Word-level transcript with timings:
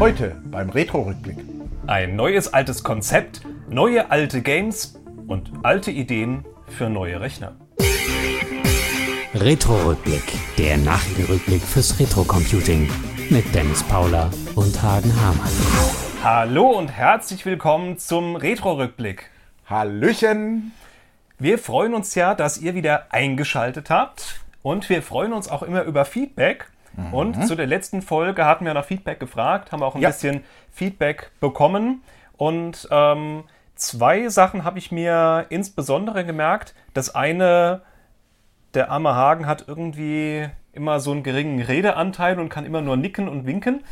Heute 0.00 0.40
beim 0.44 0.70
Retro-Rückblick. 0.70 1.38
Ein 1.88 2.14
neues 2.14 2.54
altes 2.54 2.84
Konzept, 2.84 3.40
neue 3.68 4.12
alte 4.12 4.42
Games 4.42 4.96
und 5.26 5.50
alte 5.64 5.90
Ideen 5.90 6.44
für 6.68 6.88
neue 6.88 7.20
Rechner. 7.20 7.56
Retro-Rückblick, 9.34 10.22
der 10.56 10.76
Nachrichtenrückblick 10.76 11.62
fürs 11.62 11.98
Retro-Computing 11.98 12.88
mit 13.28 13.52
Dennis 13.52 13.82
Paula 13.82 14.30
und 14.54 14.80
Hagen 14.80 15.12
Hamann. 15.20 15.50
Hallo 16.22 16.78
und 16.78 16.92
herzlich 16.92 17.44
willkommen 17.44 17.98
zum 17.98 18.36
Retro-Rückblick. 18.36 19.30
Hallöchen! 19.66 20.70
Wir 21.40 21.58
freuen 21.58 21.94
uns 21.94 22.14
ja, 22.14 22.36
dass 22.36 22.58
ihr 22.58 22.76
wieder 22.76 23.12
eingeschaltet 23.12 23.90
habt 23.90 24.42
und 24.62 24.88
wir 24.90 25.02
freuen 25.02 25.32
uns 25.32 25.48
auch 25.48 25.64
immer 25.64 25.82
über 25.82 26.04
Feedback. 26.04 26.70
Und 27.12 27.46
zu 27.46 27.54
der 27.54 27.66
letzten 27.66 28.02
Folge 28.02 28.44
hatten 28.44 28.64
wir 28.64 28.74
nach 28.74 28.84
Feedback 28.84 29.20
gefragt, 29.20 29.72
haben 29.72 29.82
auch 29.82 29.94
ein 29.94 30.00
Ja. 30.02 30.08
bisschen 30.08 30.42
Feedback 30.72 31.30
bekommen. 31.40 32.02
Und 32.36 32.88
ähm, 32.90 33.44
zwei 33.74 34.28
Sachen 34.28 34.64
habe 34.64 34.78
ich 34.78 34.90
mir 34.92 35.46
insbesondere 35.48 36.24
gemerkt. 36.24 36.74
Das 36.94 37.14
eine, 37.14 37.82
der 38.74 38.90
arme 38.90 39.14
Hagen 39.14 39.46
hat 39.46 39.64
irgendwie 39.68 40.48
immer 40.72 41.00
so 41.00 41.12
einen 41.12 41.22
geringen 41.22 41.62
Redeanteil 41.62 42.38
und 42.38 42.48
kann 42.48 42.64
immer 42.66 42.80
nur 42.80 42.96
nicken 42.96 43.28
und 43.28 43.46
winken. 43.46 43.82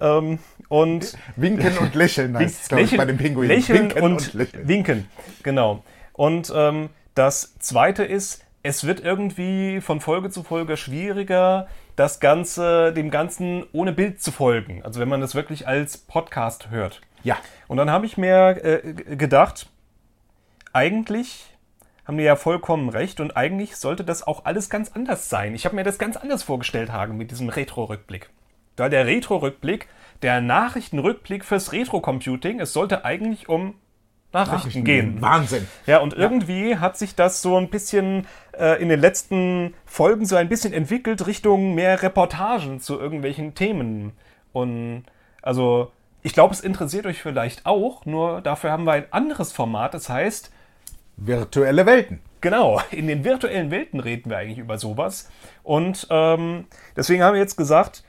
Ähm, 0.00 0.38
und 0.68 1.16
Winken 1.36 1.78
und 1.78 1.94
Lächeln 1.94 2.36
heißt 2.36 2.72
es, 2.72 2.78
ich, 2.78 2.96
bei 2.96 3.04
den 3.04 3.16
Pinguinen. 3.16 3.48
Lächeln 3.48 3.78
Winken 3.84 4.02
und, 4.02 4.32
lächeln. 4.34 4.68
winken, 4.68 5.08
genau. 5.42 5.82
Und 6.12 6.52
ähm, 6.54 6.90
das 7.14 7.54
Zweite 7.58 8.04
ist, 8.04 8.44
es 8.62 8.84
wird 8.86 9.00
irgendwie 9.00 9.80
von 9.80 10.00
Folge 10.00 10.30
zu 10.30 10.42
Folge 10.42 10.76
schwieriger, 10.76 11.68
das 11.96 12.20
Ganze, 12.20 12.92
dem 12.92 13.10
Ganzen 13.10 13.64
ohne 13.72 13.92
Bild 13.92 14.22
zu 14.22 14.32
folgen. 14.32 14.82
Also 14.84 15.00
wenn 15.00 15.08
man 15.08 15.20
das 15.20 15.34
wirklich 15.34 15.68
als 15.68 15.96
Podcast 15.96 16.70
hört. 16.70 17.00
Ja, 17.22 17.38
Und 17.68 17.78
dann 17.78 17.90
habe 17.90 18.06
ich 18.06 18.18
mir 18.18 18.60
äh, 18.62 19.16
gedacht, 19.16 19.66
eigentlich 20.72 21.46
haben 22.04 22.18
die 22.18 22.24
ja 22.24 22.36
vollkommen 22.36 22.90
recht 22.90 23.20
und 23.20 23.36
eigentlich 23.36 23.76
sollte 23.76 24.04
das 24.04 24.26
auch 24.26 24.44
alles 24.44 24.68
ganz 24.68 24.92
anders 24.92 25.30
sein. 25.30 25.54
Ich 25.54 25.64
habe 25.64 25.74
mir 25.74 25.84
das 25.84 25.98
ganz 25.98 26.16
anders 26.16 26.42
vorgestellt, 26.42 26.92
Hagen, 26.92 27.16
mit 27.16 27.30
diesem 27.30 27.48
Retro-Rückblick. 27.48 28.28
Da 28.76 28.88
der 28.88 29.06
Retro-Rückblick, 29.06 29.88
der 30.22 30.40
Nachrichtenrückblick 30.40 31.44
fürs 31.44 31.72
Retro-Computing, 31.72 32.60
es 32.60 32.72
sollte 32.72 33.04
eigentlich 33.04 33.48
um 33.48 33.74
Nachrichten, 34.34 34.84
gehen. 34.84 35.22
Wahnsinn. 35.22 35.66
Ja, 35.86 35.98
und 35.98 36.14
irgendwie 36.14 36.76
hat 36.76 36.96
sich 36.98 37.14
das 37.14 37.42
so 37.42 37.56
ein 37.56 37.70
bisschen 37.70 38.26
äh, 38.58 38.80
in 38.82 38.88
den 38.88 39.00
letzten 39.00 39.74
Folgen 39.86 40.26
so 40.26 40.36
ein 40.36 40.48
bisschen 40.48 40.72
entwickelt 40.72 41.26
Richtung 41.26 41.74
mehr 41.74 42.02
Reportagen 42.02 42.80
zu 42.80 42.98
irgendwelchen 42.98 43.54
Themen. 43.54 44.12
Und 44.52 45.04
also, 45.42 45.92
ich 46.22 46.32
glaube, 46.32 46.54
es 46.54 46.60
interessiert 46.60 47.06
euch 47.06 47.22
vielleicht 47.22 47.66
auch, 47.66 48.06
nur 48.06 48.40
dafür 48.40 48.70
haben 48.70 48.84
wir 48.84 48.92
ein 48.92 49.06
anderes 49.10 49.52
Format. 49.52 49.94
Das 49.94 50.08
heißt, 50.08 50.50
Virtuelle 51.16 51.86
Welten. 51.86 52.20
Genau, 52.40 52.80
in 52.90 53.06
den 53.06 53.24
virtuellen 53.24 53.70
Welten 53.70 54.00
reden 54.00 54.30
wir 54.30 54.38
eigentlich 54.38 54.58
über 54.58 54.78
sowas. 54.78 55.30
Und 55.62 56.06
ähm, 56.10 56.66
deswegen 56.96 57.22
haben 57.22 57.34
wir 57.34 57.40
jetzt 57.40 57.56
gesagt, 57.56 58.04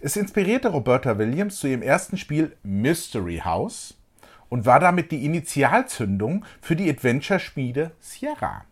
Es 0.00 0.16
inspirierte 0.16 0.68
Roberta 0.68 1.18
Williams 1.18 1.58
zu 1.58 1.66
ihrem 1.66 1.82
ersten 1.82 2.16
Spiel 2.16 2.56
Mystery 2.62 3.42
House 3.44 3.96
und 4.50 4.66
war 4.66 4.80
damit 4.80 5.10
die 5.10 5.24
Initialzündung 5.24 6.44
für 6.60 6.76
die 6.76 6.90
Adventure-Spiele 6.90 7.92
Sierra. 8.00 8.64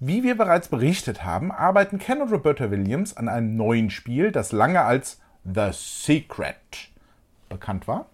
Wie 0.00 0.22
wir 0.22 0.36
bereits 0.36 0.68
berichtet 0.68 1.24
haben, 1.24 1.52
arbeiten 1.52 1.98
Ken 1.98 2.22
und 2.22 2.32
Roberta 2.32 2.70
Williams 2.70 3.16
an 3.16 3.28
einem 3.28 3.56
neuen 3.56 3.90
Spiel, 3.90 4.32
das 4.32 4.52
lange 4.52 4.80
als 4.82 5.20
The 5.44 5.70
Secret 5.72 6.90
bekannt 7.48 7.86
war. 7.86 8.06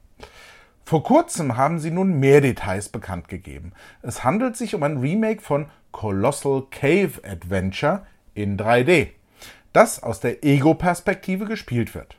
Vor 0.84 1.04
kurzem 1.04 1.56
haben 1.56 1.78
sie 1.78 1.92
nun 1.92 2.18
mehr 2.18 2.40
Details 2.40 2.88
bekannt 2.88 3.28
gegeben. 3.28 3.72
Es 4.02 4.24
handelt 4.24 4.56
sich 4.56 4.74
um 4.74 4.82
ein 4.82 4.98
Remake 4.98 5.40
von 5.40 5.66
Colossal 5.92 6.64
Cave 6.70 7.20
Adventure 7.22 8.06
in 8.34 8.56
3D, 8.58 9.08
das 9.72 10.02
aus 10.02 10.20
der 10.20 10.44
Ego-Perspektive 10.44 11.44
gespielt 11.44 11.94
wird. 11.94 12.16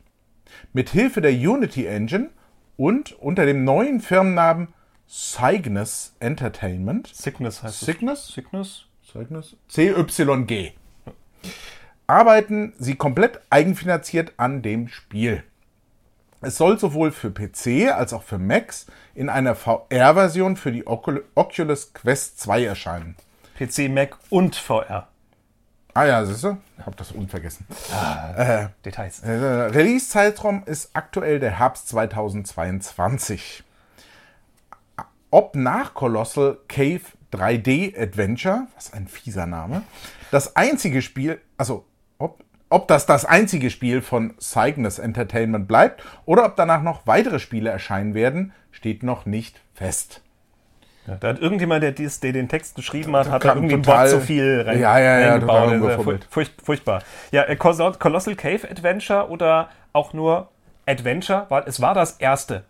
Mit 0.74 0.90
Hilfe 0.90 1.22
der 1.22 1.34
Unity 1.34 1.86
Engine 1.86 2.30
und 2.78 3.14
unter 3.14 3.46
dem 3.46 3.64
neuen 3.64 4.00
Firmennamen 4.02 4.70
Cygnus 5.10 6.16
Entertainment 6.20 7.08
Sickness 7.08 7.64
heißt 7.64 7.82
Cygnus? 7.82 8.30
es. 8.30 8.34
Sickness? 8.34 8.86
Cygnus? 9.12 9.56
CYG. 9.68 10.72
Arbeiten 12.08 12.74
sie 12.78 12.96
komplett 12.96 13.40
eigenfinanziert 13.50 14.34
an 14.38 14.62
dem 14.62 14.88
Spiel. 14.88 15.44
Es 16.42 16.58
soll 16.58 16.80
sowohl 16.80 17.12
für 17.12 17.30
PC 17.30 17.92
als 17.94 18.14
auch 18.14 18.24
für 18.24 18.40
Macs 18.40 18.88
in 19.14 19.30
einer 19.30 19.54
VR-Version 19.56 20.56
für 20.58 20.72
die 20.72 20.86
Ocul- 20.88 21.24
Oculus 21.36 21.94
Quest 21.94 22.40
2 22.40 22.64
erscheinen. 22.66 23.16
PC, 23.60 23.90
Mac 23.90 24.18
und 24.30 24.56
VR. 24.56 25.08
Ah 25.94 26.06
ja, 26.06 26.26
siehst 26.26 26.44
du? 26.44 26.58
Ich 26.80 26.86
hab 26.86 26.96
das 26.96 27.12
unvergessen. 27.12 27.66
Details. 28.86 29.20
Äh, 29.22 29.32
Release-Zeitraum 29.32 30.64
ist 30.66 30.92
aktuell 30.94 31.40
der 31.40 31.60
Herbst 31.60 31.90
2022. 31.90 33.64
Ob 35.32 35.56
nach 35.56 35.94
Colossal 35.94 36.58
Cave 36.68 37.02
3D 37.34 38.02
Adventure, 38.02 38.68
was 38.76 38.94
ein 38.94 39.08
fieser 39.08 39.46
Name, 39.46 39.84
das 40.32 40.56
einzige 40.56 41.02
Spiel, 41.02 41.42
also 41.58 41.86
ob, 42.18 42.44
ob 42.70 42.88
das 42.88 43.06
das 43.06 43.26
einzige 43.26 43.70
Spiel 43.70 44.02
von 44.02 44.34
Cygnus 44.40 44.98
Entertainment 45.00 45.68
bleibt 45.68 46.04
oder 46.26 46.46
ob 46.46 46.56
danach 46.56 46.82
noch 46.82 47.06
weitere 47.08 47.40
Spiele 47.40 47.70
erscheinen 47.70 48.14
werden, 48.14 48.54
steht 48.72 49.04
noch 49.04 49.26
nicht 49.26 49.62
fest. 49.74 50.22
Ja, 51.08 51.16
da 51.20 51.30
hat 51.30 51.40
irgendjemand, 51.40 51.82
der, 51.84 51.92
dies, 51.94 52.20
der 52.20 52.32
den 52.32 52.48
Text 52.48 52.76
geschrieben 52.76 53.16
hat, 53.16 53.30
hat 53.30 53.44
da 53.44 53.56
irgendwie 53.56 53.76
total- 53.76 54.00
Wort 54.02 54.10
zu 54.10 54.22
viel 54.22 54.62
rein, 54.66 54.80
Ja, 54.80 55.00
ja, 55.00 55.20
ja, 55.20 55.40
total 55.40 55.70
reingebaut. 55.70 55.70
Das 55.70 55.72
ist 55.72 55.72
ja 55.72 55.76
umgefummelt. 55.98 56.28
furch- 56.30 56.48
furch- 56.50 56.64
furchtbar. 56.66 57.02
Ja, 57.32 57.44
äh, 57.44 57.56
Colossal 57.56 58.36
Cave 58.36 58.70
Adventure 58.70 59.30
oder 59.30 59.70
auch 59.94 60.14
nur 60.14 60.50
Adventure, 60.86 61.46
weil 61.50 61.64
es 61.66 61.82
war 61.82 61.94
das 61.96 62.14
erste 62.18 62.64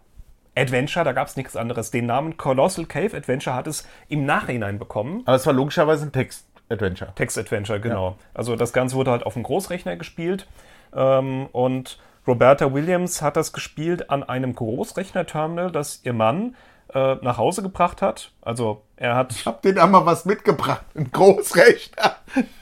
Adventure, 0.56 1.04
da 1.06 1.12
gab 1.14 1.28
es 1.28 1.36
nichts 1.38 1.56
anderes. 1.56 1.92
Den 1.92 2.06
Namen 2.06 2.38
Colossal 2.38 2.86
Cave 2.86 3.16
Adventure 3.16 3.56
hat 3.56 3.68
es 3.68 3.88
im 4.10 4.26
Nachhinein 4.26 4.80
bekommen. 4.80 5.24
Aber 5.26 5.36
es 5.36 5.46
war 5.46 5.54
logischerweise 5.54 6.06
ein 6.06 6.12
Text-Adventure. 6.12 7.14
Text-Adventure, 7.16 7.80
genau. 7.80 8.18
Also 8.34 8.56
das 8.56 8.72
Ganze 8.74 8.96
wurde 8.96 9.12
halt 9.12 9.26
auf 9.26 9.34
dem 9.34 9.44
Großrechner 9.44 9.96
gespielt. 9.98 10.48
Ähm, 10.96 11.48
und 11.54 12.00
Roberta 12.28 12.74
Williams 12.74 13.22
hat 13.22 13.36
das 13.38 13.52
gespielt 13.54 14.10
an 14.10 14.24
einem 14.24 14.54
Großrechner-Terminal, 14.54 15.72
das 15.72 16.02
ihr 16.04 16.14
Mann 16.14 16.56
äh, 16.94 17.16
nach 17.22 17.38
Hause 17.38 17.62
gebracht 17.62 18.02
hat. 18.02 18.32
Also 18.42 18.82
er 18.98 19.16
hat 19.16 19.34
Hab 19.46 19.62
den 19.62 19.78
einmal 19.80 20.06
was 20.06 20.26
mitgebracht, 20.26 20.84
ein 20.96 21.12
Großrechner. 21.12 22.16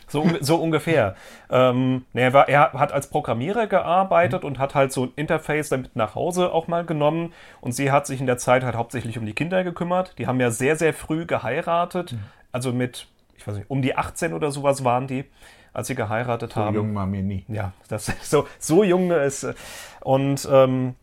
So, 0.08 0.26
so 0.40 0.56
ungefähr. 0.56 1.16
Ähm, 1.52 2.06
er, 2.14 2.34
war, 2.34 2.50
er 2.50 2.74
hat 2.74 2.92
als 2.92 3.10
Programmierer 3.12 3.68
gearbeitet 3.68 4.44
und 4.44 4.58
hat 4.58 4.74
halt 4.74 4.92
so 4.92 5.04
ein 5.06 5.12
Interface 5.16 5.70
damit 5.70 5.96
nach 5.96 6.16
Hause 6.16 6.52
auch 6.52 6.68
mal 6.68 6.84
genommen. 6.84 7.32
Und 7.62 7.74
sie 7.74 7.92
hat 7.92 8.08
sich 8.08 8.20
in 8.20 8.26
der 8.26 8.38
Zeit 8.40 8.64
halt 8.64 8.76
hauptsächlich 8.76 9.20
um 9.20 9.26
die 9.28 9.34
Kinder 9.34 9.64
gekümmert. 9.64 10.18
Die 10.18 10.26
haben 10.26 10.40
ja 10.40 10.50
sehr, 10.50 10.76
sehr 10.78 10.94
früh 10.96 11.26
geheiratet. 11.28 12.16
Also 12.52 12.72
mit, 12.74 13.06
ich 13.38 13.46
weiß 13.48 13.56
nicht, 13.58 13.70
um 13.70 13.84
die 13.84 13.96
18 13.96 14.34
oder 14.34 14.50
sowas 14.52 14.84
waren 14.84 15.06
die, 15.06 15.26
als 15.74 15.86
sie 15.88 15.96
geheiratet 15.96 16.54
So 16.54 16.62
haben. 16.62 16.76
jung 16.76 16.96
war 16.96 17.06
mir 17.06 17.22
nie. 17.22 17.46
Ja, 17.48 17.74
das 17.90 18.12
so, 18.24 18.48
so 18.58 18.84
jung 18.84 19.12
ist. 19.12 19.44
äh, 19.44 19.54
Und 20.02 20.48
ähm, 20.52 20.96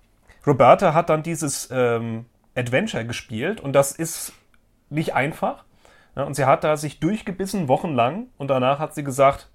Roberta 0.45 0.95
hat 0.95 1.11
dann 1.11 1.23
dieses 1.23 1.69
ähm, 1.71 2.25
Adventure 2.57 3.05
gespielt 3.05 3.61
und 3.61 3.73
das 3.73 3.93
ist 3.93 4.33
nicht 4.91 5.15
einfach. 5.15 5.65
Und 6.15 6.35
sie 6.35 6.47
hat 6.47 6.65
da 6.65 6.77
sich 6.77 6.99
durchgebissen, 6.99 7.69
wochenlang, 7.69 8.29
und 8.39 8.49
danach 8.49 8.79
hat 8.79 8.95
sie 8.95 9.05
gesagt, 9.05 9.49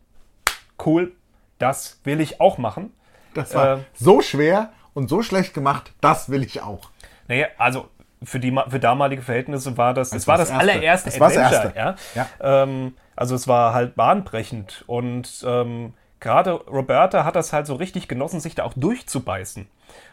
cool, 0.86 1.12
das 1.58 2.00
will 2.04 2.22
ich 2.22 2.40
auch 2.40 2.58
machen. 2.60 2.94
Das 3.34 3.56
war 3.56 3.78
Äh, 3.78 3.82
so 3.94 4.22
schwer 4.22 4.72
und 4.94 5.10
so 5.10 5.24
schlecht 5.24 5.54
gemacht, 5.54 5.94
das 6.02 6.30
will 6.30 6.44
ich 6.44 6.62
auch. 6.62 6.92
Naja, 7.28 7.48
also 7.58 7.88
für, 8.24 8.40
die, 8.40 8.56
für 8.68 8.80
damalige 8.80 9.24
Verhältnisse 9.24 9.76
war 9.78 9.94
das, 9.96 10.12
es 10.14 10.28
war 10.28 10.38
das 10.38 10.50
das 10.50 10.58
Erste. 10.58 10.72
allererste 10.72 11.10
das 11.10 11.22
Adventure. 11.22 11.74
Erste. 11.76 11.80
Ja? 12.16 12.28
Ja. 12.42 12.64
Ähm, 12.64 12.94
also 13.16 13.34
es 13.36 13.48
war 13.48 13.74
halt 13.74 13.96
bahnbrechend 13.96 14.84
und 14.86 15.44
ähm, 15.48 15.94
gerade 16.22 16.54
Roberta 16.54 17.26
hat 17.26 17.36
das 17.36 17.52
halt 17.52 17.68
so 17.68 17.76
richtig 17.76 18.08
genossen, 18.08 18.40
sich 18.40 18.56
da 18.56 18.64
auch 18.64 18.74
durchzubeißen. 18.76 19.68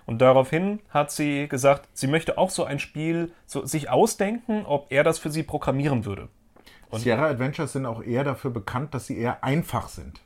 Und 0.06 0.18
daraufhin 0.20 0.80
hat 0.90 1.12
sie 1.12 1.46
gesagt, 1.46 1.88
sie 1.92 2.08
möchte 2.08 2.36
auch 2.36 2.50
so 2.50 2.64
ein 2.64 2.80
Spiel 2.80 3.32
so 3.46 3.64
sich 3.64 3.90
ausdenken, 3.90 4.64
ob 4.66 4.90
er 4.90 5.04
das 5.04 5.20
für 5.20 5.30
sie 5.30 5.44
programmieren 5.44 6.04
würde. 6.04 6.28
Sierra 6.92 7.26
Adventures 7.26 7.74
sind 7.74 7.86
auch 7.86 8.02
eher 8.02 8.24
dafür 8.24 8.50
bekannt, 8.50 8.94
dass 8.94 9.06
sie 9.06 9.18
eher 9.18 9.44
einfach 9.44 9.88
sind. 9.88 10.20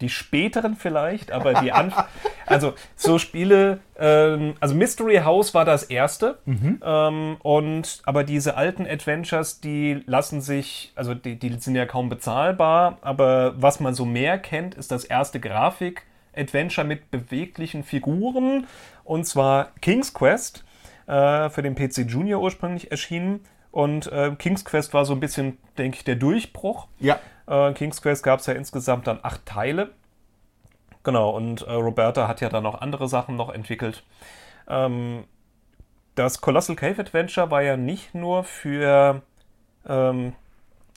Die 0.00 0.08
späteren 0.08 0.74
vielleicht, 0.74 1.30
aber 1.30 1.60
die 1.60 1.72
Anf 1.72 1.94
also 2.50 2.74
so 2.96 3.18
Spiele, 3.18 3.80
ähm, 3.98 4.54
also 4.60 4.74
Mystery 4.74 5.18
House 5.24 5.54
war 5.54 5.64
das 5.64 5.84
erste, 5.84 6.38
ähm, 6.82 7.36
und 7.42 8.02
aber 8.04 8.24
diese 8.24 8.56
alten 8.56 8.86
Adventures, 8.86 9.60
die 9.60 10.02
lassen 10.06 10.40
sich, 10.40 10.92
also 10.94 11.14
die, 11.14 11.38
die 11.38 11.52
sind 11.58 11.76
ja 11.76 11.86
kaum 11.86 12.08
bezahlbar, 12.08 12.98
aber 13.02 13.54
was 13.56 13.80
man 13.80 13.94
so 13.94 14.04
mehr 14.04 14.38
kennt, 14.38 14.74
ist 14.74 14.90
das 14.90 15.04
erste 15.04 15.40
Grafik-Adventure 15.40 16.86
mit 16.86 17.10
beweglichen 17.10 17.84
Figuren, 17.84 18.66
und 19.04 19.26
zwar 19.26 19.72
King's 19.80 20.12
Quest, 20.12 20.64
äh, 21.10 21.50
für 21.50 21.62
den 21.62 21.74
PC 21.74 22.08
Junior 22.08 22.40
ursprünglich 22.40 22.90
erschienen. 22.90 23.40
Und 23.72 24.10
äh, 24.12 24.32
King's 24.38 24.64
Quest 24.64 24.94
war 24.94 25.04
so 25.04 25.12
ein 25.12 25.20
bisschen, 25.20 25.58
denke 25.78 25.96
ich, 25.96 26.04
der 26.04 26.16
Durchbruch. 26.16 26.86
Ja. 26.98 27.18
Äh, 27.46 27.72
King's 27.72 28.02
Quest 28.02 28.22
gab 28.22 28.40
es 28.40 28.46
ja 28.46 28.54
insgesamt 28.54 29.06
dann 29.06 29.18
acht 29.22 29.44
Teile. 29.46 29.90
Genau, 31.02 31.30
und 31.30 31.62
äh, 31.62 31.72
Roberta 31.72 32.28
hat 32.28 32.40
ja 32.40 32.48
dann 32.48 32.62
noch 32.62 32.80
andere 32.80 33.08
Sachen 33.08 33.36
noch 33.36 33.48
entwickelt. 33.48 34.04
Ähm, 34.68 35.24
das 36.14 36.40
Colossal 36.40 36.76
Cave 36.76 37.00
Adventure 37.00 37.50
war 37.50 37.62
ja 37.62 37.76
nicht 37.76 38.14
nur 38.14 38.44
für 38.44 39.22
ähm, 39.88 40.34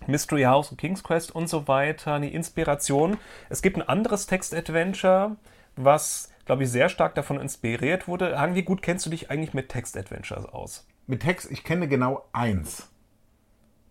Mystery 0.07 0.43
House 0.43 0.71
und 0.71 0.77
King's 0.77 1.03
Quest 1.03 1.33
und 1.33 1.47
so 1.47 1.67
weiter 1.67 2.15
eine 2.15 2.29
Inspiration. 2.29 3.17
Es 3.49 3.61
gibt 3.61 3.77
ein 3.77 3.87
anderes 3.87 4.27
Text-Adventure, 4.27 5.37
was, 5.75 6.31
glaube 6.45 6.63
ich, 6.63 6.71
sehr 6.71 6.89
stark 6.89 7.15
davon 7.15 7.39
inspiriert 7.39 8.07
wurde. 8.07 8.37
Hagen, 8.37 8.55
wie 8.55 8.63
gut 8.63 8.81
kennst 8.81 9.05
du 9.05 9.09
dich 9.09 9.31
eigentlich 9.31 9.53
mit 9.53 9.69
Text-Adventures 9.69 10.45
aus? 10.45 10.85
Mit 11.07 11.21
Text, 11.21 11.49
ich 11.51 11.63
kenne 11.63 11.87
genau 11.87 12.25
eins. 12.33 12.92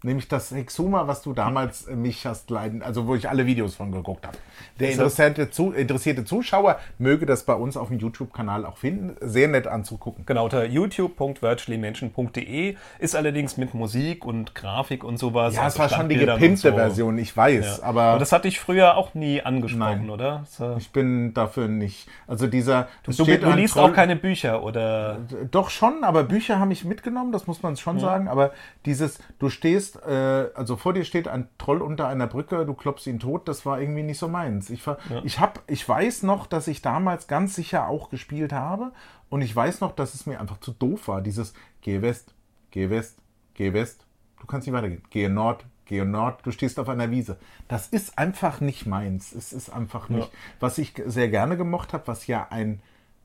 Nämlich 0.04 0.26
das 0.28 0.50
Hexuma, 0.50 1.06
was 1.06 1.22
du 1.22 1.32
damals 1.32 1.86
äh, 1.86 1.94
mich 1.94 2.26
hast 2.26 2.50
leiden, 2.50 2.82
also 2.82 3.06
wo 3.06 3.14
ich 3.14 3.28
alle 3.28 3.46
Videos 3.46 3.76
von 3.76 3.92
geguckt 3.92 4.26
habe. 4.26 4.36
Der 4.80 4.90
interessierte, 4.90 5.48
zu, 5.50 5.70
interessierte 5.72 6.24
Zuschauer 6.24 6.78
möge 6.98 7.24
das 7.24 7.44
bei 7.44 7.54
uns 7.54 7.76
auf 7.76 7.86
dem 7.88 7.98
YouTube-Kanal 8.00 8.66
auch 8.66 8.78
finden. 8.78 9.14
Sehr 9.20 9.46
nett 9.48 9.66
anzugucken. 9.68 10.26
Genau, 10.26 10.44
unter 10.44 10.64
youtube.virtuallymention.de 10.64 12.76
ist 12.98 13.16
allerdings 13.16 13.56
mit 13.56 13.74
Musik 13.74 14.24
und 14.24 14.54
Grafik 14.54 15.04
und 15.04 15.18
sowas. 15.18 15.54
Ja, 15.54 15.66
es 15.66 15.78
war 15.78 15.88
schon 15.88 16.08
die 16.08 16.16
gepimpte 16.16 16.70
so. 16.70 16.76
Version, 16.76 17.18
ich 17.18 17.36
weiß, 17.36 17.78
Ja. 17.78 17.84
aber 17.84 18.14
und 18.14 18.20
das 18.20 18.32
hatte 18.32 18.48
ich 18.48 18.60
früher 18.60 18.96
auch 18.96 19.14
nie 19.14 19.42
angesprochen, 19.42 20.06
Nein. 20.06 20.10
oder? 20.10 20.44
So. 20.48 20.76
ich 20.78 20.90
bin 20.90 21.34
dafür 21.34 21.68
nicht. 21.68 22.08
Also 22.26 22.46
dieser. 22.46 22.88
es 23.06 23.16
Du, 23.16 23.24
du 23.24 23.32
ein 23.46 23.56
liest 23.58 23.74
Troll- 23.74 23.90
auch 23.90 23.94
keine 23.94 24.16
Bücher, 24.16 24.62
oder? 24.62 25.18
Doch 25.50 25.70
schon, 25.70 26.04
aber 26.04 26.24
Bücher 26.24 26.58
haben 26.58 26.68
mich 26.68 26.84
mitgenommen, 26.84 27.32
das 27.32 27.46
muss 27.46 27.62
man 27.62 27.76
schon 27.76 27.98
sagen. 28.00 28.28
Aber 28.28 28.52
dieses, 28.86 29.18
du 29.38 29.50
stehst, 29.50 29.91
äh, 29.96 30.50
also 30.54 30.76
vor 30.76 30.92
dir 30.92 31.04
steht 31.04 31.28
ein 31.28 31.48
Troll 31.58 31.82
unter 31.82 32.08
einer 32.08 32.26
Brücke, 32.26 32.64
du 32.66 32.74
klopfst 32.74 33.06
ihn 33.06 33.18
tot, 33.20 33.48
das 33.48 33.64
war 33.66 33.80
irgendwie 33.80 34.02
nicht 34.02 34.18
so 34.18 34.28
meins. 34.28 34.70
Ich, 34.70 34.82
ver- 34.82 34.98
ich, 35.24 35.40
hab, 35.40 35.62
ich 35.66 35.88
weiß 35.88 36.22
noch, 36.22 36.46
dass 36.46 36.68
ich 36.68 36.82
damals 36.82 37.26
ganz 37.26 37.54
sicher 37.54 37.88
auch 37.88 38.10
gespielt 38.10 38.52
habe 38.52 38.92
und 39.28 39.42
ich 39.42 39.54
weiß 39.54 39.80
noch, 39.80 39.92
dass 39.92 40.14
es 40.14 40.26
mir 40.26 40.40
einfach 40.40 40.60
zu 40.60 40.72
doof 40.72 41.08
war. 41.08 41.20
Dieses 41.22 41.54
Geh 41.80 42.00
West, 42.02 42.34
geh 42.70 42.90
West, 42.90 43.18
geh 43.54 43.72
West, 43.72 44.06
du 44.40 44.46
kannst 44.46 44.66
nicht 44.66 44.74
weitergehen. 44.74 45.02
Gehe 45.10 45.28
Nord, 45.28 45.64
gehe 45.84 46.04
Nord, 46.04 46.40
du 46.44 46.50
stehst 46.52 46.78
auf 46.78 46.88
einer 46.88 47.10
Wiese. 47.10 47.38
Das 47.68 47.88
ist 47.88 48.18
einfach 48.18 48.60
nicht 48.60 48.86
meins. 48.86 49.32
Es 49.32 49.52
ist 49.52 49.70
einfach 49.70 50.08
nicht. 50.08 50.30
Was 50.60 50.78
ich 50.78 50.94
sehr 51.06 51.28
gerne 51.28 51.56
gemocht 51.56 51.92
habe, 51.92 52.06
was 52.06 52.26
ja 52.26 52.46
ein 52.50 52.80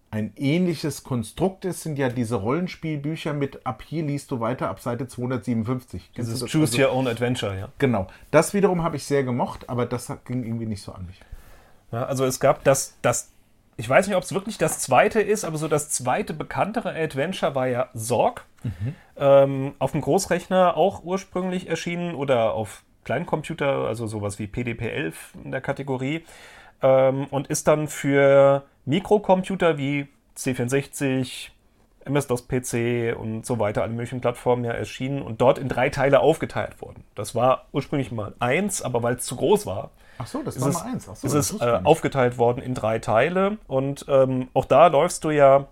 ein 0.09 0.31
ähnliches 0.37 1.03
Konstrukt 1.03 1.65
ist, 1.65 1.81
sind 1.83 1.99
ja 1.99 2.07
diese 2.09 2.35
Rollenspielbücher 2.37 3.33
mit 3.33 3.65
ab 3.65 3.83
hier 3.85 4.03
liest 4.03 4.31
du 4.31 4.39
weiter 4.39 4.69
ab 4.69 4.79
Seite 4.79 5.07
257. 5.07 6.11
Kennst 6.15 6.29
Dieses 6.31 6.39
das? 6.41 6.51
Choose 6.51 6.71
Also- 6.77 6.81
Your 6.81 6.93
Own 6.97 7.07
Adventure, 7.07 7.57
ja. 7.57 7.69
Genau. 7.77 8.07
Das 8.31 8.53
wiederum 8.53 8.83
habe 8.83 8.95
ich 8.95 9.03
sehr 9.03 9.23
gemocht, 9.23 9.69
aber 9.69 9.85
das 9.85 10.07
ging 10.25 10.43
irgendwie 10.43 10.65
nicht 10.65 10.81
so 10.81 10.93
an 10.93 11.05
mich. 11.07 11.19
ja. 11.91 12.05
Also 12.05 12.23
es 12.25 12.39
gab 12.39 12.63
das, 12.63 12.95
das, 13.01 13.31
ich 13.75 13.87
weiß 13.89 14.07
nicht, 14.07 14.15
ob 14.15 14.23
es 14.23 14.33
wirklich 14.33 14.57
das 14.57 14.79
zweite 14.79 15.19
ist, 15.21 15.43
aber 15.43 15.57
so 15.57 15.67
das 15.67 15.89
zweite 15.89 16.33
bekanntere 16.33 16.95
Adventure 16.95 17.53
war 17.55 17.67
ja 17.67 17.89
Sorg. 17.93 18.45
Ähm, 19.17 19.73
auf 19.79 19.91
dem 19.93 20.01
Großrechner 20.01 20.75
auch 20.77 21.03
ursprünglich 21.03 21.69
erschienen 21.69 22.15
oder 22.15 22.53
auf 22.53 22.83
Kleincomputer, 23.05 23.85
also 23.87 24.05
sowas 24.07 24.39
wie 24.39 24.47
PDP-11 24.47 25.13
in 25.43 25.51
der 25.51 25.61
Kategorie. 25.61 26.25
Ähm, 26.81 27.27
und 27.31 27.47
ist 27.47 27.67
dann 27.67 27.87
für 27.87 28.63
Mikrocomputer 28.85 29.77
wie 29.77 30.07
C64, 30.37 31.49
MS-DOS-PC 32.05 33.17
und 33.19 33.45
so 33.45 33.59
weiter, 33.59 33.81
alle 33.81 33.91
möglichen 33.91 34.21
Plattformen 34.21 34.63
ja 34.63 34.71
erschienen 34.71 35.21
und 35.21 35.41
dort 35.41 35.57
in 35.57 35.67
drei 35.67 35.89
Teile 35.89 36.21
aufgeteilt 36.21 36.81
worden. 36.81 37.03
Das 37.15 37.35
war 37.35 37.65
ursprünglich 37.73 38.11
mal 38.11 38.33
eins, 38.39 38.81
aber 38.81 39.03
weil 39.03 39.15
es 39.15 39.25
zu 39.25 39.35
groß 39.35 39.65
war, 39.65 39.91
Ach 40.19 40.25
so, 40.25 40.41
das 40.41 40.55
ist 40.55 40.61
war 40.63 40.69
es, 40.69 40.75
mal 40.75 40.91
eins. 40.91 41.09
Ach 41.09 41.15
so, 41.15 41.27
ist 41.27 41.33
es 41.33 41.53
ich 41.53 41.61
äh, 41.61 41.79
aufgeteilt 41.83 42.37
worden 42.37 42.61
in 42.61 42.73
drei 42.73 42.99
Teile 42.99 43.57
und 43.67 44.05
ähm, 44.07 44.47
auch 44.53 44.65
da 44.65 44.87
läufst 44.87 45.23
du 45.23 45.31
ja 45.31 45.67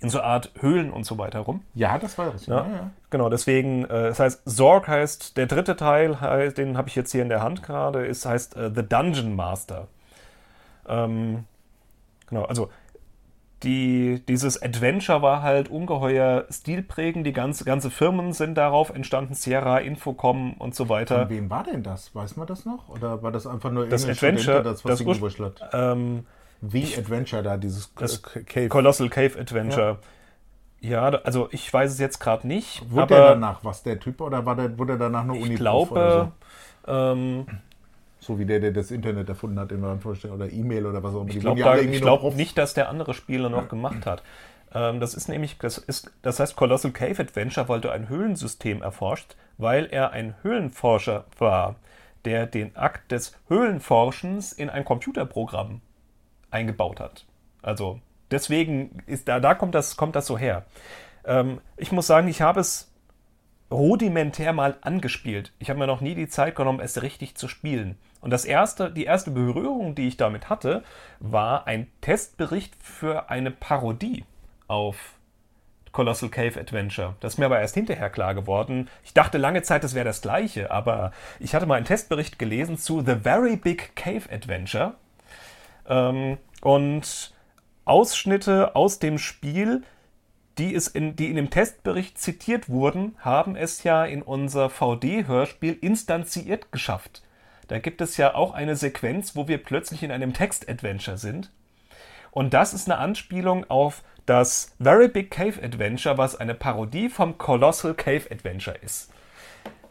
in 0.00 0.10
so 0.10 0.20
Art 0.20 0.52
Höhlen 0.60 0.92
und 0.92 1.04
so 1.04 1.18
weiter 1.18 1.40
rum. 1.40 1.62
Ja, 1.74 1.98
das 1.98 2.16
war 2.18 2.34
es. 2.34 2.46
Ja. 2.46 2.58
Ja, 2.58 2.72
Ja, 2.72 2.90
Genau, 3.10 3.28
deswegen, 3.28 3.84
äh, 3.84 4.08
das 4.08 4.20
heißt, 4.20 4.48
Zorg 4.48 4.86
heißt, 4.88 5.36
der 5.36 5.46
dritte 5.46 5.76
Teil, 5.76 6.16
den 6.56 6.76
habe 6.76 6.88
ich 6.88 6.94
jetzt 6.94 7.10
hier 7.12 7.22
in 7.22 7.28
der 7.28 7.42
Hand 7.42 7.62
gerade, 7.62 8.06
ist, 8.06 8.24
heißt 8.24 8.56
äh, 8.56 8.70
The 8.74 8.82
Dungeon 8.82 9.34
Master. 9.34 9.88
Ähm, 10.88 11.44
genau, 12.28 12.44
also 12.44 12.70
die, 13.64 14.22
dieses 14.28 14.62
Adventure 14.62 15.20
war 15.20 15.42
halt 15.42 15.68
ungeheuer 15.68 16.46
stilprägend, 16.48 17.26
die 17.26 17.32
ganze, 17.32 17.64
ganze 17.64 17.90
Firmen 17.90 18.32
sind 18.32 18.54
darauf 18.54 18.90
entstanden, 18.90 19.34
Sierra, 19.34 19.78
Infocom 19.78 20.54
und 20.54 20.76
so 20.76 20.88
weiter. 20.88 21.22
Von 21.22 21.30
wem 21.30 21.50
war 21.50 21.64
denn 21.64 21.82
das? 21.82 22.14
Weiß 22.14 22.36
man 22.36 22.46
das 22.46 22.64
noch? 22.64 22.88
Oder 22.88 23.22
war 23.22 23.32
das 23.32 23.46
einfach 23.46 23.72
nur 23.72 23.86
Das 23.86 24.08
Adventure, 24.08 24.62
das 24.62 24.84
was 24.84 24.92
das 24.92 24.98
sie 25.00 25.06
ur-? 25.06 25.18
Ähm, 25.72 26.24
Wie 26.60 26.96
Adventure 26.96 27.42
da, 27.42 27.56
dieses 27.56 27.92
das 27.96 28.22
Cave. 28.22 28.68
Colossal 28.68 29.08
Cave 29.08 29.38
Adventure. 29.38 29.98
Ja, 30.80 31.10
da- 31.10 31.18
also 31.24 31.48
ich 31.52 31.72
weiß 31.72 31.92
es 31.92 31.98
jetzt 31.98 32.20
gerade 32.20 32.46
nicht, 32.46 32.82
Wurde 32.90 33.06
der 33.08 33.20
aber 33.20 33.34
danach 33.34 33.64
was, 33.64 33.82
der 33.82 33.98
Typ? 34.00 34.20
Oder 34.20 34.46
war 34.46 34.54
der, 34.56 34.78
wurde 34.78 34.92
er 34.94 34.98
danach 34.98 35.24
nur 35.24 35.36
ich 35.36 35.42
Uniprof 35.42 35.90
oder 35.90 36.02
glaube, 36.10 36.32
ähm, 36.86 37.46
so? 38.20 38.38
Wie 38.38 38.46
der, 38.46 38.60
der 38.60 38.72
das 38.72 38.90
Internet 38.90 39.28
erfunden 39.28 39.58
hat, 39.58 39.70
wir 39.70 39.98
vorstellen. 39.98 40.34
Oder 40.34 40.50
E-Mail 40.50 40.86
oder 40.86 41.02
was 41.02 41.14
auch 41.14 41.22
immer. 41.22 41.30
Ich 41.30 41.40
glaube 41.40 41.60
nur 41.60 42.00
glaub 42.00 42.34
nicht, 42.34 42.58
dass 42.58 42.74
der 42.74 42.88
andere 42.88 43.14
Spieler 43.14 43.48
noch 43.48 43.68
gemacht 43.68 44.06
hat. 44.06 44.22
Ähm, 44.74 45.00
das 45.00 45.14
ist 45.14 45.28
nämlich, 45.28 45.58
das, 45.58 45.78
ist, 45.78 46.10
das 46.22 46.40
heißt 46.40 46.56
Colossal 46.56 46.90
Cave 46.90 47.22
Adventure, 47.22 47.68
weil 47.68 47.80
du 47.80 47.90
ein 47.90 48.08
Höhlensystem 48.08 48.82
erforscht, 48.82 49.36
weil 49.56 49.86
er 49.86 50.12
ein 50.12 50.34
Höhlenforscher 50.42 51.24
war, 51.38 51.76
der 52.24 52.46
den 52.46 52.76
Akt 52.76 53.12
des 53.12 53.36
Höhlenforschens 53.48 54.52
in 54.52 54.70
ein 54.70 54.84
Computerprogramm 54.84 55.80
eingebaut 56.50 57.00
hat. 57.00 57.24
Also 57.62 58.00
deswegen 58.30 59.02
ist 59.06 59.28
da, 59.28 59.40
da 59.40 59.54
kommt 59.54 59.74
das, 59.74 59.96
kommt 59.96 60.16
das 60.16 60.26
so 60.26 60.36
her. 60.36 60.66
Ähm, 61.24 61.60
ich 61.76 61.92
muss 61.92 62.06
sagen, 62.06 62.28
ich 62.28 62.42
habe 62.42 62.60
es 62.60 62.92
rudimentär 63.70 64.52
mal 64.52 64.76
angespielt. 64.80 65.52
Ich 65.58 65.70
habe 65.70 65.78
mir 65.78 65.86
noch 65.86 66.00
nie 66.00 66.14
die 66.14 66.28
Zeit 66.28 66.56
genommen, 66.56 66.80
es 66.80 67.02
richtig 67.02 67.34
zu 67.36 67.48
spielen. 67.48 67.98
Und 68.20 68.30
das 68.30 68.44
erste, 68.44 68.90
die 68.90 69.04
erste 69.04 69.30
Berührung, 69.30 69.94
die 69.94 70.08
ich 70.08 70.16
damit 70.16 70.48
hatte, 70.48 70.82
war 71.20 71.66
ein 71.66 71.86
Testbericht 72.00 72.74
für 72.82 73.30
eine 73.30 73.50
Parodie 73.50 74.24
auf 74.66 75.14
Colossal 75.92 76.28
Cave 76.28 76.60
Adventure. 76.60 77.14
Das 77.20 77.34
ist 77.34 77.38
mir 77.38 77.46
aber 77.46 77.60
erst 77.60 77.74
hinterher 77.74 78.10
klar 78.10 78.34
geworden. 78.34 78.88
Ich 79.04 79.14
dachte 79.14 79.38
lange 79.38 79.62
Zeit, 79.62 79.84
das 79.84 79.94
wäre 79.94 80.04
das 80.04 80.20
gleiche, 80.20 80.70
aber 80.70 81.12
ich 81.38 81.54
hatte 81.54 81.66
mal 81.66 81.76
einen 81.76 81.86
Testbericht 81.86 82.38
gelesen 82.38 82.76
zu 82.76 83.00
The 83.04 83.16
Very 83.22 83.56
Big 83.56 83.96
Cave 83.96 84.30
Adventure. 84.30 84.94
Ähm, 85.88 86.38
und 86.60 87.32
Ausschnitte 87.84 88.76
aus 88.76 88.98
dem 88.98 89.18
Spiel, 89.18 89.82
die, 90.58 90.74
es 90.74 90.88
in, 90.88 91.16
die 91.16 91.30
in 91.30 91.36
dem 91.36 91.50
Testbericht 91.50 92.18
zitiert 92.18 92.68
wurden, 92.68 93.16
haben 93.20 93.56
es 93.56 93.82
ja 93.84 94.04
in 94.04 94.22
unser 94.22 94.70
VD-Hörspiel 94.70 95.78
instanziert 95.80 96.70
geschafft. 96.72 97.22
Da 97.68 97.78
gibt 97.78 98.00
es 98.00 98.16
ja 98.16 98.34
auch 98.34 98.54
eine 98.54 98.76
Sequenz, 98.76 99.36
wo 99.36 99.46
wir 99.46 99.58
plötzlich 99.58 100.02
in 100.02 100.10
einem 100.10 100.32
Text-Adventure 100.32 101.18
sind. 101.18 101.50
Und 102.30 102.54
das 102.54 102.74
ist 102.74 102.90
eine 102.90 102.98
Anspielung 102.98 103.68
auf 103.70 104.02
das 104.26 104.74
Very 104.78 105.08
Big 105.08 105.30
Cave 105.30 105.62
Adventure, 105.62 106.18
was 106.18 106.36
eine 106.36 106.54
Parodie 106.54 107.08
vom 107.08 107.38
Colossal 107.38 107.94
Cave 107.94 108.30
Adventure 108.30 108.76
ist. 108.76 109.10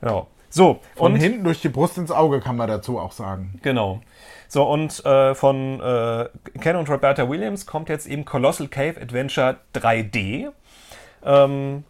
Genau. 0.01 0.27
So, 0.49 0.79
Von 0.95 1.13
und 1.13 1.19
hinten 1.19 1.43
durch 1.43 1.61
die 1.61 1.69
Brust 1.69 1.97
ins 1.97 2.11
Auge 2.11 2.39
kann 2.39 2.55
man 2.55 2.67
dazu 2.67 2.99
auch 2.99 3.11
sagen. 3.11 3.59
Genau. 3.63 4.01
So, 4.47 4.63
und 4.63 5.05
äh, 5.05 5.35
von 5.35 5.81
äh, 5.81 6.29
Ken 6.61 6.77
und 6.77 6.89
Roberta 6.89 7.29
Williams 7.29 7.65
kommt 7.65 7.89
jetzt 7.89 8.07
eben 8.07 8.23
Colossal 8.23 8.67
Cave 8.69 8.99
Adventure 9.01 9.57
3D. 9.75 10.51
Ähm, 11.25 11.83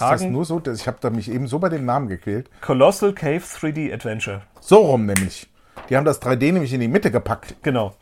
ist 0.00 0.10
das 0.10 0.22
nur 0.22 0.44
so? 0.44 0.62
Ich 0.72 0.86
habe 0.86 0.98
da 1.00 1.10
mich 1.10 1.30
eben 1.30 1.46
so 1.46 1.58
bei 1.58 1.68
dem 1.68 1.84
Namen 1.84 2.08
gequält. 2.08 2.50
Colossal 2.60 3.12
Cave 3.12 3.42
3D 3.42 3.92
Adventure. 3.92 4.42
So 4.60 4.78
rum 4.78 5.06
nämlich. 5.06 5.48
Die 5.88 5.96
haben 5.96 6.04
das 6.04 6.22
3D 6.22 6.52
nämlich 6.52 6.72
in 6.72 6.80
die 6.80 6.88
Mitte 6.88 7.10
gepackt. 7.10 7.56
Genau. 7.62 7.94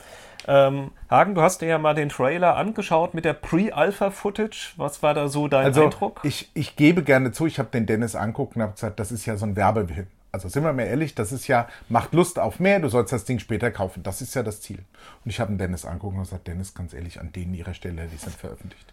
Ähm, 0.47 0.93
Hagen, 1.11 1.35
du 1.35 1.43
hast 1.43 1.61
dir 1.61 1.69
ja 1.69 1.79
mal 1.79 1.95
den 1.95 2.09
Trailer 2.09 2.57
angeschaut 2.57 3.13
mit 3.13 3.27
der 3.27 3.35
Pre-Alpha-Footage. 3.35 4.75
Was 4.77 5.03
war 5.03 5.13
da 5.13 5.29
so 5.29 5.47
dein 5.47 5.67
also, 5.67 5.85
Eindruck? 5.85 6.21
Ich, 6.23 6.51
ich 6.55 6.75
gebe 6.75 7.03
gerne 7.03 7.33
zu, 7.33 7.47
ich 7.47 7.59
habe 7.59 7.69
den 7.71 7.85
Dennis 7.85 8.15
anguckt 8.15 8.57
und 8.57 8.63
habe 8.63 8.73
gesagt, 8.73 8.99
das 8.99 9.13
ist 9.13 9.27
ja 9.27 9.37
so 9.37 9.45
ein 9.45 9.57
Werbefilm. 9.57 10.07
Also 10.33 10.49
sind 10.49 10.65
wir 10.65 10.73
mal 10.73 10.83
ehrlich, 10.83 11.15
das 11.15 11.33
ist 11.33 11.49
ja, 11.49 11.69
macht 11.89 12.13
Lust 12.15 12.39
auf 12.39 12.61
mehr, 12.61 12.81
du 12.81 12.89
sollst 12.89 13.13
das 13.13 13.25
Ding 13.25 13.39
später 13.39 13.71
kaufen. 13.71 14.03
Das 14.03 14.23
ist 14.23 14.35
ja 14.35 14.43
das 14.43 14.61
Ziel. 14.61 14.79
Und 15.25 15.31
ich 15.31 15.41
habe 15.41 15.53
den 15.53 15.59
Dennis 15.59 15.85
anguckt 15.85 16.15
und 16.15 16.23
gesagt, 16.23 16.47
Dennis, 16.47 16.75
ganz 16.75 16.95
ehrlich, 16.95 17.21
an 17.21 17.33
denen 17.33 17.55
ihrer 17.55 17.75
Stelle, 17.75 18.07
die 18.07 18.17
sind 18.17 18.35
veröffentlicht. 18.35 18.93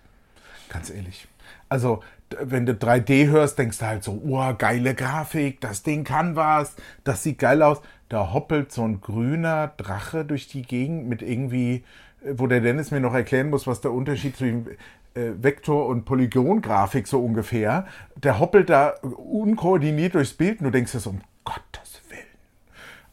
Ganz 0.69 0.89
ehrlich. 0.89 1.27
Also, 1.69 2.01
wenn 2.41 2.65
du 2.65 2.73
3D 2.73 3.27
hörst, 3.27 3.57
denkst 3.57 3.79
du 3.79 3.85
halt 3.85 4.03
so, 4.03 4.21
oh, 4.25 4.53
geile 4.57 4.95
Grafik, 4.95 5.61
das 5.61 5.83
Ding 5.83 6.03
kann 6.03 6.35
was, 6.35 6.75
das 7.03 7.23
sieht 7.23 7.39
geil 7.39 7.61
aus. 7.61 7.81
Da 8.09 8.33
hoppelt 8.33 8.71
so 8.71 8.83
ein 8.83 9.01
grüner 9.01 9.73
Drache 9.77 10.25
durch 10.25 10.47
die 10.47 10.61
Gegend 10.61 11.07
mit 11.07 11.21
irgendwie, 11.21 11.83
wo 12.21 12.47
der 12.47 12.61
Dennis 12.61 12.91
mir 12.91 12.99
noch 12.99 13.13
erklären 13.13 13.49
muss, 13.49 13.65
was 13.65 13.81
der 13.81 13.91
Unterschied 13.91 14.37
zwischen 14.37 14.67
äh, 15.15 15.31
Vektor- 15.41 15.87
und 15.87 16.05
Polygongrafik 16.05 17.07
so 17.07 17.23
ungefähr. 17.23 17.87
Der 18.15 18.39
hoppelt 18.39 18.69
da 18.69 18.95
unkoordiniert 19.01 20.13
durchs 20.13 20.33
Bild 20.33 20.59
und 20.59 20.65
du 20.65 20.71
denkst 20.71 20.91
dir 20.91 20.99
so, 20.99 21.11
um 21.11 21.21
Gottes 21.43 22.01
Willen. 22.09 22.21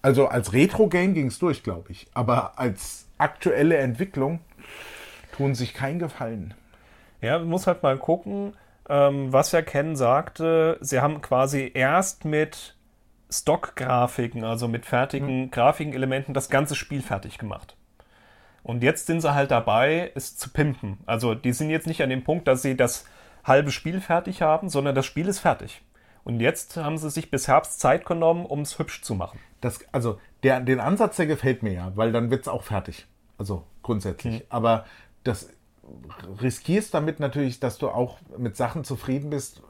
Also 0.03 0.27
als 0.27 0.53
Retro-Game 0.53 1.15
ging 1.15 1.29
es 1.29 1.39
durch, 1.39 1.63
glaube 1.63 1.93
ich. 1.93 2.07
Aber 2.13 2.59
als 2.59 3.07
aktuelle 3.19 3.77
Entwicklung 3.77 4.41
tun 5.37 5.55
sich 5.55 5.75
keinen 5.75 5.99
Gefallen. 5.99 6.55
Ja, 7.21 7.39
man 7.39 7.49
muss 7.49 7.67
halt 7.67 7.83
mal 7.83 7.97
gucken, 7.97 8.55
ähm, 8.89 9.33
was 9.33 9.53
ja 9.53 9.63
Ken 9.63 9.97
sagte. 9.97 10.79
Sie 10.81 11.01
haben 11.01 11.21
quasi 11.23 11.71
erst 11.75 12.25
mit 12.25 12.77
Stock-Grafiken, 13.31 14.45
also 14.45 14.69
mit 14.69 14.87
fertigen 14.87 15.43
mhm. 15.43 15.51
Grafiken-Elementen, 15.51 16.35
das 16.35 16.51
ganze 16.51 16.75
Spiel 16.75 17.03
fertig 17.03 17.39
gemacht. 17.39 17.77
Und 18.63 18.83
jetzt 18.83 19.07
sind 19.07 19.21
sie 19.21 19.35
halt 19.35 19.51
dabei, 19.51 20.13
es 20.15 20.37
zu 20.37 20.51
pimpen. 20.51 20.99
Also 21.07 21.35
die 21.35 21.53
sind 21.53 21.71
jetzt 21.71 21.87
nicht 21.87 22.03
an 22.03 22.11
dem 22.11 22.23
Punkt, 22.23 22.47
dass 22.47 22.63
sie 22.63 22.77
das 22.77 23.05
halbe 23.45 23.73
Spiel 23.73 24.01
fertig 24.01 24.43
haben, 24.43 24.69
sondern 24.69 24.95
das 24.95 25.07
Spiel 25.07 25.27
ist 25.27 25.41
fertig. 25.41 25.83
Und 26.25 26.39
jetzt 26.39 26.77
haben 26.77 26.99
sie 26.99 27.11
sich 27.11 27.31
bis 27.31 27.49
Herbst 27.49 27.81
Zeit 27.81 28.07
genommen, 28.07 28.47
um 28.47 28.61
es 28.61 28.79
hübsch 28.79 29.03
zu 29.03 29.17
machen. 29.17 29.41
Das, 29.61 29.81
also 29.91 30.21
der, 30.45 30.61
den 30.61 30.79
Ansatz, 30.79 31.17
der 31.17 31.27
gefällt 31.27 31.65
mir 31.65 31.73
ja, 31.73 31.93
weil 31.97 32.13
dann 32.13 32.31
wird 32.31 32.43
es 32.43 32.49
auch 32.49 32.63
fertig. 32.63 33.07
Also 33.39 33.65
grundsätzlich. 33.83 34.41
Mhm. 34.41 34.47
Aber 34.49 34.85
das 35.25 35.49
riskierst 36.41 36.95
damit 36.95 37.21
natürlich, 37.21 37.61
dass 37.61 37.79
du 37.79 37.89
auch 37.89 38.19
mit 38.39 38.57
Sachen 38.57 38.85
zufrieden 38.85 39.31
bist, 39.31 39.63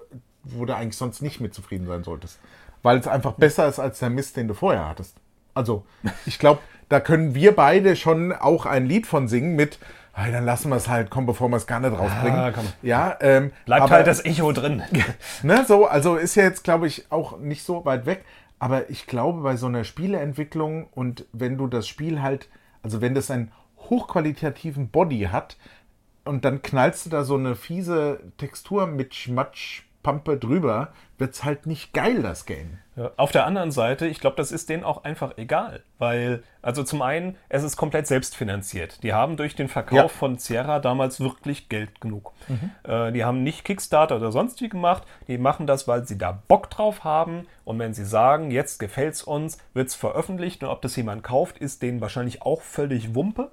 wo 0.42 0.64
du 0.64 0.74
eigentlich 0.74 0.96
sonst 0.96 1.22
nicht 1.22 1.40
mit 1.40 1.54
zufrieden 1.54 1.86
sein 1.86 2.04
solltest. 2.04 2.38
Weil 2.82 2.98
es 2.98 3.06
einfach 3.06 3.32
besser 3.32 3.68
ist 3.68 3.78
als 3.78 4.00
der 4.00 4.10
Mist, 4.10 4.36
den 4.36 4.48
du 4.48 4.54
vorher 4.54 4.88
hattest. 4.88 5.16
Also, 5.54 5.84
ich 6.26 6.38
glaube, 6.38 6.60
da 6.88 7.00
können 7.00 7.34
wir 7.34 7.54
beide 7.54 7.96
schon 7.96 8.32
auch 8.32 8.66
ein 8.66 8.86
Lied 8.86 9.06
von 9.06 9.28
singen 9.28 9.54
mit, 9.54 9.78
hey, 10.14 10.32
dann 10.32 10.44
lassen 10.44 10.70
wir 10.70 10.76
es 10.76 10.88
halt, 10.88 11.10
komm, 11.10 11.26
bevor 11.26 11.48
wir 11.48 11.56
es 11.56 11.66
gar 11.66 11.80
nicht 11.80 11.96
rausbringen. 11.96 12.38
Ah, 12.38 12.52
ja, 12.82 13.16
ähm, 13.20 13.52
Bleibt 13.64 13.82
aber, 13.82 13.94
halt 13.94 14.06
das 14.06 14.24
Echo 14.24 14.52
drin. 14.52 14.82
ne, 15.42 15.64
so, 15.66 15.86
also 15.86 16.16
ist 16.16 16.34
ja 16.34 16.44
jetzt, 16.44 16.64
glaube 16.64 16.86
ich, 16.86 17.10
auch 17.10 17.38
nicht 17.38 17.64
so 17.64 17.84
weit 17.84 18.06
weg. 18.06 18.24
Aber 18.58 18.90
ich 18.90 19.06
glaube, 19.06 19.40
bei 19.42 19.56
so 19.56 19.66
einer 19.66 19.84
Spieleentwicklung 19.84 20.86
und 20.92 21.26
wenn 21.32 21.58
du 21.58 21.66
das 21.66 21.88
Spiel 21.88 22.22
halt, 22.22 22.48
also 22.82 23.00
wenn 23.00 23.14
das 23.14 23.30
einen 23.30 23.50
hochqualitativen 23.90 24.88
Body 24.88 25.28
hat, 25.32 25.56
und 26.24 26.44
dann 26.44 26.62
knallst 26.62 27.06
du 27.06 27.10
da 27.10 27.24
so 27.24 27.36
eine 27.36 27.56
fiese 27.56 28.20
Textur 28.38 28.86
mit 28.86 29.14
Schmatschpampe 29.14 30.36
drüber, 30.36 30.92
wird's 31.18 31.44
halt 31.44 31.66
nicht 31.66 31.92
geil, 31.92 32.22
das 32.22 32.46
Game. 32.46 32.78
Ja, 32.94 33.10
auf 33.16 33.32
der 33.32 33.46
anderen 33.46 33.70
Seite, 33.70 34.06
ich 34.06 34.20
glaube, 34.20 34.36
das 34.36 34.52
ist 34.52 34.68
denen 34.68 34.84
auch 34.84 35.04
einfach 35.04 35.38
egal, 35.38 35.82
weil, 35.98 36.42
also 36.60 36.82
zum 36.82 37.00
einen, 37.00 37.36
es 37.48 37.62
ist 37.62 37.78
komplett 37.78 38.06
selbstfinanziert. 38.06 39.02
Die 39.02 39.14
haben 39.14 39.38
durch 39.38 39.56
den 39.56 39.68
Verkauf 39.68 39.96
ja. 39.96 40.08
von 40.08 40.36
Sierra 40.36 40.78
damals 40.78 41.18
wirklich 41.18 41.70
Geld 41.70 42.02
genug. 42.02 42.32
Mhm. 42.48 42.70
Äh, 42.84 43.12
die 43.12 43.24
haben 43.24 43.42
nicht 43.42 43.64
Kickstarter 43.64 44.16
oder 44.16 44.30
sonst 44.30 44.60
wie 44.60 44.68
gemacht, 44.68 45.04
die 45.26 45.38
machen 45.38 45.66
das, 45.66 45.88
weil 45.88 46.06
sie 46.06 46.18
da 46.18 46.42
Bock 46.48 46.68
drauf 46.68 47.02
haben 47.02 47.46
und 47.64 47.78
wenn 47.78 47.94
sie 47.94 48.04
sagen, 48.04 48.50
jetzt 48.50 48.78
gefällt's 48.78 49.22
uns, 49.22 49.56
wird's 49.72 49.94
veröffentlicht 49.94 50.62
und 50.62 50.68
ob 50.68 50.82
das 50.82 50.94
jemand 50.94 51.24
kauft, 51.24 51.58
ist 51.58 51.82
denen 51.82 52.02
wahrscheinlich 52.02 52.42
auch 52.42 52.60
völlig 52.60 53.14
Wumpe. 53.14 53.50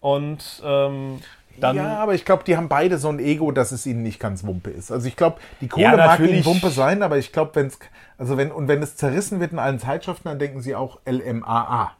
Und 0.00 0.62
ähm, 0.64 1.20
dann, 1.60 1.76
ja, 1.76 1.98
aber 1.98 2.14
ich 2.14 2.24
glaube, 2.24 2.44
die 2.44 2.56
haben 2.56 2.68
beide 2.68 2.98
so 2.98 3.08
ein 3.08 3.18
Ego, 3.18 3.52
dass 3.52 3.72
es 3.72 3.86
ihnen 3.86 4.02
nicht 4.02 4.20
ganz 4.20 4.44
Wumpe 4.44 4.70
ist. 4.70 4.90
Also 4.90 5.06
ich 5.06 5.16
glaube, 5.16 5.38
die 5.60 5.68
Kohle 5.68 5.84
ja, 5.84 5.96
mag 5.96 6.20
ihnen 6.20 6.44
Wumpe 6.44 6.70
sein, 6.70 7.02
aber 7.02 7.18
ich 7.18 7.32
glaube, 7.32 7.54
wenn 7.54 7.66
es, 7.66 7.78
also 8.18 8.36
wenn, 8.36 8.50
und 8.50 8.68
wenn 8.68 8.82
es 8.82 8.96
zerrissen 8.96 9.40
wird 9.40 9.52
in 9.52 9.58
allen 9.58 9.78
Zeitschriften, 9.78 10.28
dann 10.28 10.38
denken 10.38 10.60
sie 10.60 10.74
auch 10.74 11.00
LMAA. 11.06 11.92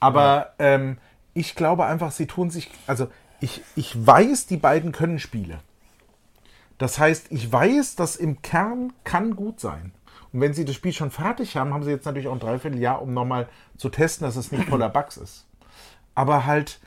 Aber 0.00 0.52
ja. 0.58 0.66
ähm, 0.66 0.98
ich 1.34 1.54
glaube 1.54 1.84
einfach, 1.84 2.10
sie 2.10 2.26
tun 2.26 2.50
sich, 2.50 2.70
also 2.86 3.08
ich, 3.40 3.62
ich 3.76 4.06
weiß, 4.06 4.46
die 4.46 4.56
beiden 4.56 4.92
können 4.92 5.18
Spiele. 5.18 5.58
Das 6.78 6.98
heißt, 6.98 7.26
ich 7.30 7.50
weiß, 7.50 7.96
dass 7.96 8.16
im 8.16 8.42
Kern 8.42 8.92
kann 9.04 9.36
gut 9.36 9.60
sein. 9.60 9.92
Und 10.32 10.40
wenn 10.40 10.52
sie 10.52 10.64
das 10.64 10.74
Spiel 10.74 10.92
schon 10.92 11.10
fertig 11.10 11.56
haben, 11.56 11.72
haben 11.72 11.82
sie 11.82 11.90
jetzt 11.90 12.04
natürlich 12.04 12.28
auch 12.28 12.32
ein 12.32 12.40
Dreivierteljahr, 12.40 13.00
um 13.00 13.14
nochmal 13.14 13.48
zu 13.76 13.88
testen, 13.88 14.26
dass 14.26 14.36
es 14.36 14.52
nicht 14.52 14.68
voller 14.68 14.88
Bugs 14.90 15.16
ist. 15.16 15.46
Aber 16.14 16.46
halt, 16.46 16.80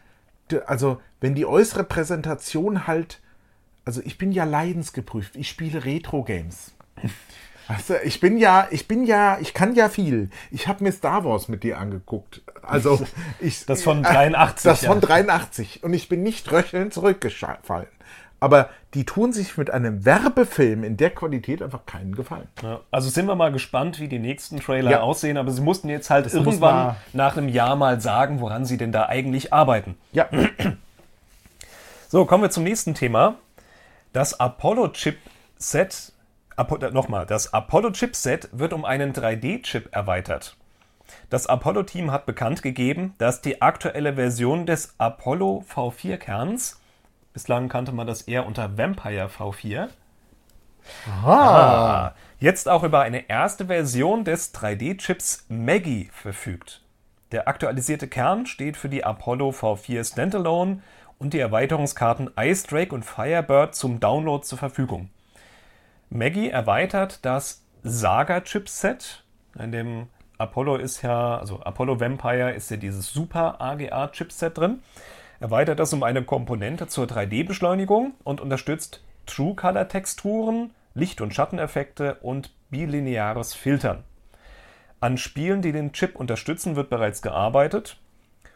also 0.65 1.01
wenn 1.21 1.35
die 1.35 1.45
äußere 1.45 1.83
Präsentation 1.83 2.87
halt, 2.87 3.19
also 3.85 4.01
ich 4.03 4.17
bin 4.17 4.31
ja 4.31 4.43
leidensgeprüft, 4.43 5.35
ich 5.35 5.49
spiele 5.49 5.85
Retro-Games. 5.85 6.73
Du, 7.87 7.93
ich 8.03 8.19
bin 8.19 8.37
ja, 8.37 8.67
ich 8.71 8.87
bin 8.87 9.03
ja, 9.03 9.37
ich 9.39 9.53
kann 9.53 9.75
ja 9.75 9.89
viel. 9.89 10.29
Ich 10.51 10.67
habe 10.67 10.83
mir 10.83 10.91
Star 10.91 11.23
Wars 11.25 11.47
mit 11.47 11.63
dir 11.63 11.77
angeguckt. 11.77 12.41
Also 12.61 13.05
ich, 13.39 13.65
das 13.65 13.83
von 13.83 14.03
83. 14.03 14.63
Das 14.63 14.81
ja. 14.81 14.89
von 14.89 15.01
83 15.01 15.83
und 15.83 15.93
ich 15.93 16.09
bin 16.09 16.23
nicht 16.23 16.51
röchelnd 16.51 16.93
zurückgefallen. 16.93 17.87
Aber 18.41 18.69
die 18.93 19.05
tun 19.05 19.33
sich 19.33 19.57
mit 19.57 19.69
einem 19.69 20.05
Werbefilm 20.05 20.85
in 20.85 20.95
der 20.95 21.09
Qualität 21.09 21.61
einfach 21.61 21.85
keinen 21.85 22.15
Gefallen. 22.15 22.47
Ja, 22.63 22.79
also 22.89 23.09
sind 23.09 23.25
wir 23.25 23.35
mal 23.35 23.51
gespannt, 23.51 23.99
wie 23.99 24.07
die 24.07 24.17
nächsten 24.17 24.61
Trailer 24.61 24.91
ja. 24.91 25.01
aussehen. 25.01 25.37
Aber 25.37 25.51
sie 25.51 25.61
mussten 25.61 25.89
jetzt 25.89 26.09
halt 26.09 26.25
das 26.25 26.33
irgendwann 26.33 26.95
nach 27.11 27.35
einem 27.35 27.49
Jahr 27.49 27.75
mal 27.75 27.99
sagen, 27.99 28.39
woran 28.39 28.65
sie 28.65 28.77
denn 28.77 28.93
da 28.93 29.07
eigentlich 29.07 29.51
arbeiten. 29.51 29.95
Ja. 30.13 30.29
So, 32.11 32.25
kommen 32.25 32.41
wir 32.41 32.49
zum 32.49 32.63
nächsten 32.63 32.95
Thema. 32.95 33.35
Das 34.13 34.39
Apollo-Chip-Set, 34.39 36.11
Apo, 36.55 36.77
nochmal, 36.89 37.27
das 37.27 37.53
Apollo-Chipset 37.53 38.49
wird 38.51 38.73
um 38.73 38.83
einen 38.83 39.13
3D-Chip 39.13 39.89
erweitert. 39.91 40.57
Das 41.29 41.45
Apollo-Team 41.45 42.11
hat 42.11 42.25
bekannt 42.25 42.63
gegeben, 42.63 43.13
dass 43.19 43.41
die 43.41 43.61
aktuelle 43.61 44.15
Version 44.15 44.65
des 44.65 44.95
Apollo 44.97 45.63
V4-Kerns 45.71 46.79
Bislang 47.31 47.69
kannte 47.69 47.91
man 47.91 48.07
das 48.07 48.23
eher 48.23 48.47
unter 48.47 48.75
Vampire 48.75 49.27
V4. 49.27 49.89
Aha. 51.05 52.15
Jetzt 52.39 52.67
auch 52.67 52.81
über 52.81 53.01
eine 53.01 53.29
erste 53.29 53.67
Version 53.67 54.23
des 54.23 54.51
3D-Chips 54.55 55.45
Maggie 55.47 56.09
verfügt. 56.11 56.81
Der 57.31 57.47
aktualisierte 57.47 58.07
Kern 58.07 58.47
steht 58.47 58.77
für 58.77 58.89
die 58.89 59.03
Apollo 59.03 59.51
V4 59.51 60.11
Standalone 60.11 60.81
und 61.19 61.33
die 61.33 61.39
Erweiterungskarten 61.39 62.31
Ice 62.39 62.67
Drake 62.67 62.95
und 62.95 63.03
Firebird 63.03 63.75
zum 63.75 63.99
Download 63.99 64.43
zur 64.43 64.57
Verfügung. 64.57 65.09
Maggie 66.09 66.49
erweitert 66.49 67.23
das 67.23 67.63
Saga-Chipset. 67.83 69.23
In 69.59 69.71
dem 69.71 70.07
Apollo 70.37 70.77
ist 70.77 71.03
ja, 71.03 71.37
also 71.37 71.59
Apollo 71.61 71.99
Vampire 71.99 72.51
ist 72.51 72.71
ja 72.71 72.77
dieses 72.77 73.13
Super 73.13 73.61
AGA-Chipset 73.61 74.57
drin 74.57 74.79
erweitert 75.39 75.79
das 75.79 75.93
um 75.93 76.03
eine 76.03 76.23
Komponente 76.23 76.87
zur 76.87 77.05
3D-Beschleunigung 77.05 78.13
und 78.23 78.41
unterstützt 78.41 79.01
True-Color-Texturen, 79.25 80.71
Licht- 80.93 81.21
und 81.21 81.33
Schatteneffekte 81.33 82.15
und 82.21 82.51
bilineares 82.69 83.53
Filtern. 83.53 84.03
An 84.99 85.17
Spielen, 85.17 85.61
die 85.61 85.71
den 85.71 85.93
Chip 85.93 86.15
unterstützen, 86.15 86.75
wird 86.75 86.89
bereits 86.89 87.21
gearbeitet. 87.21 87.97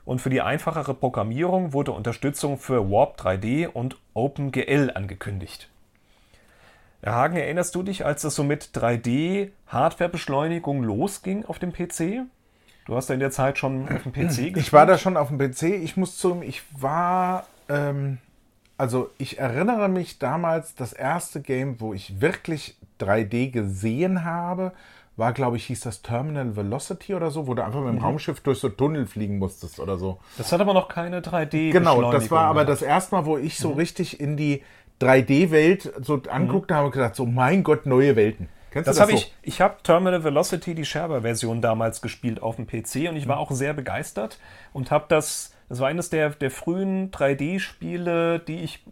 Und 0.05 0.19
für 0.19 0.29
die 0.29 0.41
einfachere 0.41 0.93
Programmierung 0.93 1.73
wurde 1.73 1.91
Unterstützung 1.91 2.57
für 2.57 2.89
Warp 2.89 3.19
3D 3.19 3.67
und 3.67 3.97
OpenGL 4.13 4.91
angekündigt. 4.93 5.69
Herr 7.01 7.15
Hagen, 7.15 7.37
erinnerst 7.37 7.75
du 7.75 7.83
dich, 7.83 8.05
als 8.05 8.23
es 8.23 8.35
so 8.35 8.43
mit 8.43 8.69
3D-Hardwarebeschleunigung 8.73 10.83
losging 10.83 11.45
auf 11.45 11.59
dem 11.59 11.73
PC? 11.73 12.25
Du 12.85 12.95
hast 12.95 13.09
ja 13.09 13.13
in 13.13 13.19
der 13.19 13.31
Zeit 13.31 13.57
schon 13.57 13.89
auf 13.89 14.03
dem 14.03 14.13
PC 14.13 14.27
gespielt. 14.27 14.57
Ich 14.57 14.73
war 14.73 14.85
da 14.85 14.97
schon 14.97 15.17
auf 15.17 15.29
dem 15.29 15.37
PC. 15.37 15.63
Ich 15.83 15.97
muss 15.97 16.17
zugeben, 16.17 16.43
ich 16.43 16.63
war. 16.73 17.45
Ähm, 17.69 18.17
also, 18.77 19.09
ich 19.17 19.37
erinnere 19.37 19.87
mich 19.87 20.19
damals, 20.19 20.75
das 20.75 20.93
erste 20.93 21.41
Game, 21.41 21.79
wo 21.79 21.93
ich 21.93 22.19
wirklich 22.19 22.75
3D 22.99 23.51
gesehen 23.51 24.25
habe, 24.25 24.73
war, 25.15 25.31
glaube 25.33 25.57
ich, 25.57 25.65
hieß 25.65 25.81
das 25.81 26.01
Terminal 26.01 26.55
Velocity 26.55 27.13
oder 27.13 27.29
so, 27.31 27.45
wo 27.47 27.53
du 27.53 27.63
einfach 27.63 27.79
mit 27.81 27.89
dem 27.89 27.95
Mhm. 27.97 28.01
Raumschiff 28.05 28.39
durch 28.41 28.59
so 28.59 28.69
Tunnel 28.69 29.05
fliegen 29.05 29.37
musstest 29.37 29.79
oder 29.79 29.97
so. 29.97 30.19
Das 30.37 30.51
hat 30.51 30.59
aber 30.61 30.73
noch 30.73 30.87
keine 30.87 31.21
3D. 31.21 31.71
Genau, 31.71 32.11
das 32.11 32.31
war 32.31 32.45
aber 32.47 32.65
das 32.65 32.81
erste 32.81 33.15
Mal, 33.15 33.25
wo 33.25 33.37
ich 33.37 33.57
Mhm. 33.59 33.61
so 33.61 33.71
richtig 33.73 34.19
in 34.19 34.37
die 34.37 34.63
3D-Welt 34.99 35.93
so 36.01 36.21
anguckt 36.29 36.71
habe 36.71 36.85
und 36.87 36.91
gedacht, 36.93 37.15
so 37.15 37.25
mein 37.25 37.63
Gott, 37.63 37.85
neue 37.85 38.15
Welten. 38.15 38.49
Kennst 38.71 38.87
Das 38.87 38.95
du 38.95 39.01
das 39.01 39.09
habe 39.09 39.19
so? 39.19 39.25
ich, 39.25 39.33
ich 39.43 39.61
habe 39.61 39.75
Terminal 39.83 40.23
Velocity, 40.23 40.73
die 40.73 40.85
Sherber-Version 40.85 41.61
damals 41.61 42.01
gespielt 42.01 42.41
auf 42.41 42.55
dem 42.55 42.65
PC 42.65 43.07
und 43.09 43.15
ich 43.15 43.25
Mhm. 43.25 43.29
war 43.29 43.37
auch 43.37 43.51
sehr 43.51 43.73
begeistert 43.73 44.39
und 44.71 44.89
habe 44.89 45.05
das, 45.09 45.53
das 45.69 45.79
war 45.79 45.89
eines 45.89 46.09
der, 46.09 46.29
der 46.31 46.49
frühen 46.49 47.11
3D-Spiele, 47.11 48.39
die 48.39 48.61
ich 48.61 48.83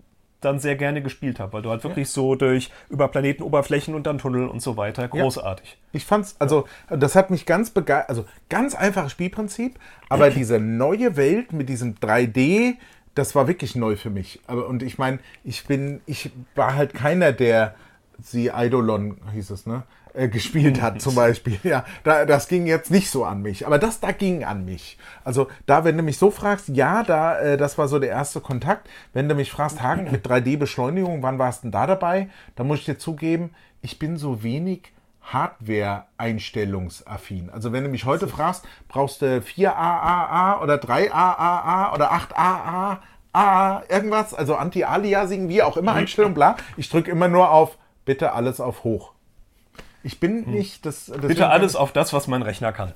dann 0.42 0.60
sehr 0.60 0.76
gerne 0.76 1.02
gespielt 1.02 1.40
habe, 1.40 1.54
weil 1.54 1.62
du 1.62 1.70
halt 1.70 1.84
wirklich 1.84 2.10
so 2.10 2.36
durch 2.36 2.72
über 2.90 3.08
Planetenoberflächen 3.08 3.94
und 3.96 4.08
dann 4.08 4.18
Tunnel 4.18 4.48
und 4.48 4.62
so 4.62 4.76
weiter, 4.76 5.08
großartig. 5.08 5.78
Ich 5.94 6.06
fand's, 6.06 6.36
also, 6.40 6.66
das 6.90 7.16
hat 7.16 7.30
mich 7.30 7.46
ganz 7.46 7.70
begeistert, 7.70 8.10
also 8.10 8.26
ganz 8.50 8.76
einfaches 8.76 9.12
Spielprinzip, 9.12 9.80
aber 10.10 10.30
diese 10.32 10.60
neue 10.60 11.16
Welt 11.16 11.54
mit 11.54 11.70
diesem 11.70 11.96
3D, 11.96 12.76
das 13.16 13.36
war 13.36 13.48
wirklich 13.48 13.76
neu 13.76 13.96
für 13.96 14.10
mich. 14.10 14.42
Aber, 14.48 14.68
und 14.68 14.84
ich 14.84 14.98
meine, 14.98 15.20
ich 15.44 15.66
bin, 15.66 16.02
ich 16.06 16.32
war 16.56 16.76
halt 16.76 16.94
keiner, 16.94 17.32
der 17.32 17.76
The 18.24 18.52
Eidolon 18.52 19.18
hieß 19.34 19.52
es, 19.52 19.66
ne? 19.66 19.84
Äh, 20.14 20.28
Gespielt 20.28 20.82
hat 20.82 21.02
zum 21.02 21.16
Beispiel. 21.22 21.60
Ja, 21.64 21.86
da, 22.04 22.26
das 22.26 22.48
ging 22.48 22.68
jetzt 22.68 22.92
nicht 22.92 23.10
so 23.10 23.26
an 23.26 23.42
mich. 23.42 23.66
Aber 23.66 23.80
das 23.80 24.00
da 24.00 24.12
ging 24.12 24.44
an 24.44 24.66
mich. 24.66 24.98
Also 25.24 25.48
da, 25.66 25.84
wenn 25.84 25.98
du 25.98 26.04
mich 26.04 26.18
so 26.18 26.30
fragst, 26.32 26.70
ja, 26.70 27.04
da, 27.04 27.40
äh, 27.40 27.58
das 27.58 27.78
war 27.78 27.88
so 27.88 28.00
der 28.00 28.10
erste 28.10 28.42
Kontakt. 28.42 28.90
Wenn 29.14 29.30
du 29.30 29.36
mich 29.36 29.52
fragst, 29.52 29.82
Hagen, 29.82 30.12
mit 30.12 30.28
3D-Beschleunigung, 30.28 31.24
wann 31.24 31.40
warst 31.40 31.64
du 31.64 31.68
denn 31.68 31.72
da 31.72 31.88
dabei? 31.88 32.30
Da 32.56 32.64
muss 32.64 32.80
ich 32.80 32.86
dir 32.86 32.98
zugeben, 32.98 33.52
ich 33.82 34.00
bin 34.00 34.18
so 34.18 34.44
wenig 34.44 34.94
Hardware-Einstellungsaffin. 35.24 37.52
Also 37.52 37.72
wenn 37.72 37.84
du 37.84 37.90
mich 37.90 38.06
heute 38.06 38.28
fragst, 38.28 38.66
brauchst 38.88 39.22
du 39.22 39.40
4AAA 39.40 40.62
oder 40.62 40.76
3AAA 40.76 41.94
oder 41.94 42.12
8AA, 42.12 42.98
A, 43.34 43.84
irgendwas, 43.88 44.34
also 44.34 44.56
Anti-Aliasing, 44.56 45.48
wie 45.48 45.64
auch 45.64 45.78
immer, 45.78 45.94
Einstellung, 45.94 46.34
bla. 46.34 46.58
Ich 46.76 46.90
drücke 46.90 47.12
immer 47.12 47.30
nur 47.30 47.50
auf, 47.50 47.78
bitte 48.04 48.34
alles 48.34 48.60
auf 48.60 48.84
hoch. 48.84 49.14
Ich 50.04 50.20
bin 50.20 50.50
nicht 50.50 50.86
das. 50.86 51.12
Bitte 51.22 51.50
alles 51.50 51.76
auf 51.76 51.92
das, 51.92 52.14
was 52.14 52.28
mein 52.28 52.42
Rechner 52.42 52.72
kann. 52.72 52.94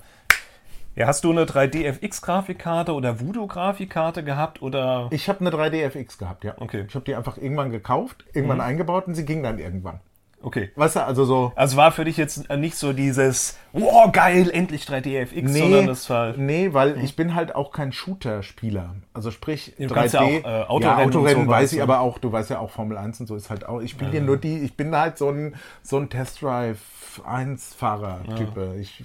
Ja, 0.96 1.08
hast 1.08 1.26
du 1.26 1.32
eine 1.32 1.44
3D-FX-Grafikkarte 1.44 2.94
oder 2.94 3.20
Voodoo-Grafikkarte 3.20 4.24
gehabt 4.24 4.62
oder 4.62 5.10
Ich 5.12 5.28
habe 5.28 5.42
eine 5.42 5.50
3D-FX 5.50 6.18
gehabt, 6.18 6.46
ja. 6.46 6.56
Okay. 6.58 6.84
Mhm. 6.84 6.88
Ich 6.88 6.96
habe 6.96 7.04
die 7.04 7.16
einfach 7.16 7.38
irgendwann 7.38 7.70
gekauft, 7.70 8.24
irgendwann 8.34 8.62
eingebaut 8.62 9.06
und 9.08 9.16
sie 9.16 9.26
ging 9.26 9.44
dann 9.44 9.60
irgendwann. 9.60 10.00
Okay. 10.46 10.72
Weißt 10.75 10.96
du, 10.96 11.04
also 11.04 11.25
so. 11.25 11.52
Also 11.56 11.75
war 11.75 11.92
für 11.92 12.06
dich 12.06 12.18
jetzt 12.18 12.48
nicht 12.50 12.78
so 12.78 12.94
dieses, 12.94 13.58
wow, 13.74 14.12
geil, 14.12 14.50
endlich 14.52 14.86
3D-FX, 14.86 15.54
sondern 15.54 15.88
das 15.88 16.08
war. 16.10 16.34
nee, 16.38 16.72
weil 16.72 17.04
ich 17.04 17.16
bin 17.16 17.34
halt 17.36 17.56
auch 17.56 17.72
kein 17.72 17.92
Shooter-Spieler. 17.92 18.96
Also 19.14 19.32
sprich, 19.32 19.74
Du 19.78 19.88
kannst 19.88 20.14
ja 20.14 20.22
auch, 20.22 20.30
äh, 20.30 20.66
Autorennen 20.68 20.82
ja, 20.82 20.98
Autorennen 21.06 21.46
sowas, 21.46 21.62
weiß 21.62 21.74
ich 21.74 21.82
aber 21.82 22.00
auch, 22.00 22.19
du 22.19 22.32
weißt 22.32 22.52
ja 22.52 22.60
auch, 22.60 22.69
Formel 22.69 22.98
1 22.98 23.19
und 23.22 23.28
so 23.28 23.36
ist 23.36 23.50
halt 23.50 23.67
auch, 23.67 23.82
ich 23.82 23.91
spiele 23.91 24.12
hier 24.12 24.22
nur 24.22 24.38
die, 24.38 24.60
ich 24.60 24.78
bin 24.78 24.96
halt 24.96 25.17
so 25.17 25.30
ein, 25.30 25.56
so 25.84 25.98
ein 25.98 26.10
Test-Drive-1-Fahrer-Type. 26.10 28.76
Ich, 28.80 29.04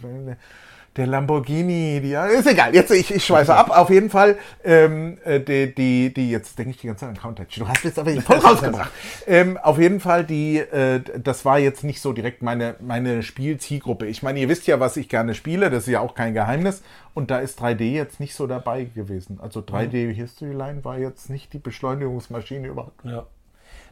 der 1.00 1.06
Lamborghini, 1.06 2.00
die, 2.02 2.12
ist 2.12 2.46
egal, 2.46 2.74
jetzt 2.74 2.90
ich, 2.90 3.10
ich 3.10 3.24
schweife 3.24 3.54
ab. 3.54 3.70
Auf 3.70 3.88
jeden 3.88 4.10
Fall, 4.10 4.36
ähm, 4.62 5.16
äh, 5.24 5.40
die, 5.40 5.74
die, 5.74 6.12
die, 6.12 6.30
jetzt 6.30 6.58
denke 6.58 6.72
ich 6.72 6.76
die 6.76 6.88
ganze 6.88 7.06
Zeit 7.06 7.08
an 7.08 7.16
Countach. 7.16 7.46
Du 7.56 7.66
hast 7.66 7.84
jetzt 7.84 7.98
aber 7.98 8.12
voll 8.20 8.36
rausgebracht. 8.36 8.90
ähm, 9.26 9.56
auf 9.56 9.78
jeden 9.78 10.00
Fall, 10.00 10.24
die, 10.24 10.58
äh, 10.58 11.00
das 11.18 11.46
war 11.46 11.58
jetzt 11.58 11.84
nicht 11.84 12.02
so 12.02 12.12
direkt 12.12 12.42
meine, 12.42 12.76
meine 12.80 13.22
Spielzielgruppe. 13.22 14.06
Ich 14.06 14.22
meine, 14.22 14.40
ihr 14.40 14.50
wisst 14.50 14.66
ja, 14.66 14.78
was 14.78 14.98
ich 14.98 15.08
gerne 15.08 15.34
spiele, 15.34 15.70
das 15.70 15.84
ist 15.84 15.92
ja 15.92 16.00
auch 16.00 16.14
kein 16.14 16.34
Geheimnis. 16.34 16.82
Und 17.14 17.30
da 17.30 17.38
ist 17.38 17.60
3D 17.62 17.92
jetzt 17.92 18.20
nicht 18.20 18.34
so 18.34 18.46
dabei 18.46 18.84
gewesen. 18.84 19.38
Also 19.40 19.60
3D 19.60 20.12
History 20.12 20.52
Line 20.52 20.84
war 20.84 20.98
jetzt 20.98 21.30
nicht 21.30 21.54
die 21.54 21.58
Beschleunigungsmaschine 21.58 22.68
überhaupt. 22.68 23.04
Ja. 23.04 23.24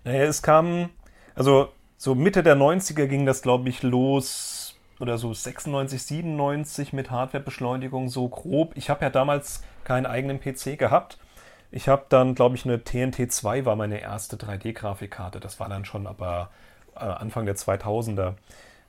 Naja, 0.05 0.25
es 0.25 0.43
kam, 0.43 0.91
also 1.35 1.69
so 1.97 2.15
Mitte 2.15 2.43
der 2.43 2.57
90er 2.57 3.07
ging 3.07 3.25
das, 3.25 3.41
glaube 3.41 3.71
ich, 3.71 3.83
los, 3.83 4.58
oder 5.01 5.19
so 5.19 5.33
96, 5.33 6.03
97 6.03 6.93
mit 6.93 7.11
Hardwarebeschleunigung 7.11 8.09
so 8.09 8.29
grob. 8.29 8.73
Ich 8.77 8.91
habe 8.91 9.05
ja 9.05 9.11
damals 9.11 9.63
keinen 9.85 10.07
eigenen 10.07 10.41
PC 10.41 10.79
gehabt. 10.79 11.19
Ich 11.71 11.89
habe 11.89 12.07
dann, 12.09 12.35
glaube 12.35 12.57
ich, 12.57 12.65
eine 12.65 12.83
TNT 12.83 13.31
2 13.31 13.65
war 13.65 13.77
meine 13.77 14.01
erste 14.01 14.37
3D-Grafikkarte. 14.37 15.39
Das 15.39 15.61
war 15.61 15.69
dann 15.69 15.85
schon 15.85 16.07
aber 16.07 16.51
äh, 16.97 17.01
Anfang 17.01 17.47
der 17.47 17.57
2000er. 17.57 18.35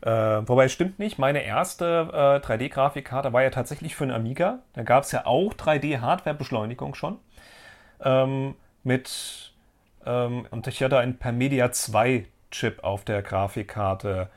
Äh, 0.01 0.47
wobei 0.47 0.69
stimmt 0.69 0.97
nicht, 0.97 1.19
meine 1.19 1.43
erste 1.43 2.09
äh, 2.13 2.45
3D-Grafikkarte 2.45 3.33
war 3.33 3.43
ja 3.43 3.49
tatsächlich 3.49 3.95
für 3.95 4.05
einen 4.05 4.13
Amiga. 4.13 4.59
Da 4.73 4.83
gab 4.83 5.03
es 5.03 5.11
ja 5.11 5.25
auch 5.25 5.53
3D-Hardwarebeschleunigung 5.53 6.95
schon. 6.95 7.19
Ähm, 8.01 8.55
mit 8.83 9.51
ähm, 10.05 10.45
und 10.51 10.67
ich 10.67 10.81
hatte 10.81 10.97
einen 10.97 11.17
Permedia 11.17 11.71
2 11.71 12.25
Chip 12.51 12.83
auf 12.83 13.03
der 13.03 13.21
Grafikkarte. 13.21 14.29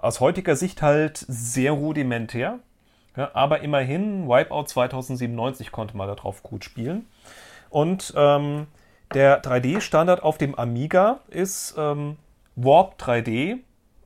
Aus 0.00 0.20
heutiger 0.20 0.56
Sicht 0.56 0.80
halt 0.80 1.18
sehr 1.28 1.72
rudimentär, 1.72 2.58
ja, 3.16 3.30
aber 3.34 3.60
immerhin 3.60 4.28
Wipeout 4.28 4.64
2097 4.64 5.72
konnte 5.72 5.96
man 5.96 6.08
darauf 6.08 6.42
gut 6.42 6.64
spielen. 6.64 7.06
Und 7.68 8.14
ähm, 8.16 8.66
der 9.12 9.42
3D-Standard 9.42 10.22
auf 10.22 10.38
dem 10.38 10.54
Amiga 10.54 11.20
ist 11.28 11.74
ähm, 11.76 12.16
Warp 12.56 12.94
3D. 12.98 13.58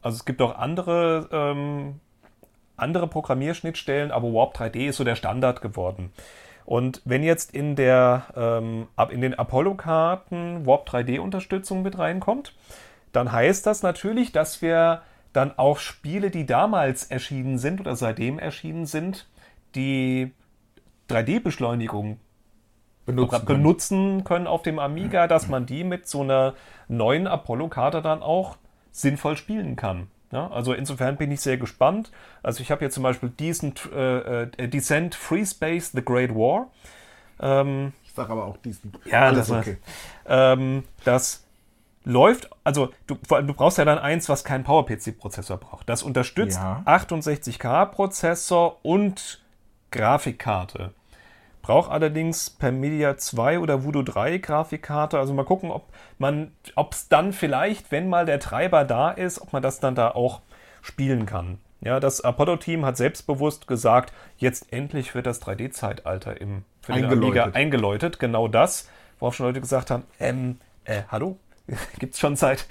Also 0.02 0.16
es 0.16 0.24
gibt 0.24 0.42
auch 0.42 0.57
andere, 0.59 1.28
ähm, 1.30 2.00
andere 2.76 3.07
Programmierschnittstellen, 3.07 4.11
aber 4.11 4.33
Warp 4.33 4.57
3D 4.57 4.88
ist 4.88 4.96
so 4.96 5.04
der 5.04 5.14
Standard 5.14 5.62
geworden. 5.62 6.12
Und 6.64 7.02
wenn 7.04 7.22
jetzt 7.22 7.54
in, 7.54 7.76
der, 7.76 8.24
ähm, 8.37 8.88
in 9.11 9.20
den 9.20 9.38
Apollo-Karten 9.38 10.66
Warp 10.66 10.88
3D-Unterstützung 10.88 11.83
mit 11.83 11.98
reinkommt, 11.98 12.52
dann 13.12 13.30
heißt 13.30 13.64
das 13.66 13.83
natürlich, 13.83 14.33
dass 14.33 14.61
wir 14.61 15.02
dann 15.35 15.59
auch 15.59 15.79
Spiele, 15.79 16.31
die 16.31 16.47
damals 16.47 17.05
erschienen 17.05 17.59
sind 17.59 17.81
oder 17.81 17.94
seitdem 17.97 18.38
erschienen 18.38 18.87
sind, 18.87 19.27
die 19.75 20.33
3D-Beschleunigung 21.11 22.18
Benutzen. 23.07 23.44
benutzen 23.44 24.25
können 24.25 24.47
auf 24.47 24.62
dem 24.62 24.79
Amiga, 24.79 25.27
dass 25.29 25.49
man 25.49 25.66
die 25.66 25.85
mit 25.85 26.09
so 26.09 26.23
einer 26.23 26.55
neuen 26.88 27.27
Apollo-Karte 27.27 28.01
dann 28.01 28.23
auch 28.23 28.57
sinnvoll 28.92 29.37
spielen 29.37 29.77
kann. 29.77 30.07
Ja, 30.33 30.51
also 30.51 30.73
insofern 30.73 31.16
bin 31.16 31.31
ich 31.31 31.40
sehr 31.42 31.59
gespannt. 31.59 32.11
Also 32.42 32.62
ich 32.62 32.70
habe 32.70 32.79
hier 32.81 32.90
zum 32.90 33.03
Beispiel 33.03 33.29
Decent, 33.29 33.90
äh, 33.94 34.44
äh, 34.44 34.68
Descent 34.68 35.14
Free 35.14 35.44
Space 35.44 35.92
The 35.92 36.03
Great 36.03 36.35
War. 36.35 36.70
Ähm, 37.40 37.92
Ich 38.05 38.12
sage 38.14 38.33
aber 38.33 38.47
auch 38.47 38.57
diesen. 38.57 38.92
Ja, 39.05 39.27
alles 39.27 39.49
das- 39.49 39.59
okay. 39.59 39.77
ähm, 40.27 40.85
das 41.05 41.43
läuft, 42.05 42.51
also 42.62 42.90
du, 43.07 43.17
vor 43.27 43.38
allem, 43.38 43.47
du 43.47 43.55
brauchst 43.55 43.79
ja 43.79 43.85
dann 43.85 43.99
eins, 43.99 44.29
was 44.29 44.45
keinen 44.45 44.64
PowerPC-Prozessor 44.64 45.57
braucht. 45.57 45.88
Das 45.88 46.03
unterstützt 46.03 46.59
Ja. 46.59 46.83
68K-Prozessor 46.87 48.79
und 48.83 49.43
Grafikkarte. 49.90 50.93
Braucht 51.62 51.90
allerdings 51.90 52.51
per 52.51 52.73
Media 52.73 53.17
2 53.17 53.59
oder 53.59 53.85
Voodoo 53.85 54.03
3 54.03 54.37
Grafikkarte. 54.38 55.19
Also 55.19 55.33
mal 55.33 55.47
gucken, 55.47 55.71
ob 55.71 55.88
man, 56.19 56.53
ob 56.75 56.93
es 56.93 57.09
dann 57.09 57.33
vielleicht, 57.33 57.90
wenn 57.90 58.09
mal 58.09 58.27
der 58.27 58.38
Treiber 58.38 58.85
da 58.85 59.11
ist, 59.11 59.40
ob 59.40 59.55
man 59.55 59.62
das 59.62 59.81
dann 59.81 59.95
da 59.95 60.11
auch 60.11 60.43
spielen 60.83 61.25
kann. 61.25 61.59
Ja, 61.81 62.01
das 62.01 62.21
Apollo-Team 62.21 62.85
hat 62.85 62.97
selbstbewusst 62.99 63.67
gesagt, 63.67 64.12
jetzt 64.37 64.73
endlich 64.73 65.14
wird 65.14 65.27
das 65.27 65.40
3D-Zeitalter 65.43 66.38
im 66.40 66.64
für 66.81 66.93
den 66.93 67.05
Eingeläutet. 67.05 67.43
Amiga 67.43 67.59
eingeläutet. 67.59 68.19
Genau 68.19 68.49
das, 68.49 68.90
worauf 69.19 69.35
schon 69.35 69.47
Leute 69.47 69.61
gesagt 69.61 69.90
haben, 69.90 70.05
ähm, 70.21 70.59
äh, 70.85 71.03
hallo? 71.11 71.38
Gibt's 71.98 72.18
schon 72.18 72.37
seit 72.37 72.66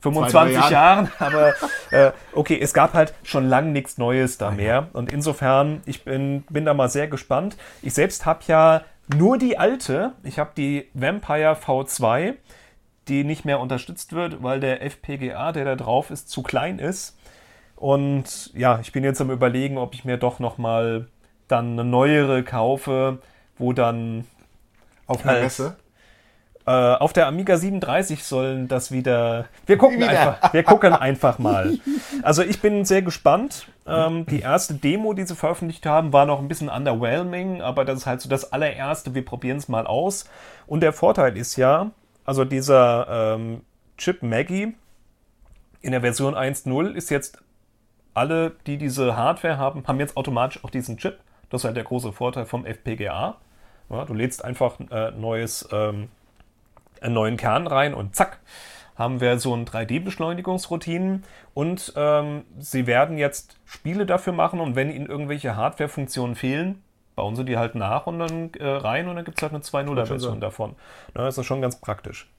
25 0.00 0.32
Zwei, 0.32 0.60
drei 0.60 0.70
Jahren, 0.70 1.12
aber 1.18 1.54
äh, 1.90 2.12
okay, 2.32 2.58
es 2.60 2.74
gab 2.74 2.92
halt 2.92 3.14
schon 3.22 3.48
lang 3.48 3.72
nichts 3.72 3.96
Neues 3.96 4.36
da 4.38 4.50
mehr. 4.50 4.88
Und 4.92 5.12
insofern, 5.12 5.80
ich 5.86 6.04
bin, 6.04 6.42
bin 6.50 6.64
da 6.66 6.74
mal 6.74 6.88
sehr 6.88 7.08
gespannt. 7.08 7.56
Ich 7.80 7.94
selbst 7.94 8.26
habe 8.26 8.40
ja 8.46 8.82
nur 9.14 9.38
die 9.38 9.58
alte, 9.58 10.12
ich 10.22 10.38
habe 10.38 10.50
die 10.56 10.88
Vampire 10.94 11.54
V2, 11.54 12.34
die 13.08 13.24
nicht 13.24 13.44
mehr 13.44 13.60
unterstützt 13.60 14.12
wird, 14.12 14.42
weil 14.42 14.60
der 14.60 14.82
FPGA, 14.82 15.52
der 15.52 15.64
da 15.64 15.76
drauf 15.76 16.10
ist, 16.10 16.28
zu 16.28 16.42
klein 16.42 16.78
ist. 16.78 17.16
Und 17.76 18.50
ja, 18.54 18.78
ich 18.80 18.92
bin 18.92 19.04
jetzt 19.04 19.20
am 19.20 19.30
überlegen, 19.30 19.78
ob 19.78 19.94
ich 19.94 20.04
mir 20.04 20.16
doch 20.16 20.38
nochmal 20.38 21.08
dann 21.48 21.72
eine 21.72 21.84
neuere 21.84 22.42
kaufe, 22.42 23.18
wo 23.58 23.72
dann 23.72 24.26
Auf 25.06 25.22
einer 25.24 25.32
Als- 25.34 25.58
Messe. 25.58 25.76
Äh, 26.66 26.70
auf 26.70 27.12
der 27.12 27.26
Amiga 27.26 27.56
37 27.56 28.24
sollen 28.24 28.68
das 28.68 28.90
wieder. 28.90 29.46
Wir 29.66 29.76
gucken 29.76 29.98
Wieder. 29.98 30.08
einfach. 30.08 30.52
Wir 30.52 30.62
gucken 30.62 30.92
einfach 30.92 31.38
mal. 31.38 31.78
Also 32.22 32.42
ich 32.42 32.60
bin 32.60 32.84
sehr 32.84 33.02
gespannt. 33.02 33.68
Ähm, 33.86 34.24
die 34.26 34.40
erste 34.40 34.74
Demo, 34.74 35.12
die 35.12 35.24
sie 35.26 35.34
veröffentlicht 35.34 35.84
haben, 35.84 36.12
war 36.12 36.24
noch 36.24 36.38
ein 36.38 36.48
bisschen 36.48 36.70
underwhelming, 36.70 37.60
aber 37.60 37.84
das 37.84 37.98
ist 38.00 38.06
halt 38.06 38.22
so 38.22 38.28
das 38.28 38.52
allererste. 38.52 39.14
Wir 39.14 39.24
probieren 39.24 39.58
es 39.58 39.68
mal 39.68 39.86
aus. 39.86 40.24
Und 40.66 40.80
der 40.80 40.94
Vorteil 40.94 41.36
ist 41.36 41.56
ja, 41.56 41.90
also 42.24 42.44
dieser 42.44 43.34
ähm, 43.34 43.60
Chip 43.98 44.22
Maggie 44.22 44.74
in 45.82 45.92
der 45.92 46.00
Version 46.00 46.34
1.0 46.34 46.94
ist 46.94 47.10
jetzt 47.10 47.42
alle, 48.14 48.52
die 48.66 48.78
diese 48.78 49.16
Hardware 49.16 49.58
haben, 49.58 49.86
haben 49.86 50.00
jetzt 50.00 50.16
automatisch 50.16 50.64
auch 50.64 50.70
diesen 50.70 50.96
Chip. 50.96 51.18
Das 51.50 51.60
ist 51.60 51.64
halt 51.66 51.76
der 51.76 51.84
große 51.84 52.12
Vorteil 52.12 52.46
vom 52.46 52.64
FPGA. 52.64 53.36
Ja, 53.90 54.04
du 54.06 54.14
lädst 54.14 54.42
einfach 54.44 54.80
äh, 54.90 55.10
neues, 55.10 55.68
ähm, 55.72 56.08
einen 57.04 57.14
neuen 57.14 57.36
Kern 57.36 57.66
rein 57.66 57.94
und 57.94 58.16
zack, 58.16 58.40
haben 58.96 59.20
wir 59.20 59.38
so 59.38 59.54
ein 59.54 59.64
3D-Beschleunigungsroutinen 59.64 61.24
und 61.52 61.92
ähm, 61.96 62.44
sie 62.58 62.86
werden 62.86 63.18
jetzt 63.18 63.58
Spiele 63.64 64.06
dafür 64.06 64.32
machen 64.32 64.60
und 64.60 64.76
wenn 64.76 64.90
ihnen 64.90 65.06
irgendwelche 65.06 65.56
Hardware-Funktionen 65.56 66.36
fehlen, 66.36 66.82
bauen 67.16 67.36
sie 67.36 67.44
die 67.44 67.56
halt 67.56 67.74
nach 67.74 68.06
und 68.06 68.18
dann 68.18 68.52
äh, 68.54 68.66
rein 68.66 69.08
und 69.08 69.16
dann 69.16 69.24
gibt 69.24 69.38
es 69.38 69.42
halt 69.42 69.52
eine 69.52 69.62
2.0er-Version 69.62 70.40
davon. 70.40 70.76
Ja, 71.16 71.24
das 71.24 71.38
ist 71.38 71.46
schon 71.46 71.60
ganz 71.60 71.80
praktisch. 71.80 72.30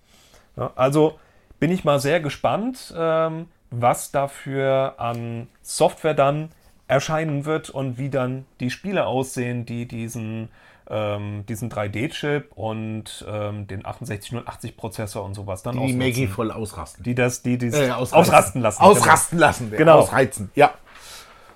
Ja, 0.57 0.71
also 0.75 1.19
bin 1.59 1.71
ich 1.71 1.83
mal 1.83 1.99
sehr 1.99 2.19
gespannt, 2.19 2.93
ähm, 2.97 3.47
was 3.71 4.11
dafür 4.11 4.95
an 4.97 5.47
Software 5.61 6.13
dann 6.13 6.49
erscheinen 6.87 7.45
wird 7.45 7.69
und 7.69 7.97
wie 7.97 8.09
dann 8.09 8.45
die 8.59 8.69
Spiele 8.69 9.05
aussehen, 9.07 9.65
die 9.65 9.87
diesen, 9.87 10.49
ähm, 10.89 11.45
diesen 11.47 11.69
3D-Chip 11.71 12.51
und 12.53 13.25
ähm, 13.27 13.67
den 13.67 13.83
6880-Prozessor 13.83 15.23
und 15.23 15.33
sowas 15.33 15.63
dann 15.63 15.73
Die 15.75 15.79
ausnutzen. 15.79 15.97
Maggie 15.99 16.27
voll 16.27 16.51
ausrasten. 16.51 17.03
Die 17.03 17.15
das, 17.15 17.41
die, 17.41 17.57
die 17.57 17.67
Äh, 17.67 17.91
ausrasten 17.91 18.61
lassen. 18.61 18.81
Ausrasten 18.81 19.39
lassen. 19.39 19.71
Genau. 19.71 19.99
Ausreizen. 19.99 20.51
Ja. 20.55 20.73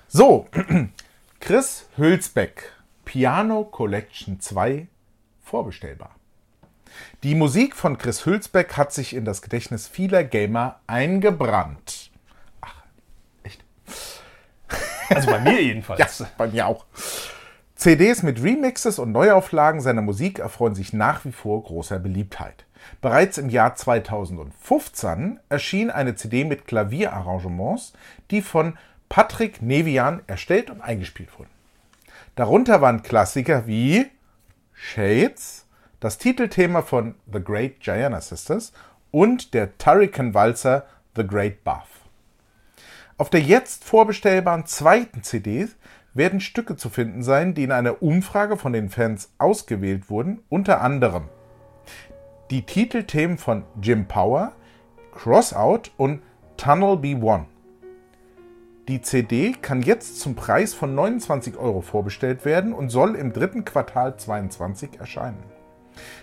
So, 0.08 0.48
Chris 1.40 1.88
Hülsbeck, 1.96 2.72
Piano 3.04 3.64
Collection 3.64 4.40
2, 4.40 4.88
vorbestellbar. 5.42 6.10
Die 7.22 7.34
Musik 7.36 7.76
von 7.76 7.98
Chris 7.98 8.26
Hülsbeck 8.26 8.76
hat 8.76 8.92
sich 8.92 9.14
in 9.14 9.24
das 9.24 9.42
Gedächtnis 9.42 9.86
vieler 9.86 10.24
Gamer 10.24 10.80
eingebrannt. 10.86 12.10
Also 15.08 15.30
bei 15.30 15.40
mir 15.40 15.52
Ja, 15.54 15.58
jedenfalls. 15.60 16.24
bei 16.38 16.46
mir 16.48 16.66
auch. 16.66 16.84
CDs 17.80 18.22
mit 18.22 18.42
Remixes 18.42 18.98
und 18.98 19.10
Neuauflagen 19.10 19.80
seiner 19.80 20.02
Musik 20.02 20.38
erfreuen 20.38 20.74
sich 20.74 20.92
nach 20.92 21.24
wie 21.24 21.32
vor 21.32 21.62
großer 21.62 21.98
Beliebtheit. 21.98 22.66
Bereits 23.00 23.38
im 23.38 23.48
Jahr 23.48 23.74
2015 23.74 25.40
erschien 25.48 25.88
eine 25.88 26.14
CD 26.14 26.44
mit 26.44 26.66
Klavierarrangements, 26.66 27.94
die 28.30 28.42
von 28.42 28.76
Patrick 29.08 29.62
Nevian 29.62 30.20
erstellt 30.26 30.68
und 30.68 30.82
eingespielt 30.82 31.30
wurden. 31.38 31.48
Darunter 32.36 32.82
waren 32.82 33.02
Klassiker 33.02 33.66
wie 33.66 34.04
Shades, 34.74 35.64
das 36.00 36.18
Titelthema 36.18 36.82
von 36.82 37.14
The 37.32 37.42
Great 37.42 37.80
Gianna 37.80 38.20
Sisters 38.20 38.74
und 39.10 39.54
der 39.54 39.78
Turrican-Walzer 39.78 40.84
The 41.16 41.26
Great 41.26 41.64
Bath. 41.64 41.86
Auf 43.16 43.30
der 43.30 43.40
jetzt 43.40 43.84
vorbestellbaren 43.84 44.66
zweiten 44.66 45.22
CD 45.22 45.68
werden 46.14 46.40
Stücke 46.40 46.76
zu 46.76 46.88
finden 46.88 47.22
sein, 47.22 47.54
die 47.54 47.64
in 47.64 47.72
einer 47.72 48.02
Umfrage 48.02 48.56
von 48.56 48.72
den 48.72 48.88
Fans 48.88 49.32
ausgewählt 49.38 50.10
wurden, 50.10 50.40
unter 50.48 50.80
anderem 50.80 51.28
die 52.50 52.62
Titelthemen 52.62 53.38
von 53.38 53.64
Jim 53.80 54.06
Power, 54.06 54.52
Crossout 55.14 55.90
und 55.96 56.20
Tunnel 56.56 56.96
B1. 56.96 57.44
Die 58.88 59.00
CD 59.02 59.52
kann 59.52 59.82
jetzt 59.82 60.18
zum 60.18 60.34
Preis 60.34 60.74
von 60.74 60.94
29 60.96 61.56
Euro 61.56 61.80
vorbestellt 61.80 62.44
werden 62.44 62.72
und 62.72 62.88
soll 62.88 63.14
im 63.14 63.32
dritten 63.32 63.64
Quartal 63.64 64.16
22 64.16 64.98
erscheinen. 64.98 65.42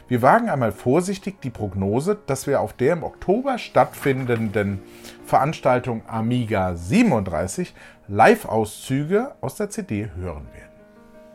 Wir 0.07 0.21
wagen 0.21 0.49
einmal 0.49 0.71
vorsichtig 0.71 1.39
die 1.41 1.49
Prognose, 1.49 2.17
dass 2.25 2.47
wir 2.47 2.61
auf 2.61 2.73
der 2.73 2.93
im 2.93 3.03
Oktober 3.03 3.57
stattfindenden 3.57 4.81
Veranstaltung 5.25 6.01
Amiga 6.07 6.75
37 6.75 7.73
Live-Auszüge 8.07 9.35
aus 9.41 9.55
der 9.55 9.69
CD 9.69 10.09
hören 10.15 10.47
werden. 10.53 10.67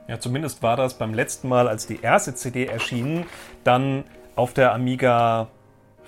Ja, 0.09 0.19
zumindest 0.19 0.63
war 0.63 0.77
das 0.77 0.95
beim 0.95 1.15
letzten 1.15 1.49
Mal, 1.49 1.69
als 1.69 1.87
die 1.87 2.01
erste 2.03 2.35
CD 2.35 2.67
erschien, 2.67 3.25
dann 3.65 4.05
auf 4.35 4.53
der 4.53 4.73
Amiga 4.75 5.49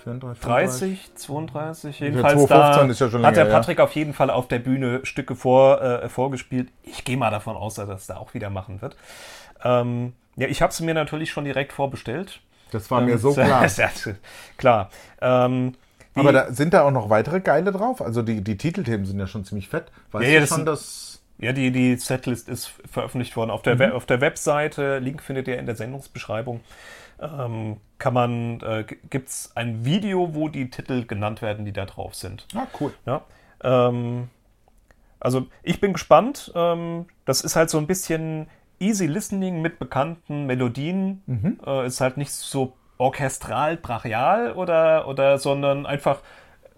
30, 0.04 1.14
32, 1.14 2.00
jedenfalls 2.00 2.44
215 2.46 2.86
da 2.86 2.92
ist 2.92 3.00
ja 3.00 3.08
schon 3.08 3.24
hat 3.24 3.36
der 3.36 3.44
länger, 3.44 3.54
ja. 3.54 3.60
Patrick 3.60 3.80
auf 3.80 3.92
jeden 3.92 4.12
Fall 4.12 4.28
auf 4.28 4.48
der 4.48 4.58
Bühne 4.58 5.00
Stücke 5.04 5.34
vor, 5.34 5.80
äh, 5.80 6.08
vorgespielt. 6.08 6.70
Ich 6.82 7.04
gehe 7.04 7.16
mal 7.16 7.30
davon 7.30 7.56
aus, 7.56 7.74
dass 7.74 7.88
er 7.88 7.94
das 7.94 8.06
da 8.06 8.16
auch 8.18 8.34
wieder 8.34 8.50
machen 8.50 8.82
wird. 8.82 8.96
Ähm, 9.62 10.12
ja, 10.36 10.48
ich 10.48 10.60
habe 10.60 10.70
es 10.72 10.80
mir 10.80 10.92
natürlich 10.94 11.30
schon 11.30 11.44
direkt 11.44 11.72
vorbestellt. 11.72 12.40
Das 12.70 12.90
war 12.90 13.00
mir 13.00 13.12
Ähm, 13.12 13.18
so 13.18 13.32
klar. 13.34 13.66
ja, 13.66 13.90
klar. 14.58 14.90
Ähm, 15.22 15.74
Aber 16.14 16.32
da 16.32 16.52
sind 16.52 16.74
da 16.74 16.82
auch 16.82 16.90
noch 16.90 17.10
weitere 17.10 17.40
geile 17.40 17.72
drauf. 17.72 18.00
Also 18.00 18.22
die, 18.22 18.42
die 18.42 18.56
Titelthemen 18.56 19.04
sind 19.06 19.18
ja 19.18 19.26
schon 19.26 19.44
ziemlich 19.44 19.68
fett. 19.68 19.86
Weißt 20.12 20.24
Ja, 20.26 20.32
ja, 20.34 20.40
du 20.40 20.46
schon, 20.46 20.66
dass. 20.66 21.22
Ja, 21.38 21.52
die, 21.52 21.72
die 21.72 21.96
Setlist 21.96 22.48
ist 22.48 22.72
veröffentlicht 22.90 23.36
worden 23.36 23.50
auf 23.50 23.60
Mhm. 23.60 23.64
der, 23.64 23.78
We 23.80 23.94
auf 23.94 24.06
der 24.06 24.20
Webseite. 24.20 24.98
Link 25.00 25.20
findet 25.22 25.48
ihr 25.48 25.58
in 25.58 25.66
der 25.66 25.74
Sendungsbeschreibung. 25.74 26.60
Ähm, 27.20 27.78
kann 27.98 28.14
man, 28.14 28.60
äh, 28.60 28.84
gibt 29.10 29.28
es 29.28 29.50
ein 29.56 29.84
Video, 29.84 30.34
wo 30.34 30.48
die 30.48 30.70
Titel 30.70 31.04
genannt 31.06 31.42
werden, 31.42 31.64
die 31.64 31.72
da 31.72 31.86
drauf 31.86 32.14
sind. 32.14 32.46
Ah, 32.54 32.66
cool. 32.80 32.92
Ja. 33.06 33.22
Ähm, 33.62 34.28
also 35.20 35.46
ich 35.62 35.80
bin 35.80 35.92
gespannt. 35.92 36.52
Ähm, 36.54 37.06
das 37.24 37.40
ist 37.40 37.56
halt 37.56 37.70
so 37.70 37.78
ein 37.78 37.86
bisschen 37.88 38.46
easy 38.78 39.06
listening 39.06 39.62
mit 39.62 39.78
bekannten 39.78 40.46
Melodien. 40.46 41.22
Mhm. 41.26 41.58
Äh, 41.66 41.86
ist 41.86 42.00
halt 42.00 42.16
nicht 42.16 42.30
so 42.32 42.74
orchestral, 42.98 43.76
brachial 43.76 44.52
oder, 44.52 45.06
oder 45.08 45.38
sondern 45.38 45.86
einfach. 45.86 46.18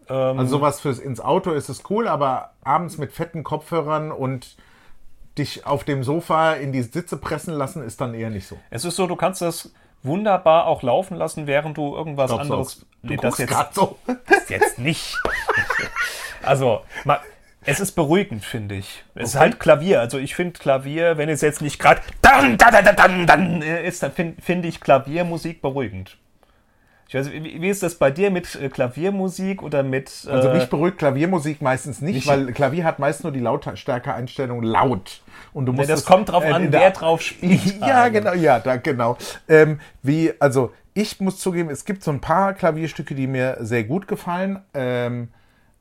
Ähm, 0.09 0.39
Also 0.39 0.59
sowas 0.59 0.81
fürs 0.81 0.99
ins 0.99 1.21
Auto 1.21 1.51
ist 1.53 1.69
es 1.69 1.83
cool, 1.91 2.09
aber 2.09 2.53
abends 2.65 2.99
mit 2.99 3.13
fetten 3.13 3.43
Kopfhörern 3.45 4.13
und 4.13 4.57
dich 5.39 5.67
auf 5.67 5.85
dem 5.85 6.03
Sofa 6.03 6.55
in 6.55 6.73
die 6.73 6.83
Sitze 6.83 7.17
pressen 7.17 7.53
lassen, 7.55 7.83
ist 7.83 8.01
dann 8.01 8.15
eher 8.15 8.31
nicht 8.31 8.47
so. 8.47 8.59
Es 8.71 8.85
ist 8.85 8.97
so, 8.97 9.07
du 9.07 9.17
kannst 9.17 9.43
das 9.43 9.73
wunderbar 10.03 10.67
auch 10.67 10.83
laufen 10.83 11.17
lassen, 11.17 11.47
während 11.47 11.77
du 11.77 11.95
irgendwas 11.95 12.31
Glaubst 12.31 12.49
du 12.49 12.55
anderes. 12.55 12.79
auch? 12.79 12.87
Du 13.03 13.09
Nee, 13.09 13.17
das 13.17 13.39
jetzt, 13.39 13.75
so. 13.75 13.99
das 14.29 14.49
jetzt 14.49 14.79
nicht. 14.79 15.17
also, 16.43 16.81
ma, 17.05 17.21
es 17.67 17.81
ist 17.81 17.93
beruhigend, 17.93 18.45
finde 18.45 18.77
ich. 18.77 19.05
Es 19.15 19.31
ist 19.31 19.39
halt 19.39 19.61
Klavier. 19.61 20.01
Also 20.01 20.19
ich 20.19 20.35
finde 20.35 20.59
Klavier, 20.59 21.19
wenn 21.19 21.29
es 21.29 21.41
jetzt 21.41 21.61
nicht 21.63 21.79
gerade 21.79 22.01
dann, 22.23 22.57
dann, 22.57 22.85
dann, 22.85 22.97
dann, 22.97 23.27
dann 23.27 23.63
ist, 23.63 24.03
dann 24.03 24.13
finde 24.13 24.41
find 24.41 24.65
ich 24.65 24.81
Klaviermusik 24.81 25.61
beruhigend. 25.63 26.17
Ich 27.09 27.15
weiß, 27.15 27.31
wie, 27.31 27.61
wie 27.63 27.69
ist 27.69 27.85
das 27.85 27.95
bei 27.95 28.11
dir 28.11 28.33
mit 28.33 28.57
äh, 28.57 28.69
Klaviermusik 28.69 29.63
oder 29.63 29.85
mit. 29.85 30.27
Also 30.29 30.49
äh, 30.49 30.55
mich 30.55 30.69
beruhigt 30.69 30.99
Klaviermusik 30.99 31.63
meistens 31.63 32.01
nicht, 32.01 32.17
nicht- 32.17 32.27
weil 32.27 32.53
Klavier 32.53 32.83
hat 32.85 32.99
meist 32.99 33.23
nur 33.23 33.33
die 33.33 33.39
Lautstärke-Einstellung 33.41 34.63
laut. 34.63 35.23
Und 35.53 35.67
du 35.67 35.73
musst 35.73 35.89
das 35.89 36.01
es, 36.01 36.05
kommt 36.07 36.31
drauf 36.31 36.43
äh, 36.45 36.51
an, 36.51 36.73
wer 36.73 36.91
drauf 36.91 37.21
spielt. 37.23 37.79
Ja, 37.81 38.09
genau, 38.09 38.33
ja, 38.35 38.59
da, 38.59 38.77
genau. 38.77 39.17
Ähm, 39.49 39.79
wie, 40.03 40.33
also 40.41 40.73
ich 40.95 41.21
muss 41.21 41.39
zugeben, 41.39 41.71
es 41.71 41.85
gibt 41.85 42.03
so 42.03 42.11
ein 42.11 42.21
paar 42.21 42.55
Klavierstücke, 42.55 43.15
die 43.15 43.27
mir 43.29 43.59
sehr 43.61 43.85
gut 43.85 44.09
gefallen. 44.09 44.61
Ähm, 44.75 45.29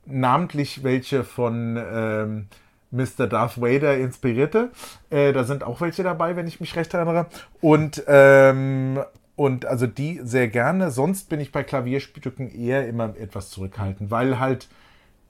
namentlich 0.06 0.82
welche 0.82 1.24
von 1.24 1.76
ähm, 1.76 2.46
Mr. 2.90 3.26
Darth 3.26 3.60
Vader 3.60 3.96
inspirierte. 3.96 4.70
Äh, 5.10 5.32
da 5.32 5.44
sind 5.44 5.64
auch 5.64 5.80
welche 5.80 6.02
dabei, 6.02 6.36
wenn 6.36 6.46
ich 6.46 6.60
mich 6.60 6.76
recht 6.76 6.94
erinnere. 6.94 7.26
Und, 7.60 8.02
ähm, 8.06 9.00
und 9.34 9.66
also 9.66 9.86
die 9.86 10.20
sehr 10.22 10.48
gerne. 10.48 10.90
Sonst 10.90 11.28
bin 11.28 11.40
ich 11.40 11.52
bei 11.52 11.62
Klavierstücken 11.62 12.48
eher 12.48 12.88
immer 12.88 13.14
etwas 13.18 13.50
zurückhaltend, 13.50 14.10
weil 14.10 14.38
halt 14.38 14.68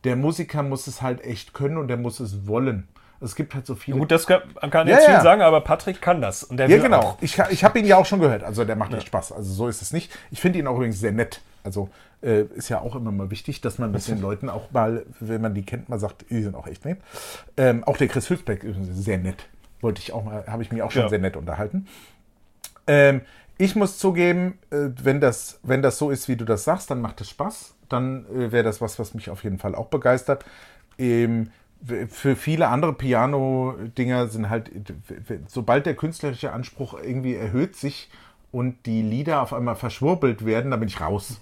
der 0.05 0.17
Musiker 0.17 0.62
muss 0.62 0.87
es 0.87 1.03
halt 1.03 1.25
echt 1.25 1.55
können 1.55 1.77
und 1.79 1.89
der 1.89 1.97
muss 1.97 2.21
es 2.21 2.47
wollen. 2.47 2.87
Es 3.21 3.35
gibt 3.35 3.55
halt 3.55 3.67
so 3.67 3.75
viele 3.75 3.99
Gut, 3.99 4.11
das 4.11 4.27
kann, 4.27 4.43
man 4.61 4.71
kann 4.71 4.87
Ja, 4.87 4.95
jetzt 4.95 5.07
viel 5.07 5.15
ja. 5.15 5.23
sagen, 5.23 5.41
aber 5.41 5.62
Patrick 5.62 6.03
kann 6.03 6.21
das. 6.21 6.45
Und 6.45 6.59
der 6.59 6.69
ja, 6.69 6.79
genau. 6.79 7.01
auch. 7.01 7.19
Ich, 7.23 7.39
ich 7.51 7.65
habe 7.65 7.79
ihn 7.79 7.87
ja 7.87 7.97
auch 7.97 8.05
schon 8.05 8.21
gehört. 8.21 8.45
Also 8.45 8.65
der 8.65 8.77
macht 8.77 8.93
echt 8.93 9.07
Spaß. 9.07 9.33
Also 9.33 9.53
so 9.53 9.69
ist 9.69 9.81
es 9.81 9.93
nicht. 9.93 10.12
Ich 10.31 10.41
finde 10.41 10.59
ihn 10.59 10.67
auch 10.67 10.77
übrigens 10.77 11.01
sehr 11.01 11.12
nett. 11.12 11.41
Also 11.65 11.89
äh, 12.23 12.43
ist 12.55 12.69
ja 12.69 12.81
auch 12.81 12.97
immer 12.97 13.13
mal 13.13 13.31
wichtig, 13.31 13.61
dass 13.61 13.79
man 13.79 13.93
mit 13.93 14.07
den 14.09 14.21
Leuten 14.21 14.49
auch 14.49 14.71
mal, 14.71 15.05
wenn 15.21 15.41
man 15.41 15.55
die 15.55 15.65
kennt, 15.65 15.89
mal 15.89 15.99
sagt, 15.99 16.27
die 16.31 16.43
sind 16.43 16.55
auch 16.55 16.67
echt 16.67 16.85
nett. 16.85 16.99
Ähm, 17.57 17.85
auch 17.85 17.97
der 17.97 18.09
Chris 18.09 18.29
Hülsbeck 18.31 18.65
ist 18.65 18.77
sehr 18.93 19.19
nett. 19.19 19.49
Wollte 19.81 20.01
ich 20.01 20.13
auch 20.13 20.25
mal, 20.25 20.47
habe 20.47 20.63
ich 20.63 20.73
mich 20.73 20.83
auch 20.83 20.91
schon 20.91 21.03
Ja. 21.03 21.09
sehr 21.09 21.19
nett 21.19 21.37
unterhalten. 21.37 21.87
Ähm, 22.87 23.21
ich 23.59 23.75
muss 23.77 23.99
zugeben, 23.99 24.59
äh, 24.71 24.89
wenn 25.03 25.21
das, 25.21 25.61
wenn 25.63 25.83
das 25.83 25.99
so 25.99 26.11
ist, 26.11 26.29
wie 26.29 26.37
du 26.37 26.45
das 26.45 26.65
sagst, 26.65 26.91
dann 26.91 27.01
macht 27.01 27.21
es 27.21 27.31
Spaß. 27.31 27.75
Dann 27.89 28.27
äh, 28.27 28.53
wäre 28.53 28.65
das 28.65 28.81
was, 28.81 28.99
was 28.99 29.15
mich 29.15 29.31
auf 29.31 29.45
jeden 29.45 29.59
Fall 29.59 29.75
auch 29.75 29.87
begeistert. 29.87 30.45
Ähm, 30.99 31.51
für 32.09 32.37
viele 32.37 32.69
andere 32.69 32.95
Piano-Dinger 32.95 34.29
sind 34.29 34.49
halt, 34.51 34.71
sobald 35.47 35.87
der 35.87 35.95
künstlerische 35.95 36.53
Anspruch 36.53 36.99
irgendwie 37.01 37.35
erhöht 37.35 37.77
sich 37.77 38.11
und 38.51 38.87
die 38.87 39.03
Lieder 39.03 39.43
auf 39.43 39.53
einmal 39.53 39.77
verschwurbelt 39.77 40.45
werden, 40.47 40.71
dann 40.71 40.81
bin 40.81 40.89
ich 40.89 41.01
raus. 41.01 41.41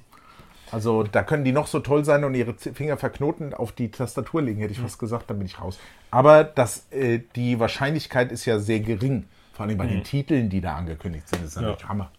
Also 0.74 1.04
da 1.04 1.22
können 1.22 1.44
die 1.44 1.52
noch 1.52 1.68
so 1.68 1.78
toll 1.78 2.04
sein 2.04 2.24
und 2.24 2.34
ihre 2.34 2.54
Finger 2.54 2.96
verknoten 2.96 3.54
auf 3.54 3.70
die 3.70 3.90
Tastatur 3.90 4.42
legen, 4.42 4.60
hätte 4.60 4.72
ich 4.72 4.80
fast 4.80 4.98
gesagt, 4.98 5.30
dann 5.30 5.38
bin 5.38 5.46
ich 5.46 5.60
raus. 5.60 5.78
Aber 6.10 6.42
das, 6.42 6.86
äh, 6.90 7.20
die 7.36 7.60
Wahrscheinlichkeit 7.60 8.32
ist 8.32 8.44
ja 8.44 8.58
sehr 8.58 8.80
gering. 8.80 9.26
Vor 9.52 9.66
allem 9.66 9.78
bei 9.78 9.86
den 9.86 10.02
Titeln, 10.02 10.50
die 10.50 10.60
da 10.60 10.74
angekündigt 10.74 11.28
sind, 11.28 11.42
das 11.44 11.50
ist 11.50 11.60
natürlich 11.60 11.88
Hammer. 11.88 12.10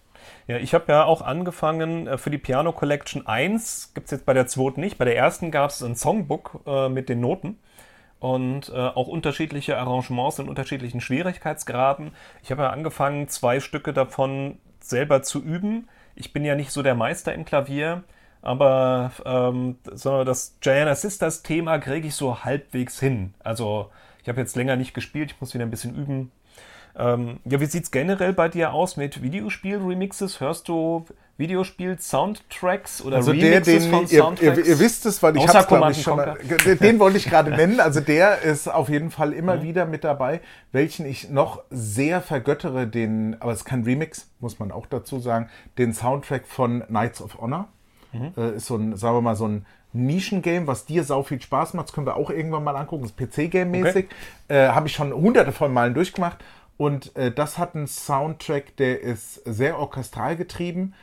Ja, 0.48 0.58
ich 0.58 0.74
habe 0.74 0.91
ja 0.91 1.04
auch 1.04 1.22
angefangen 1.22 2.08
äh, 2.08 2.18
für 2.18 2.30
die 2.30 2.38
Piano 2.38 2.72
Collection 2.72 3.28
1, 3.28 3.91
gibt 3.94 4.06
es 4.06 4.12
jetzt 4.12 4.26
bei 4.26 4.34
der 4.34 4.48
zweiten 4.48 4.80
nicht. 4.80 4.98
Bei 4.98 5.06
der 5.06 5.18
ersten 5.18 5.52
gab 5.52 5.70
es 5.70 5.84
ein 5.84 5.96
Songbook 5.96 6.62
äh, 6.65 6.88
mit 6.88 7.10
den 7.10 7.20
Noten 7.20 7.58
und 8.20 8.70
äh, 8.70 8.74
auch 8.74 9.08
unterschiedliche 9.08 9.78
Arrangements 9.78 10.39
in 10.39 10.48
unterschiedlichen 10.48 11.02
Schwierigkeitsgraden. 11.02 12.12
Ich 12.41 12.52
habe 12.52 12.63
ja 12.63 12.70
angefangen, 12.70 13.28
zwei 13.28 13.60
Stücke 13.60 13.91
davon 13.91 14.58
selber 14.80 15.24
zu 15.24 15.44
üben. 15.44 15.89
Ich 16.15 16.32
bin 16.32 16.46
ja 16.46 16.56
nicht 16.56 16.72
so 16.72 16.82
der 16.82 16.96
Meister 16.96 17.34
im 17.34 17.44
Klavier, 17.44 18.04
aber 18.45 19.12
ähm, 19.25 19.77
so 19.93 20.23
das 20.23 20.60
Diana 20.60 20.95
Sisters 20.95 21.43
Thema 21.43 21.79
kriege 21.79 22.08
ich 22.08 22.15
so 22.15 22.43
halbwegs 22.43 22.99
hin. 22.99 23.34
Also 23.43 23.89
ich 24.21 24.29
habe 24.29 24.39
jetzt 24.39 24.55
länger 24.55 24.75
nicht 24.75 24.93
gespielt, 24.93 25.31
ich 25.31 25.41
muss 25.41 25.53
wieder 25.53 25.65
ein 25.65 25.71
bisschen 25.71 25.95
üben. 25.95 26.31
Ähm, 26.97 27.39
ja, 27.43 27.60
wie 27.60 27.65
sieht's 27.65 27.91
generell 27.91 28.34
bei 28.34 28.47
dir 28.47 28.71
aus 28.71 28.95
mit 28.95 29.21
Videospiel-Remixes? 29.21 30.39
Hörst 30.39 30.69
du 30.69 31.05
Videospiel-Soundtracks 31.38 33.01
oder 33.01 33.17
Also 33.17 33.34
der, 33.34 33.62
Remixes 33.62 33.84
den 33.84 33.91
von 33.91 34.03
ihr, 34.05 34.12
ihr, 34.12 34.19
Soundtracks? 34.21 34.67
ihr 34.67 34.79
wisst 34.79 35.05
es, 35.05 35.21
weil 35.21 35.36
ich 35.36 35.47
hab's, 35.47 35.67
glaube 35.67 35.91
ich, 35.91 36.01
schon 36.01 36.15
mal, 36.15 36.38
den, 36.65 36.79
den 36.79 36.99
wollte 36.99 37.17
ich 37.17 37.25
gerade 37.25 37.49
nennen. 37.55 37.79
Also 37.79 37.99
der 37.99 38.43
ist 38.43 38.67
auf 38.67 38.88
jeden 38.89 39.12
Fall 39.12 39.34
immer 39.34 39.62
wieder 39.62 39.86
mit 39.86 40.03
dabei, 40.03 40.39
welchen 40.71 41.05
ich 41.05 41.29
noch 41.29 41.63
sehr 41.69 42.21
vergöttere, 42.21 42.88
den, 42.88 43.36
aber 43.41 43.51
es 43.51 43.60
ist 43.60 43.65
kein 43.65 43.84
Remix, 43.84 44.29
muss 44.39 44.60
man 44.60 44.71
auch 44.71 44.86
dazu 44.86 45.19
sagen, 45.19 45.49
den 45.77 45.93
Soundtrack 45.93 46.47
von 46.47 46.84
Knights 46.88 47.21
of 47.21 47.41
Honor. 47.41 47.67
Äh, 48.38 48.56
ist 48.56 48.67
so 48.67 48.75
ein, 48.75 48.95
sagen 48.97 49.17
wir 49.17 49.21
mal, 49.21 49.36
so 49.36 49.47
ein 49.47 49.65
Nischengame, 49.93 50.67
was 50.67 50.86
dir 50.86 51.04
sau 51.04 51.23
viel 51.23 51.41
Spaß 51.41 51.73
macht. 51.73 51.88
Das 51.88 51.93
können 51.93 52.08
wir 52.08 52.15
auch 52.15 52.30
irgendwann 52.30 52.63
mal 52.63 52.75
angucken. 52.75 53.04
Das 53.04 53.12
ist 53.12 53.17
PC-Game-mäßig. 53.17 54.08
Äh, 54.47 54.69
Habe 54.69 54.88
ich 54.88 54.93
schon 54.93 55.13
hunderte 55.13 55.51
von 55.51 55.73
Malen 55.73 55.93
durchgemacht. 55.93 56.38
Und 56.78 57.15
äh, 57.15 57.32
das 57.32 57.58
hat 57.58 57.75
einen 57.75 57.88
Soundtrack, 57.88 58.75
der 58.78 59.01
ist 59.01 59.36
sehr 59.45 59.80
orchestral 59.80 60.36
getrieben, 60.36 60.93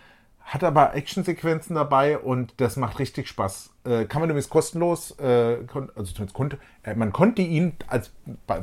hat 0.43 0.65
aber 0.65 0.95
Actionsequenzen 0.95 1.77
dabei 1.77 2.19
und 2.19 2.55
das 2.59 2.77
macht 2.77 2.99
richtig 2.99 3.29
Spaß. 3.29 3.71
Äh, 3.85 4.05
kann 4.05 4.21
man 4.21 4.29
übrigens 4.29 4.51
kostenlos, 4.51 5.13
äh, 5.19 5.59
kon 5.67 5.91
also 5.97 6.13
zumindest 6.13 6.35
konnte, 6.35 6.59
äh, 6.83 6.95
man 6.95 7.13
konnte 7.13 7.43
ihn 7.43 7.73
als, 7.87 8.13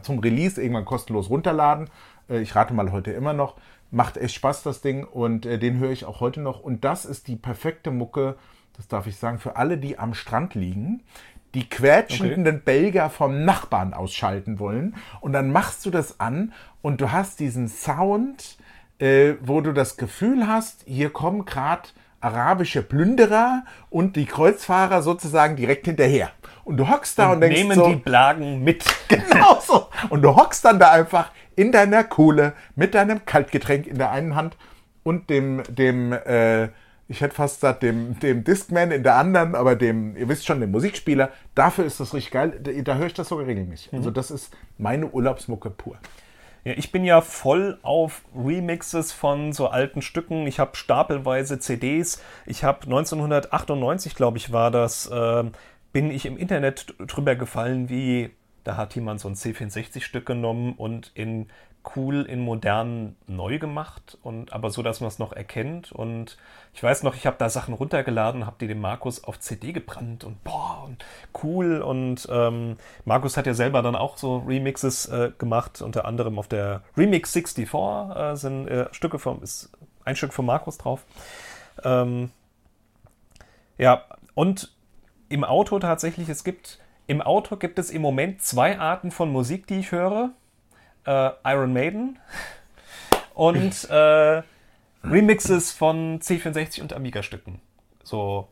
zum 0.03 0.19
Release 0.19 0.62
irgendwann 0.62 0.85
kostenlos 0.85 1.29
runterladen. 1.29 1.89
Äh, 2.29 2.41
ich 2.41 2.55
rate 2.55 2.73
mal 2.73 2.91
heute 2.91 3.12
immer 3.12 3.33
noch. 3.33 3.55
Macht 3.91 4.17
echt 4.17 4.36
Spaß, 4.36 4.63
das 4.63 4.82
Ding, 4.82 5.04
und 5.04 5.45
äh, 5.45 5.58
den 5.58 5.80
höre 5.80 5.91
ich 5.91 6.06
auch 6.06 6.19
heute 6.19 6.41
noch. 6.41 6.60
Und 6.62 6.84
das 6.84 7.06
ist 7.06 7.28
die 7.28 7.36
perfekte 7.36 7.91
Mucke, 7.91 8.36
das 8.78 8.88
darf 8.88 9.08
ich 9.08 9.17
sagen, 9.17 9.39
für 9.39 9.56
alle, 9.56 9.78
die 9.78 9.99
am 9.99 10.13
Strand 10.13 10.56
liegen, 10.56 11.04
die 11.54 11.67
quetschenden 11.67 12.62
Belgier 12.63 13.10
vom 13.10 13.43
Nachbarn 13.43 13.93
ausschalten 13.93 14.60
wollen. 14.60 14.95
Und 15.21 15.34
dann 15.34 15.52
machst 15.52 15.86
du 15.86 15.89
das 15.89 16.19
an 16.19 16.54
und 16.82 17.02
du 17.02 17.12
hast 17.12 17.39
diesen 17.39 17.67
Sound, 17.67 18.58
äh, 18.99 19.34
wo 19.41 19.62
du 19.62 19.73
das 19.73 19.97
Gefühl 19.97 20.47
hast, 20.47 20.84
hier 20.86 21.10
kommen 21.10 21.45
gerade 21.45 21.89
arabische 22.21 22.82
Plünderer 22.84 23.63
und 23.89 24.15
die 24.15 24.25
Kreuzfahrer 24.25 25.02
sozusagen 25.02 25.56
direkt 25.56 25.86
hinterher. 25.86 26.32
Und 26.65 26.78
du 26.78 26.88
hockst 26.88 27.17
da 27.17 27.32
und, 27.32 27.41
denkst 27.41 27.62
Nehmen 27.62 27.75
so, 27.75 27.88
die 27.88 27.95
Blagen 27.95 28.63
mit. 28.63 28.84
Genau 29.08 29.60
so. 29.60 29.88
Und 30.10 30.21
du 30.21 30.36
hockst 30.36 30.63
dann 30.63 30.78
da 30.78 30.91
einfach 30.91 31.32
in 31.59 31.73
deiner 31.73 32.05
Kohle 32.05 32.53
mit 32.77 32.95
deinem 32.95 33.25
Kaltgetränk 33.25 33.85
in 33.85 33.97
der 33.97 34.11
einen 34.11 34.33
Hand 34.33 34.55
und 35.03 35.29
dem, 35.29 35.61
dem, 35.67 36.13
äh, 36.13 36.69
ich 37.09 37.19
hätte 37.19 37.35
fast 37.35 37.57
gesagt, 37.57 37.83
dem, 37.83 38.17
dem 38.21 38.45
Discman 38.45 38.91
in 38.91 39.03
der 39.03 39.15
anderen, 39.15 39.55
aber 39.55 39.75
dem, 39.75 40.15
ihr 40.15 40.29
wisst 40.29 40.45
schon, 40.45 40.61
dem 40.61 40.71
Musikspieler. 40.71 41.31
Dafür 41.55 41.83
ist 41.83 41.99
das 41.99 42.13
richtig 42.13 42.31
geil. 42.31 42.57
Da, 42.63 42.71
da 42.71 42.95
höre 42.95 43.07
ich 43.07 43.13
das 43.13 43.27
sogar 43.27 43.45
regelmäßig. 43.45 43.91
Also 43.91 44.09
das 44.09 44.31
ist 44.31 44.55
meine 44.77 45.07
Urlaubsmucke 45.07 45.69
pur. 45.69 45.97
Ja, 46.63 46.73
ich 46.77 46.93
bin 46.93 47.03
ja 47.03 47.19
voll 47.19 47.77
auf 47.81 48.21
Remixes 48.33 49.11
von 49.11 49.51
so 49.51 49.67
alten 49.67 50.01
Stücken. 50.01 50.47
Ich 50.47 50.59
habe 50.59 50.77
stapelweise 50.77 51.59
CDs. 51.59 52.21
Ich 52.45 52.63
habe 52.63 52.83
1998, 52.83 54.15
glaube 54.15 54.37
ich, 54.37 54.53
war 54.53 54.71
das, 54.71 55.09
ähm, 55.11 55.51
bin 55.91 56.09
ich 56.09 56.25
im 56.25 56.37
Internet 56.37 56.95
drüber 56.99 57.35
gefallen, 57.35 57.89
wie 57.89 58.29
da 58.63 58.77
hat 58.77 58.95
jemand 58.95 59.19
so 59.19 59.27
ein 59.27 59.35
C64-Stück 59.35 60.25
genommen 60.25 60.73
und 60.73 61.11
in 61.13 61.47
cool, 61.95 62.23
in 62.23 62.41
modern 62.41 63.15
neu 63.27 63.57
gemacht 63.57 64.17
und 64.21 64.51
aber 64.53 64.69
so, 64.69 64.83
dass 64.83 64.99
man 64.99 65.07
es 65.07 65.19
noch 65.19 65.33
erkennt. 65.33 65.91
Und 65.91 66.37
ich 66.73 66.83
weiß 66.83 67.03
noch, 67.03 67.15
ich 67.15 67.25
habe 67.25 67.37
da 67.39 67.49
Sachen 67.49 67.73
runtergeladen, 67.73 68.45
habe 68.45 68.57
die 68.59 68.67
dem 68.67 68.81
Markus 68.81 69.23
auf 69.23 69.39
CD 69.39 69.71
gebrannt 69.71 70.23
und 70.23 70.43
boah, 70.43 70.83
und 70.85 71.05
cool. 71.43 71.81
Und 71.81 72.27
ähm, 72.31 72.77
Markus 73.05 73.37
hat 73.37 73.47
ja 73.47 73.53
selber 73.53 73.81
dann 73.81 73.95
auch 73.95 74.17
so 74.17 74.37
Remixes 74.39 75.05
äh, 75.07 75.31
gemacht, 75.37 75.81
unter 75.81 76.05
anderem 76.05 76.37
auf 76.37 76.47
der 76.47 76.83
Remix 76.97 77.31
64 77.31 77.73
äh, 77.73 78.35
sind 78.35 78.67
äh, 78.67 78.87
Stücke 78.91 79.19
vom, 79.19 79.41
ist 79.41 79.71
ein 80.03 80.15
Stück 80.15 80.33
von 80.33 80.45
Markus 80.45 80.77
drauf. 80.77 81.05
Ähm, 81.83 82.31
ja, 83.77 84.03
und 84.35 84.75
im 85.29 85.43
Auto 85.43 85.79
tatsächlich, 85.79 86.27
es 86.27 86.43
gibt, 86.43 86.79
im 87.09 87.23
Auto 87.23 87.55
gibt 87.55 87.79
es 87.79 87.89
im 87.89 88.03
Moment 88.03 88.43
zwei 88.43 88.77
Arten 88.77 89.09
von 89.09 89.31
Musik, 89.31 89.65
die 89.65 89.79
ich 89.79 89.91
höre. 89.91 90.29
Äh, 91.07 91.31
Iron 91.43 91.73
Maiden 91.73 92.19
und 93.33 93.89
äh, 93.89 94.43
Remixes 95.03 95.71
von 95.71 96.19
C64 96.19 96.81
und 96.81 96.93
Amiga-Stücken. 96.93 97.61
So 98.03 98.47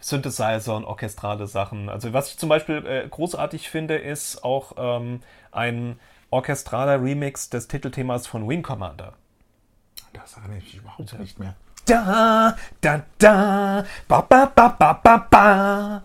Synthesizer 0.00 0.74
und 0.74 0.86
orchestrale 0.86 1.46
Sachen. 1.46 1.90
Also 1.90 2.14
was 2.14 2.30
ich 2.30 2.38
zum 2.38 2.48
Beispiel 2.48 2.86
äh, 2.86 3.06
großartig 3.06 3.68
finde, 3.68 3.96
ist 3.96 4.42
auch 4.42 4.72
ähm, 4.78 5.20
ein 5.50 6.00
orchestraler 6.30 7.02
Remix 7.02 7.50
des 7.50 7.68
Titelthemas 7.68 8.26
von 8.26 8.48
Wing 8.48 8.62
Commander. 8.62 9.12
Das 10.14 10.38
erinnere 10.38 10.58
ich 10.58 10.76
überhaupt 10.76 11.18
nicht 11.18 11.38
mehr. 11.38 11.56
Da, 11.84 12.56
da, 12.80 13.02
da, 13.18 13.84
ba, 14.08 14.20
ba, 14.22 14.46
ba, 14.46 14.68
ba, 14.68 14.92
ba, 14.94 15.26
ba. 15.28 16.02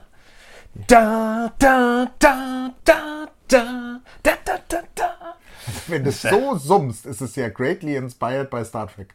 Da, 0.85 1.51
da, 1.57 2.11
da, 2.19 2.73
da, 2.83 3.27
da, 3.47 3.99
da, 4.23 4.31
da, 4.45 4.59
da, 4.67 4.77
da. 4.95 5.13
Wenn 5.87 6.03
du 6.03 6.11
so 6.11 6.55
summst, 6.55 7.05
ist 7.05 7.21
es 7.21 7.35
ja 7.35 7.49
greatly 7.49 7.95
inspired 7.95 8.49
by 8.49 8.63
Star 8.63 8.87
Trek. 8.87 9.13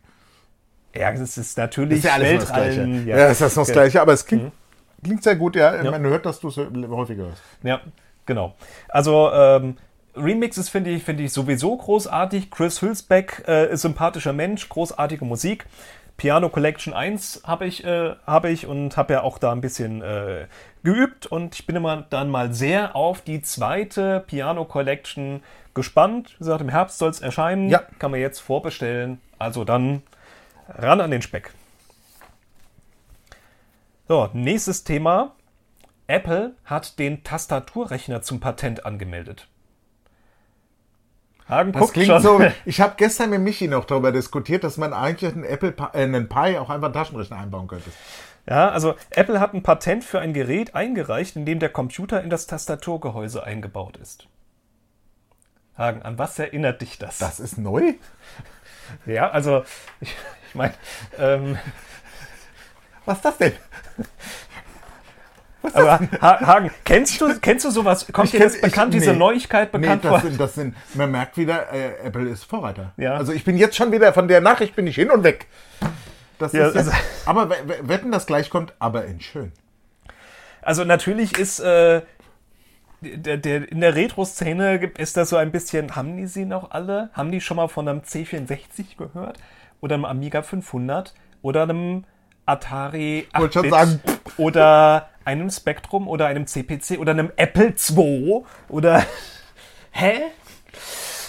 Ja, 0.95 1.13
das 1.13 1.39
ist 1.39 1.57
natürlich 1.57 1.99
Ist 1.99 2.05
ja 2.05 2.15
alles 2.15 2.45
das 2.45 2.53
Gleiche. 2.53 2.87
Ja, 3.07 3.27
ist 3.29 3.41
das 3.41 3.57
noch 3.57 3.65
das 3.65 3.73
Gleiche, 3.73 4.01
aber 4.01 4.13
es 4.13 4.27
klingt, 4.27 4.53
klingt 5.03 5.23
sehr 5.23 5.37
gut, 5.37 5.57
ja. 5.57 5.83
Ja. 5.83 5.91
Man 5.91 6.03
hört, 6.05 6.27
dass 6.27 6.41
du 6.41 6.49
es 6.49 6.57
häufiger 6.57 7.25
hörst. 7.25 7.43
Ja, 7.63 7.81
genau. 8.27 8.55
Also 8.89 9.31
ähm, 9.33 9.77
Remixes 10.15 10.69
finde 10.69 10.91
ich, 10.91 11.05
finde 11.05 11.23
ich 11.23 11.33
sowieso 11.33 11.77
großartig. 11.77 12.51
Chris 12.51 12.83
Hülsbeck 12.83 13.45
äh, 13.47 13.73
ist 13.73 13.83
sympathischer 13.83 14.33
Mensch, 14.33 14.69
großartige 14.69 15.25
Musik. 15.25 15.65
Piano 16.23 16.51
Collection 16.51 16.95
1 16.95 17.43
habe 17.45 17.67
ich, 17.67 17.83
äh, 17.83 18.15
habe 18.29 18.49
ich 18.51 18.69
und 18.69 18.97
habe 18.97 19.15
ja 19.15 19.23
auch 19.25 19.39
da 19.39 19.51
ein 19.51 19.61
bisschen 19.61 20.03
äh, 20.03 20.47
geübt 20.85 21.27
und 21.27 21.57
ich 21.57 21.67
bin 21.67 21.75
immer 21.75 22.03
dann 22.11 22.31
mal 22.31 22.55
sehr 22.55 22.95
auf 22.95 23.23
die 23.23 23.43
zweite 23.43 24.23
Piano 24.25 24.65
Collection 24.65 25.43
gespannt. 25.75 26.35
Wie 26.35 26.45
gesagt, 26.45 26.61
im 26.61 26.69
Herbst 26.69 26.99
soll 26.99 27.11
es 27.11 27.19
erscheinen. 27.19 27.71
Ja. 27.71 27.81
Kann 27.99 28.13
man 28.13 28.21
jetzt 28.21 28.39
vorbestellen. 28.39 29.21
Also 29.41 29.65
dann 29.65 30.05
ran 30.69 31.01
an 31.01 31.11
den 31.11 31.23
Speck. 31.23 31.51
So, 34.07 34.31
nächstes 34.33 34.85
Thema. 34.85 35.35
Apple 36.07 36.55
hat 36.65 37.01
den 37.01 37.25
Tastaturrechner 37.25 38.23
zum 38.23 38.39
Patent 38.39 38.87
angemeldet. 38.87 39.49
Hagen 41.49 41.73
Das 41.73 41.93
klingt 41.93 42.09
schon. 42.09 42.23
so. 42.23 42.41
Ich 42.65 42.81
habe 42.81 42.95
gestern 42.97 43.31
mit 43.31 43.41
Michi 43.41 43.69
noch 43.69 43.85
darüber 43.85 44.13
diskutiert, 44.13 44.65
dass 44.65 44.77
man 44.77 44.93
eigentlich 44.93 45.33
einen 45.33 45.45
Apple 45.45 45.73
Pi- 45.73 45.85
äh, 45.93 46.03
einen 46.05 46.29
Pi 46.29 46.57
auch 46.59 46.71
einfach 46.71 46.87
einen 46.87 46.95
Taschenrechner 46.95 47.39
einbauen 47.39 47.67
könnte. 47.69 47.91
Ja, 48.49 48.71
also 48.71 48.95
Apple 49.11 49.39
hat 49.41 49.55
ein 49.55 49.63
Patent 49.63 50.03
für 50.05 50.19
ein 50.21 50.33
Gerät 50.35 50.75
eingereicht, 50.75 51.37
in 51.37 51.45
dem 51.47 51.59
der 51.61 51.69
Computer 51.69 52.23
in 52.23 52.31
das 52.31 52.47
Tastaturgehäuse 52.47 53.43
eingebaut 53.45 53.97
ist. 53.97 54.27
Hagen, 55.79 56.03
an 56.03 56.19
was 56.19 56.39
erinnert 56.39 56.81
dich 56.83 56.99
das? 56.99 57.19
Das 57.19 57.39
ist 57.41 57.57
neu? 57.59 57.95
Ja, 59.07 59.31
also 59.31 59.65
ich, 60.01 60.15
ich 60.49 60.55
meine, 60.55 60.75
ähm, 61.19 61.59
Was 63.05 63.17
ist 63.19 63.25
das 63.25 63.39
denn? 63.39 63.53
Aber 65.75 66.01
Ha- 66.21 66.41
Hagen, 66.47 66.71
kennst 66.85 67.21
du, 67.21 67.39
kennst 67.41 67.65
du 67.65 67.71
sowas? 67.71 68.07
Kommt 68.13 68.27
Ich 68.27 68.33
dir 68.33 68.39
kenn- 68.41 68.45
das 68.45 68.61
bekannt, 68.61 68.95
ich- 68.95 69.01
diese 69.01 69.13
nee. 69.13 69.19
Neuigkeit 69.19 69.71
bekannt 69.73 70.03
nee, 70.05 70.09
vor? 70.11 70.19
das 70.19 70.27
sind, 70.29 70.41
das 70.41 70.55
sind, 70.55 70.77
man 70.95 71.11
merkt 71.11 71.37
wieder, 71.37 71.73
äh, 71.73 72.07
Apple 72.07 72.29
ist 72.29 72.45
Vorreiter. 72.45 72.93
Ja. 72.97 73.15
Also 73.15 73.33
ich 73.33 73.45
bin 73.45 73.57
jetzt 73.57 73.77
schon 73.77 73.93
wieder, 73.93 74.13
von 74.13 74.29
der 74.29 74.41
Nachricht 74.41 74.75
bin 74.77 74.87
ich 74.87 74.97
hin 74.97 75.11
und 75.11 75.23
weg. 75.25 75.47
Das 76.39 76.53
Ja, 76.53 76.67
ist 76.69 76.77
also- 76.77 76.91
aber 77.27 77.49
we- 77.51 77.57
we- 77.67 77.89
wetten, 77.89 78.11
das 78.11 78.27
gleich 78.27 78.51
kommt, 78.51 78.73
aber 78.79 79.05
in 79.05 79.21
schön. 79.21 79.53
Also 80.63 80.85
natürlich 80.85 81.39
ist 81.39 81.61
äh, 81.61 82.03
der, 83.01 83.37
der, 83.37 83.71
in 83.71 83.81
der 83.81 83.95
Retro-Szene 83.97 84.91
ist 84.99 85.17
das 85.17 85.31
so 85.31 85.37
ein 85.37 85.51
bisschen, 85.51 85.97
haben 85.97 86.17
die 86.17 86.27
sie 86.27 86.45
noch 86.45 86.71
alle? 86.71 87.11
Haben 87.15 87.33
die 87.33 87.41
schon 87.41 87.57
mal 87.57 87.69
von 87.69 87.89
einem 87.89 88.01
C64 88.03 88.97
gehört? 88.97 89.39
Oder 89.81 89.95
einem 89.97 90.05
Amiga 90.05 90.43
500? 90.43 91.13
Oder 91.43 91.63
einem 91.63 92.05
Atari 92.47 93.27
8 93.33 93.41
Wollte 93.43 93.59
schon 93.61 93.71
sagen. 93.71 94.01
Oder 94.37 95.09
einem 95.25 95.51
Spectrum? 95.51 96.09
Oder 96.09 96.27
einem 96.27 96.47
CPC? 96.47 96.99
Oder 96.99 97.13
einem 97.13 97.31
Apple 97.37 97.75
II? 97.91 98.45
Oder... 98.69 99.05
Hä? 99.93 100.21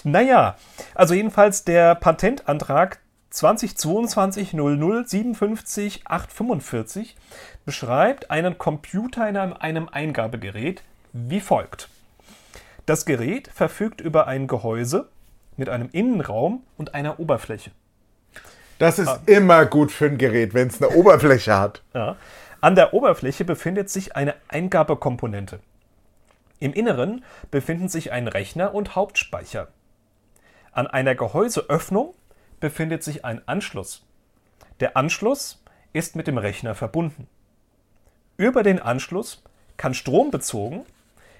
Naja, 0.03 0.56
also 0.95 1.13
jedenfalls 1.13 1.63
der 1.63 1.95
Patentantrag 1.95 2.99
2022 3.29 4.53
00 4.53 5.06
57 5.08 6.01
845 6.06 7.15
beschreibt 7.65 8.29
einen 8.29 8.58
Computer 8.58 9.27
in 9.27 9.38
einem, 9.38 9.53
einem 9.53 9.89
Eingabegerät 9.89 10.84
wie 11.13 11.39
folgt. 11.39 11.89
Das 12.86 13.06
Gerät 13.06 13.47
verfügt 13.53 14.01
über 14.01 14.27
ein 14.27 14.47
Gehäuse 14.47 15.10
mit 15.58 15.69
einem 15.69 15.89
Innenraum 15.91 16.63
und 16.77 16.93
einer 16.95 17.19
Oberfläche. 17.19 17.71
Das 18.79 18.99
ist 18.99 19.08
Ah. 19.08 19.19
immer 19.25 19.65
gut 19.65 19.91
für 19.91 20.06
ein 20.08 20.17
Gerät, 20.17 20.53
wenn 20.53 20.67
es 20.67 20.82
eine 20.82 20.91
Oberfläche 20.95 21.58
hat. 21.58 21.82
Ja. 21.93 22.17
An 22.63 22.76
der 22.76 22.93
Oberfläche 22.93 23.43
befindet 23.43 23.89
sich 23.89 24.15
eine 24.15 24.36
Eingabekomponente. 24.47 25.60
Im 26.60 26.71
Inneren 26.71 27.26
befinden 27.52 27.89
sich 27.89 28.13
ein 28.13 28.30
Rechner 28.30 28.73
und 28.73 28.95
Hauptspeicher. 28.95 29.67
An 30.71 30.88
einer 30.88 31.13
Gehäuseöffnung 31.13 32.15
befindet 32.62 33.04
sich 33.04 33.26
ein 33.26 33.45
Anschluss. 33.49 34.06
Der 34.80 34.95
Anschluss 34.95 35.62
ist 35.91 36.15
mit 36.15 36.26
dem 36.26 36.38
Rechner 36.38 36.73
verbunden. 36.73 37.28
Über 38.38 38.63
den 38.63 38.80
Anschluss 38.80 39.43
kann 39.76 39.93
Strom 39.93 40.32
bezogen 40.32 40.86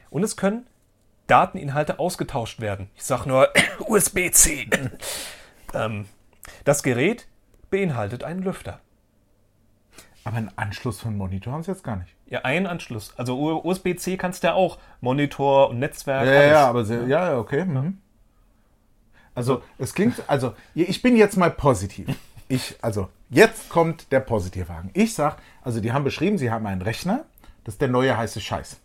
und 0.10 0.24
es 0.24 0.36
können 0.36 0.68
Dateninhalte 1.28 2.00
ausgetauscht 2.00 2.60
werden. 2.60 2.90
Ich 2.98 3.06
sage 3.06 3.30
nur 3.30 3.48
USB-C. 3.80 4.68
ähm, 5.74 6.06
das 6.66 6.84
Gerät 6.84 7.30
beinhaltet 7.70 8.26
einen 8.26 8.44
Lüfter. 8.44 8.82
Aber 10.24 10.38
einen 10.38 10.52
Anschluss 10.56 11.02
von 11.02 11.18
Monitor 11.18 11.54
haben 11.54 11.64
sie 11.64 11.72
jetzt 11.72 11.84
gar 11.84 11.98
nicht. 11.98 12.14
Ja, 12.28 12.42
ein 12.44 12.66
Anschluss. 12.66 13.14
Also 13.18 13.62
USB-C 13.64 14.18
kannst 14.18 14.44
du 14.44 14.48
ja 14.48 14.54
auch. 14.54 14.78
Monitor 15.02 15.70
und 15.70 15.80
Netzwerk. 15.80 16.26
Ja, 16.26 16.32
alles. 16.32 16.52
ja, 16.52 16.68
aber 16.68 16.86
sehr, 16.86 17.08
ja, 17.08 17.32
ja, 17.32 17.38
okay. 17.38 17.66
Mhm. 17.66 17.98
Also, 19.36 19.64
es 19.80 19.94
klingt, 19.94 20.22
also, 20.28 20.54
ich 20.76 21.02
bin 21.02 21.16
jetzt 21.18 21.38
mal 21.38 21.50
positiv. 21.50 22.08
Ich, 22.48 22.76
also, 22.82 23.10
jetzt 23.30 23.70
kommt 23.70 24.12
der 24.12 24.20
Positivwagen. 24.20 24.92
Ich 24.94 25.16
sag, 25.16 25.38
also, 25.64 25.80
die 25.80 25.92
haben 25.92 26.04
beschrieben, 26.04 26.38
sie 26.38 26.52
haben 26.52 26.68
einen 26.68 26.84
Rechner, 26.84 27.26
das 27.64 27.76
ist 27.76 27.82
der 27.82 27.88
neue 27.88 28.16
heiße 28.16 28.40
Scheiß. 28.42 28.80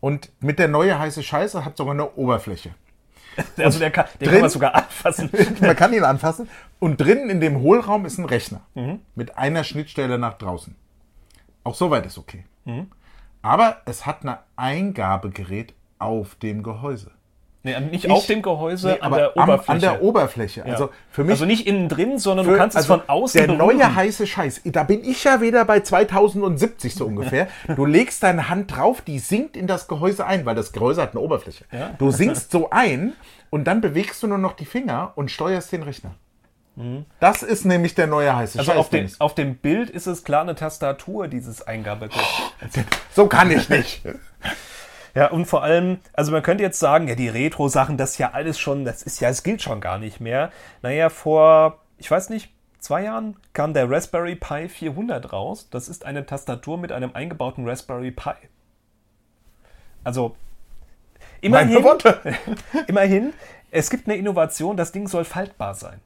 Und 0.00 0.30
mit 0.40 0.58
der 0.58 0.68
neue 0.68 0.98
heiße 0.98 1.22
Scheiße 1.22 1.64
hat 1.64 1.76
sogar 1.76 1.94
eine 1.94 2.14
Oberfläche. 2.14 2.70
Also 3.56 3.78
der 3.78 3.90
kann, 3.90 4.06
den 4.20 4.26
drin- 4.28 4.32
kann 4.32 4.40
man 4.42 4.50
sogar 4.50 4.74
anfassen. 4.74 5.30
Man 5.60 5.76
kann 5.76 5.92
ihn 5.92 6.04
anfassen. 6.04 6.48
Und 6.78 7.00
drinnen 7.00 7.30
in 7.30 7.40
dem 7.40 7.60
Hohlraum 7.60 8.04
ist 8.06 8.18
ein 8.18 8.24
Rechner 8.24 8.60
mit 9.14 9.36
einer 9.38 9.64
Schnittstelle 9.64 10.18
nach 10.18 10.34
draußen. 10.34 10.74
Auch 11.64 11.74
soweit 11.74 12.06
ist 12.06 12.18
okay. 12.18 12.44
Aber 13.42 13.82
es 13.86 14.04
hat 14.06 14.24
ein 14.24 14.36
Eingabegerät 14.56 15.74
auf 15.98 16.34
dem 16.36 16.62
Gehäuse. 16.62 17.10
Nee, 17.62 17.78
nicht 17.80 18.06
Ich- 18.06 18.10
auf 18.10 18.24
dem 18.26 18.40
Gehäuse, 18.40 18.88
Nee, 18.88 18.94
an 19.00 19.00
aber 19.02 19.16
der 19.18 19.36
Oberfläche. 19.36 19.70
An 19.72 19.80
der 19.80 20.02
Oberfläche. 20.02 20.60
Ja. 20.60 20.72
Also 20.72 20.88
für 21.10 21.24
mich 21.24 21.32
also 21.32 21.44
nicht 21.44 21.66
innen 21.66 21.88
drin, 21.90 22.18
sondern 22.18 22.46
du 22.46 22.52
Für- 22.52 22.58
kannst 22.58 22.74
es 22.76 22.84
also 22.88 22.94
von 23.00 23.08
außen 23.08 23.38
Der 23.38 23.48
berühren. 23.48 23.76
neue 23.78 23.94
heiße 23.94 24.26
Scheiß. 24.26 24.62
Da 24.64 24.82
bin 24.84 25.04
ich 25.04 25.22
ja 25.24 25.42
wieder 25.42 25.64
bei 25.66 25.80
2070 25.80 26.94
so 26.94 27.04
ungefähr. 27.06 27.48
Du 27.76 27.84
legst 27.84 28.22
deine 28.22 28.48
Hand 28.48 28.74
drauf, 28.74 29.02
die 29.02 29.18
sinkt 29.18 29.56
in 29.58 29.66
das 29.66 29.88
Gehäuse 29.88 30.26
ein, 30.26 30.46
weil 30.46 30.54
das 30.54 30.72
Gehäuse 30.72 31.02
hat 31.02 31.10
eine 31.12 31.20
Oberfläche. 31.20 31.64
Ja. 31.70 31.90
Du 31.98 32.10
sinkst 32.10 32.50
so 32.50 32.70
ein 32.70 33.12
und 33.50 33.64
dann 33.64 33.80
bewegst 33.82 34.22
du 34.22 34.26
nur 34.26 34.38
noch 34.38 34.54
die 34.54 34.64
Finger 34.64 35.12
und 35.16 35.30
steuerst 35.30 35.70
den 35.72 35.82
Rechner. 35.82 36.12
Das 37.18 37.42
ist 37.42 37.66
nämlich 37.66 37.94
der 37.94 38.06
neue 38.06 38.34
heiße 38.34 38.58
Also 38.58 38.70
Scheiß. 38.70 38.78
auf, 38.80 38.88
den, 38.88 39.10
auf 39.18 39.34
dem 39.34 39.56
Bild 39.56 39.90
ist 39.90 40.06
es 40.06 40.24
klar 40.24 40.40
eine 40.42 40.54
Tastatur, 40.54 41.28
dieses 41.28 41.60
Eingabegerät. 41.60 42.24
So 43.14 43.26
kann 43.26 43.50
ich 43.50 43.68
nicht. 43.68 44.00
Ja, 45.14 45.30
und 45.30 45.46
vor 45.46 45.62
allem, 45.62 45.98
also 46.12 46.32
man 46.32 46.42
könnte 46.42 46.62
jetzt 46.62 46.78
sagen, 46.78 47.08
ja, 47.08 47.14
die 47.14 47.28
Retro-Sachen, 47.28 47.96
das 47.96 48.12
ist 48.12 48.18
ja 48.18 48.30
alles 48.32 48.58
schon, 48.58 48.84
das 48.84 49.02
ist 49.02 49.20
ja, 49.20 49.28
es 49.28 49.42
gilt 49.42 49.62
schon 49.62 49.80
gar 49.80 49.98
nicht 49.98 50.20
mehr. 50.20 50.50
Naja, 50.82 51.08
vor, 51.08 51.78
ich 51.98 52.10
weiß 52.10 52.30
nicht, 52.30 52.52
zwei 52.78 53.04
Jahren 53.04 53.36
kam 53.52 53.74
der 53.74 53.90
Raspberry 53.90 54.36
Pi 54.36 54.68
400 54.68 55.32
raus. 55.32 55.68
Das 55.70 55.88
ist 55.88 56.04
eine 56.04 56.26
Tastatur 56.26 56.78
mit 56.78 56.92
einem 56.92 57.10
eingebauten 57.14 57.68
Raspberry 57.68 58.10
Pi. 58.10 58.34
Also, 60.04 60.34
immerhin, 61.40 61.84
immerhin, 62.86 63.32
es 63.70 63.90
gibt 63.90 64.08
eine 64.08 64.16
Innovation, 64.16 64.76
das 64.76 64.92
Ding 64.92 65.06
soll 65.08 65.24
faltbar 65.24 65.74
sein. 65.74 66.00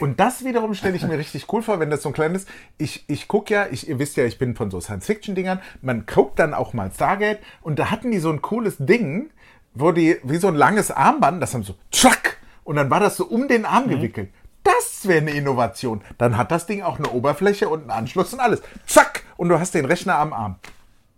Und 0.00 0.20
das 0.20 0.44
wiederum 0.44 0.74
stelle 0.74 0.96
ich 0.96 1.02
mir 1.02 1.18
richtig 1.18 1.52
cool 1.52 1.62
vor, 1.62 1.80
wenn 1.80 1.90
das 1.90 2.02
so 2.02 2.10
ein 2.10 2.12
kleines. 2.12 2.46
Ich, 2.76 3.04
ich 3.08 3.26
gucke 3.26 3.52
ja, 3.52 3.66
ich, 3.70 3.88
ihr 3.88 3.98
wisst 3.98 4.16
ja, 4.16 4.24
ich 4.24 4.38
bin 4.38 4.54
von 4.54 4.70
so 4.70 4.80
Science-Fiction-Dingern. 4.80 5.60
Man 5.82 6.06
guckt 6.06 6.38
dann 6.38 6.54
auch 6.54 6.72
mal 6.72 6.90
Stargate 6.92 7.40
und 7.62 7.78
da 7.78 7.90
hatten 7.90 8.12
die 8.12 8.18
so 8.18 8.30
ein 8.30 8.40
cooles 8.40 8.76
Ding, 8.78 9.30
wo 9.74 9.90
die, 9.92 10.18
wie 10.22 10.36
so 10.36 10.48
ein 10.48 10.54
langes 10.54 10.90
Armband, 10.90 11.42
das 11.42 11.54
haben 11.54 11.64
so, 11.64 11.74
tschack! 11.90 12.38
Und 12.62 12.76
dann 12.76 12.90
war 12.90 13.00
das 13.00 13.16
so 13.16 13.24
um 13.24 13.48
den 13.48 13.64
Arm 13.64 13.88
gewickelt. 13.88 14.30
Das 14.62 15.08
wäre 15.08 15.22
eine 15.22 15.30
Innovation. 15.30 16.02
Dann 16.18 16.36
hat 16.36 16.50
das 16.50 16.66
Ding 16.66 16.82
auch 16.82 16.98
eine 16.98 17.10
Oberfläche 17.10 17.68
und 17.68 17.82
einen 17.82 17.90
Anschluss 17.90 18.32
und 18.32 18.40
alles. 18.40 18.62
Zack! 18.86 19.24
Und 19.36 19.48
du 19.48 19.58
hast 19.58 19.74
den 19.74 19.84
Rechner 19.84 20.18
am 20.18 20.32
Arm. 20.32 20.56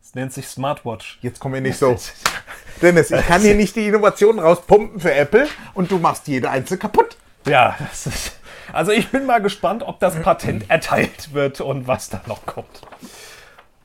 Das 0.00 0.14
nennt 0.14 0.32
sich 0.32 0.46
Smartwatch. 0.48 1.18
Jetzt 1.22 1.40
kommen 1.40 1.54
wir 1.54 1.60
nicht 1.60 1.78
so. 1.78 1.96
Dennis, 2.82 3.10
ich 3.10 3.26
kann 3.26 3.42
hier 3.42 3.54
nicht 3.54 3.76
die 3.76 3.88
Innovationen 3.88 4.38
rauspumpen 4.38 5.00
für 5.00 5.12
Apple 5.12 5.48
und 5.74 5.90
du 5.90 5.98
machst 5.98 6.28
jede 6.28 6.48
einzelne 6.50 6.78
kaputt. 6.78 7.16
Ja, 7.46 7.76
das 7.78 8.06
ist, 8.06 8.39
also 8.72 8.92
ich 8.92 9.10
bin 9.10 9.26
mal 9.26 9.40
gespannt, 9.40 9.82
ob 9.82 10.00
das 10.00 10.20
Patent 10.20 10.70
erteilt 10.70 11.32
wird 11.32 11.60
und 11.60 11.86
was 11.86 12.08
da 12.08 12.20
noch 12.26 12.46
kommt. 12.46 12.82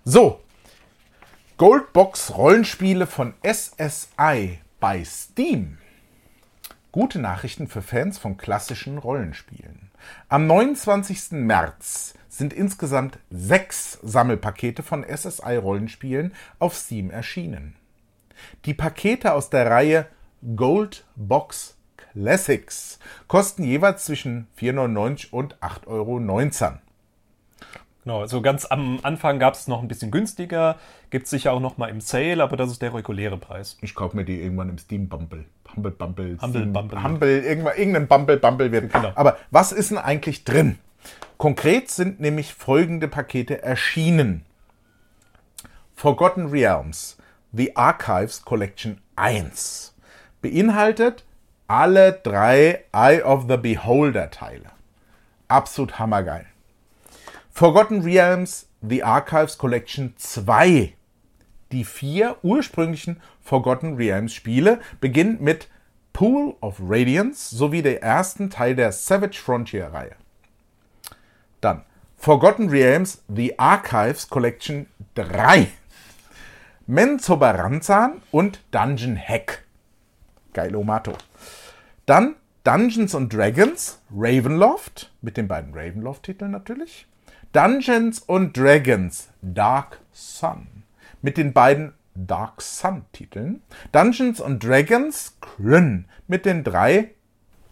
So, 0.03 0.41
Goldbox 1.57 2.35
Rollenspiele 2.35 3.07
von 3.07 3.33
SSI 3.43 4.59
bei 4.79 5.03
Steam. 5.05 5.77
Gute 6.91 7.19
Nachrichten 7.19 7.67
für 7.67 7.81
Fans 7.81 8.17
von 8.17 8.37
klassischen 8.37 8.97
Rollenspielen. 8.97 9.89
Am 10.29 10.47
29. 10.47 11.31
März 11.31 12.13
sind 12.29 12.53
insgesamt 12.53 13.19
sechs 13.29 13.99
Sammelpakete 14.01 14.83
von 14.83 15.03
SSI 15.03 15.55
Rollenspielen 15.55 16.33
auf 16.59 16.75
Steam 16.75 17.09
erschienen. 17.09 17.75
Die 18.65 18.73
Pakete 18.73 19.33
aus 19.33 19.49
der 19.49 19.69
Reihe 19.69 20.07
Gold 20.55 21.05
Box 21.15 21.74
Classics 22.15 22.97
kosten 23.27 23.63
jeweils 23.63 24.05
zwischen 24.05 24.47
4,99 24.57 25.31
und 25.31 25.57
8,19 25.57 25.87
Euro. 25.87 26.19
Genau, 28.03 28.21
also 28.21 28.41
ganz 28.41 28.65
am 28.65 28.99
Anfang 29.03 29.39
gab 29.39 29.55
es 29.55 29.67
noch 29.67 29.81
ein 29.81 29.87
bisschen 29.87 30.11
günstiger, 30.11 30.77
gibt 31.09 31.25
es 31.25 31.31
sicher 31.31 31.51
auch 31.51 31.59
noch 31.59 31.77
mal 31.77 31.89
im 31.89 32.01
Sale, 32.01 32.41
aber 32.41 32.55
das 32.55 32.71
ist 32.71 32.81
der 32.81 32.93
reguläre 32.93 33.37
Preis. 33.37 33.77
Ich 33.81 33.95
kaufe 33.95 34.15
mir 34.15 34.23
die 34.23 34.41
irgendwann 34.41 34.69
im 34.69 34.77
Steam 34.77 35.09
Bumble. 35.09 35.45
Humble 35.75 35.91
Bumble. 35.91 36.37
Humble 36.39 36.61
Steam, 36.61 36.71
Bumble. 36.73 37.03
Humble, 37.03 37.43
irgendwann, 37.43 37.77
irgendein 37.77 38.07
Bumble 38.07 38.37
Bumble 38.37 38.71
wird. 38.71 38.93
Genau. 38.93 39.11
Aber 39.15 39.37
was 39.51 39.71
ist 39.71 39.91
denn 39.91 39.97
eigentlich 39.97 40.43
drin? 40.43 40.77
Konkret 41.37 41.89
sind 41.89 42.19
nämlich 42.19 42.53
folgende 42.53 43.07
Pakete 43.07 43.61
erschienen. 43.61 44.45
Forgotten 45.95 46.47
Realms, 46.47 47.17
The 47.51 47.75
Archives 47.75 48.43
Collection 48.43 49.01
1. 49.15 49.95
Beinhaltet 50.41 51.25
alle 51.67 52.13
drei 52.23 52.83
Eye 52.91 53.23
of 53.23 53.45
the 53.47 53.57
Beholder 53.57 54.29
Teile. 54.29 54.71
Absolut 55.47 55.99
hammergeil. 55.99 56.45
Forgotten 57.51 58.01
Realms, 58.01 58.67
The 58.81 59.03
Archives 59.03 59.57
Collection 59.57 60.13
2 60.17 60.95
die 61.75 61.83
vier 61.83 62.37
ursprünglichen 62.41 63.21
Forgotten 63.41 63.95
Realms 63.95 64.33
Spiele 64.33 64.79
beginnen 65.01 65.41
mit 65.41 65.67
Pool 66.13 66.55
of 66.61 66.77
Radiance 66.79 67.53
sowie 67.55 67.81
der 67.81 68.01
ersten 68.01 68.49
Teil 68.49 68.75
der 68.75 68.91
Savage 68.91 69.37
Frontier 69.37 69.87
Reihe. 69.87 70.15
Dann 71.59 71.83
Forgotten 72.17 72.69
Realms 72.69 73.23
The 73.27 73.59
Archives 73.59 74.29
Collection 74.29 74.87
3. 75.15 75.67
Menzoberranzan 76.87 78.21
und 78.31 78.61
Dungeon 78.71 79.17
Hack. 79.17 79.63
Geil, 80.53 80.75
Omato. 80.75 81.11
Dann 82.05 82.35
Dungeons 82.63 83.15
and 83.15 83.33
Dragons 83.33 84.01
Ravenloft 84.11 85.11
mit 85.21 85.37
den 85.37 85.47
beiden 85.47 85.73
Ravenloft-Titeln 85.73 86.51
natürlich. 86.51 87.07
Dungeons 87.51 88.27
and 88.27 88.55
Dragons 88.55 89.29
Dark 89.41 89.99
Sun 90.11 90.67
mit 91.21 91.37
den 91.37 91.53
beiden 91.53 91.93
Dark 92.13 92.61
Sun-Titeln, 92.61 93.61
Dungeons 93.91 94.39
and 94.39 94.63
Dragons 94.63 95.35
Kryn 95.41 96.05
mit 96.27 96.45
den 96.45 96.63
drei 96.63 97.11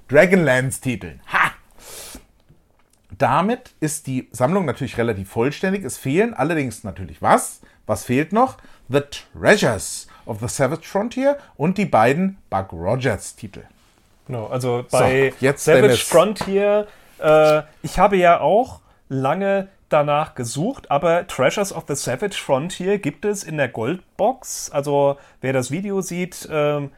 Dragonlance-Titeln. 0.09 1.21
Ha! 1.31 1.51
Damit 3.17 3.75
ist 3.79 4.07
die 4.07 4.27
Sammlung 4.31 4.65
natürlich 4.65 4.97
relativ 4.97 5.29
vollständig. 5.29 5.85
Es 5.85 5.97
fehlen 5.97 6.33
allerdings 6.33 6.83
natürlich 6.83 7.21
was? 7.21 7.61
Was 7.85 8.03
fehlt 8.03 8.33
noch? 8.33 8.57
The 8.89 9.01
Treasures 9.01 10.07
of 10.25 10.39
the 10.39 10.47
Savage 10.47 10.87
Frontier 10.87 11.37
und 11.55 11.77
die 11.77 11.85
beiden 11.85 12.37
Buck 12.49 12.73
Rogers-Titel. 12.73 13.63
Genau, 14.27 14.47
also 14.47 14.85
bei 14.89 15.33
So, 15.39 15.53
Savage 15.57 15.81
Dennis. 15.81 16.01
Frontier, 16.01 16.87
äh, 17.19 17.61
ich 17.81 17.99
habe 17.99 18.17
ja 18.17 18.39
auch 18.39 18.81
lange 19.09 19.67
danach 19.89 20.33
gesucht, 20.33 20.89
aber 20.89 21.27
Treasures 21.27 21.73
of 21.73 21.83
the 21.87 21.95
Savage 21.95 22.35
Frontier 22.35 22.97
gibt 22.97 23.25
es 23.25 23.43
in 23.43 23.57
der 23.57 23.67
Goldbox. 23.67 24.71
Also 24.71 25.17
wer 25.41 25.53
das 25.53 25.71
Video 25.71 26.01
sieht, 26.01 26.47
ähm, 26.51 26.91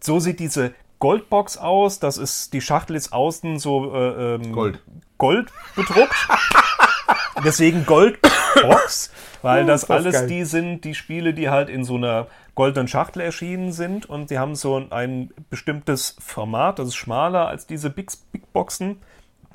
so 0.00 0.20
sieht 0.20 0.38
diese 0.38 0.74
Goldbox 0.98 1.56
aus. 1.56 1.98
Das 1.98 2.18
ist, 2.18 2.52
die 2.52 2.60
Schachtel 2.60 2.94
ist 2.94 3.12
außen 3.12 3.58
so 3.58 3.94
äh, 3.94 4.34
ähm, 4.34 4.52
Gold. 4.52 4.82
Gold 5.18 5.50
bedruckt. 5.74 6.14
Deswegen 7.44 7.86
Goldbox, 7.86 9.10
weil 9.40 9.66
das 9.66 9.82
ist 9.82 9.88
das 9.88 9.96
alles 9.96 10.14
geil. 10.14 10.26
die 10.28 10.44
sind, 10.44 10.82
die 10.82 10.94
Spiele, 10.94 11.34
die 11.34 11.48
halt 11.48 11.68
in 11.70 11.84
so 11.84 11.96
einer 11.96 12.28
goldenen 12.54 12.88
Schachtel 12.88 13.20
erschienen 13.20 13.72
sind 13.72 14.06
und 14.06 14.30
die 14.30 14.38
haben 14.38 14.54
so 14.54 14.84
ein 14.90 15.30
bestimmtes 15.48 16.16
Format, 16.20 16.78
das 16.78 16.88
ist 16.88 16.96
schmaler 16.96 17.48
als 17.48 17.66
diese 17.66 17.90
Big, 17.90 18.10
Big 18.30 18.52
Boxen 18.52 18.98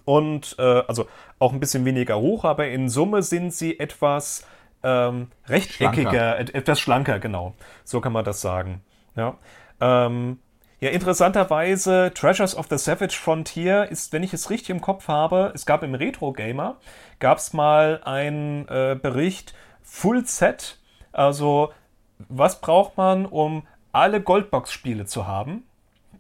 und 0.06 0.56
äh, 0.58 0.84
also 0.88 1.08
auch 1.40 1.54
ein 1.54 1.60
bisschen 1.60 1.86
weniger 1.86 2.20
hoch, 2.20 2.44
aber 2.44 2.68
in 2.68 2.90
Summe 2.90 3.22
sind 3.22 3.54
sie 3.54 3.80
etwas 3.80 4.46
ähm, 4.84 5.28
rechteckiger, 5.48 6.10
Schlanker. 6.10 6.40
et 6.40 6.56
etwas 6.56 6.80
schlanker, 6.80 7.20
genau. 7.20 7.54
So 7.84 8.02
kann 8.02 8.14
man 8.14 8.26
das 8.26 8.42
sagen. 8.42 8.82
Ja. 9.16 9.38
Ähm, 9.80 10.40
ja, 10.80 10.92
interessanterweise, 10.92 12.12
Treasures 12.14 12.56
of 12.56 12.68
the 12.70 12.78
Savage 12.78 13.18
Frontier 13.18 13.90
ist, 13.90 14.14
wenn 14.14 14.22
ich 14.22 14.34
es 14.34 14.52
richtig 14.52 14.70
im 14.70 14.82
Kopf 14.82 15.08
habe, 15.08 15.52
es 15.56 15.66
gab 15.66 15.82
im 15.82 15.96
Retro 15.96 16.34
Gamer, 16.34 16.78
gab 17.20 17.40
es 17.40 17.52
mal 17.52 18.02
einen 18.04 18.68
äh, 18.68 18.96
Bericht 19.02 19.56
Full 19.82 20.26
Set, 20.26 20.78
also 21.12 21.74
was 22.30 22.62
braucht 22.62 22.98
man, 22.98 23.26
um 23.26 23.64
alle 23.92 24.22
Goldbox-Spiele 24.22 25.06
zu 25.06 25.28
haben? 25.28 25.64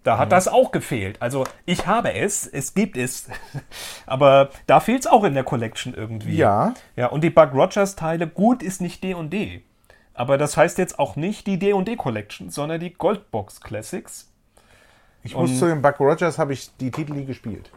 Da 0.04 0.18
hat 0.18 0.32
das 0.32 0.48
auch 0.48 0.72
gefehlt. 0.72 1.22
Also 1.22 1.43
ich 1.66 1.86
habe 1.86 2.14
es, 2.14 2.48
es 2.48 2.74
gibt 2.74 2.95
es, 2.95 3.28
aber 4.06 4.50
da 4.66 4.80
fehlt 4.80 5.02
es 5.02 5.08
auch 5.08 5.24
in 5.26 5.34
der 5.34 5.43
Collection 5.43 5.93
irgendwie. 5.93 6.36
Ja. 6.38 6.74
Ja, 6.95 7.08
und 7.08 7.24
die 7.24 7.30
Buck 7.30 7.54
Rogers 7.54 7.95
Teile, 7.95 8.28
gut 8.28 8.64
ist 8.64 8.80
nicht 8.80 9.04
D&D. 9.04 9.64
Aber 10.14 10.38
das 10.38 10.56
heißt 10.58 10.78
jetzt 10.78 10.98
auch 10.98 11.16
nicht 11.16 11.45
die 11.45 11.60
D&D 11.60 11.95
Collection, 11.98 12.50
sondern 12.50 12.80
die 12.80 12.93
Goldbox 12.93 13.62
Classics. 13.62 14.32
Ich 15.24 15.36
muss 15.36 15.52
Und- 15.52 15.58
zu 15.58 15.66
dem 15.68 15.82
Buck 15.82 16.00
Rogers 16.00 16.39
habe 16.39 16.54
ich 16.54 16.76
die 16.78 16.89
Titel 16.91 17.14
nie 17.14 17.26
gespielt. 17.26 17.70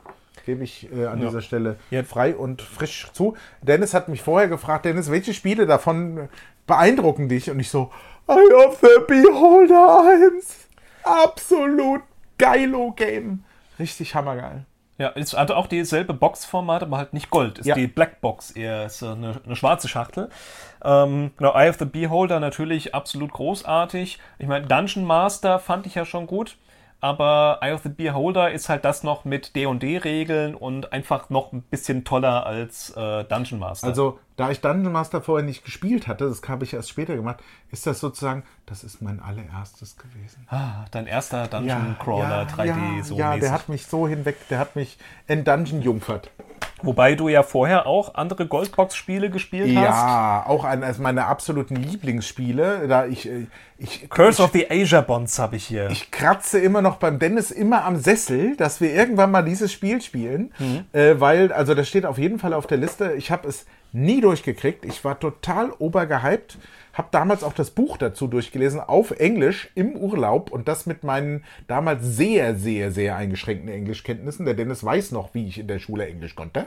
Gebe 0.47 0.62
ich 0.64 0.91
äh, 0.93 1.07
an 1.07 1.21
Ja. 1.21 1.27
dieser 1.29 1.43
Stelle 1.43 1.77
Ja. 1.91 2.03
frei 2.05 2.35
und 2.37 2.62
frisch 2.62 3.11
zu. 3.12 3.37
Dennis 3.61 3.93
hat 3.93 4.09
mich 4.09 4.23
vorher 4.23 4.49
gefragt, 4.49 4.85
Dennis, 4.85 5.11
welche 5.11 5.35
Spiele 5.35 5.66
davon 5.66 6.29
beeindrucken 6.66 7.29
dich? 7.29 7.51
Und 7.51 7.59
ich 7.61 7.68
so, 7.71 7.91
Eye 8.31 8.66
of 8.66 8.78
the 8.81 9.01
Beholder 9.07 10.05
1. 10.37 10.68
Absolut 11.03 12.03
geilo 12.39 12.93
Game. 12.93 13.45
Richtig 13.78 14.14
hammergeil. 14.14 14.64
Ja, 14.99 15.12
es 15.14 15.33
hat 15.35 15.51
auch 15.51 15.66
dieselbe 15.66 16.12
Boxformat, 16.12 16.83
aber 16.83 16.99
halt 16.99 17.14
nicht 17.14 17.31
Gold. 17.31 17.59
Ist 17.59 17.66
Ja. 17.66 17.74
die 17.74 17.87
Black 17.87 18.20
Box 18.20 18.51
eher 18.51 18.85
ist 18.85 19.03
eine, 19.03 19.41
eine 19.47 19.57
schwarze 19.57 19.89
Schachtel. 19.89 20.28
Ähm, 20.85 21.31
genau, 21.39 21.55
Eye 21.55 21.70
of 21.70 21.78
the 21.78 21.87
Beholder 21.87 22.39
natürlich 22.39 22.95
absolut 22.95 23.33
großartig. 23.33 24.18
Ich 24.39 24.47
meine, 24.47 24.66
Dungeon 24.66 25.05
Master 25.05 25.59
fand 25.59 25.87
ich 25.87 25.95
ja 25.95 26.05
schon 26.05 26.26
gut. 26.26 26.57
Aber 27.01 27.59
Eye 27.62 27.72
of 27.72 27.82
the 27.82 27.88
Beholder 27.88 28.51
ist 28.51 28.68
halt 28.68 28.84
das 28.84 29.03
noch 29.03 29.24
mit 29.24 29.57
D&D-Regeln 29.57 30.55
und 30.55 30.92
einfach 30.92 31.30
noch 31.30 31.53
ein 31.53 31.62
bisschen 31.62 32.05
toller 32.05 32.44
als 32.46 32.90
äh, 32.90 33.24
Dungeon 33.24 33.59
Master. 33.59 33.86
Also, 33.86 34.18
da 34.36 34.51
ich 34.51 34.61
Dungeon 34.61 34.92
Master 34.92 35.22
vorher 35.22 35.44
nicht 35.44 35.64
gespielt 35.64 36.07
hatte, 36.07 36.28
das 36.28 36.42
habe 36.48 36.64
ich 36.64 36.74
erst 36.74 36.90
später 36.90 37.16
gemacht, 37.16 37.38
ist 37.70 37.86
das 37.86 38.01
sozusagen, 38.01 38.44
das 38.66 38.84
ist 38.84 39.01
mein 39.01 39.20
allererstes 39.20 39.96
gewesen. 39.96 40.46
ah, 40.48 40.84
dein 40.90 41.07
erster 41.07 41.46
Dungeon 41.46 41.96
Crawler 41.98 42.46
3D 42.46 42.66
ja, 42.66 43.03
so 43.03 43.16
ja 43.16 43.28
mäßig. 43.30 43.40
der 43.40 43.53
hat 43.53 43.68
mich 43.68 43.86
so 43.86 44.07
hinweg, 44.07 44.36
der 44.48 44.59
hat 44.59 44.76
mich 44.76 44.98
in 45.26 45.44
Dungeon 45.44 45.82
jungfert. 45.82 46.30
Wobei 46.83 47.14
du 47.14 47.28
ja 47.28 47.43
vorher 47.43 47.87
auch 47.87 48.14
andere 48.14 48.47
Goldbox-Spiele 48.47 49.31
gespielt 49.31 49.76
hast. 49.76 49.85
Ja, 49.85 50.45
auch 50.47 50.64
eines 50.64 50.99
meiner 50.99 51.26
absoluten 51.26 51.76
Lieblingsspiele. 51.76 52.87
Da 52.89 53.07
ich, 53.07 53.28
äh, 53.28 53.47
ich, 53.78 54.09
Curse 54.11 54.43
ich, 54.43 54.45
of 54.45 54.53
the 54.53 54.70
Asia 54.70 55.01
Bonds 55.01 55.39
habe 55.39 55.57
ich 55.57 55.66
hier. 55.66 55.89
ich 55.91 56.11
kratze 56.11 56.59
immer 56.59 56.83
noch 56.83 56.97
beim 56.97 57.18
Dennis 57.18 57.51
immer 57.51 57.85
am 57.85 57.97
Sessel, 57.97 58.57
dass 58.57 58.81
wir 58.81 58.93
irgendwann 58.93 59.31
mal 59.31 59.43
dieses 59.43 59.72
Spiel 59.72 60.01
spielen. 60.03 60.53
Äh, 60.93 61.14
weil, 61.18 61.53
also 61.53 61.74
das 61.74 61.89
steht 61.89 62.07
auf 62.07 62.18
jeden 62.18 62.39
Fall 62.39 62.53
auf 62.53 62.66
der 62.66 62.78
Liste. 62.78 63.12
Ich 63.16 63.31
habe 63.31 63.49
es 63.49 63.66
nie 63.93 64.20
durchgekriegt. 64.20 64.84
Ich 64.84 65.05
war 65.05 65.18
total 65.18 65.70
obergehypt. 65.70 66.59
Habe 66.93 67.09
damals 67.12 67.45
auch 67.45 67.53
das 67.53 67.70
Buch 67.70 67.97
dazu 67.97 68.26
durchgelesen, 68.26 68.80
auf 68.80 69.12
Englisch 69.12 69.70
im 69.74 69.95
Urlaub 69.95 70.51
und 70.51 70.66
das 70.66 70.86
mit 70.86 71.05
meinen 71.05 71.45
damals 71.68 72.05
sehr, 72.05 72.57
sehr, 72.57 72.91
sehr 72.91 73.16
eingeschränkten 73.16 73.70
Englischkenntnissen. 73.70 74.45
Der 74.45 74.55
Dennis 74.55 74.82
weiß 74.82 75.12
noch, 75.12 75.32
wie 75.32 75.47
ich 75.47 75.59
in 75.59 75.68
der 75.68 75.78
Schule 75.78 76.07
Englisch 76.07 76.34
konnte. 76.34 76.66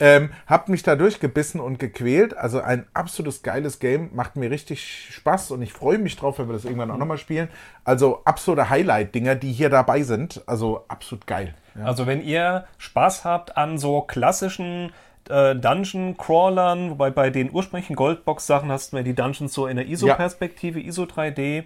Ähm, 0.00 0.30
hab 0.46 0.68
mich 0.68 0.82
da 0.82 0.96
durchgebissen 0.96 1.60
und 1.60 1.78
gequält. 1.78 2.36
Also 2.36 2.60
ein 2.60 2.86
absolutes 2.92 3.42
geiles 3.42 3.78
Game. 3.78 4.10
Macht 4.12 4.36
mir 4.36 4.50
richtig 4.50 5.08
Spaß 5.12 5.50
und 5.50 5.62
ich 5.62 5.72
freue 5.72 5.98
mich 5.98 6.16
drauf, 6.16 6.38
wenn 6.38 6.48
wir 6.48 6.52
das 6.52 6.64
irgendwann 6.64 6.90
auch 6.90 6.98
nochmal 6.98 7.18
spielen. 7.18 7.48
Also 7.84 8.20
absolute 8.26 8.68
Highlight-Dinger, 8.68 9.34
die 9.34 9.52
hier 9.52 9.70
dabei 9.70 10.02
sind. 10.02 10.42
Also 10.46 10.84
absolut 10.88 11.26
geil. 11.26 11.54
Ja. 11.74 11.86
Also 11.86 12.06
wenn 12.06 12.22
ihr 12.22 12.66
Spaß 12.78 13.24
habt 13.24 13.56
an 13.56 13.78
so 13.78 14.02
klassischen 14.02 14.92
äh, 15.28 15.54
Dungeon-Crawlern, 15.54 16.90
wobei 16.90 17.10
bei 17.10 17.30
den 17.30 17.50
ursprünglichen 17.52 17.96
Goldbox-Sachen 17.96 18.70
hast 18.70 18.92
du 18.92 18.96
ja 18.98 19.02
die 19.02 19.14
Dungeons 19.14 19.52
so 19.54 19.66
in 19.66 19.76
der 19.76 19.86
ISO-Perspektive, 19.86 20.80
ISO 20.80 21.04
3D. 21.04 21.64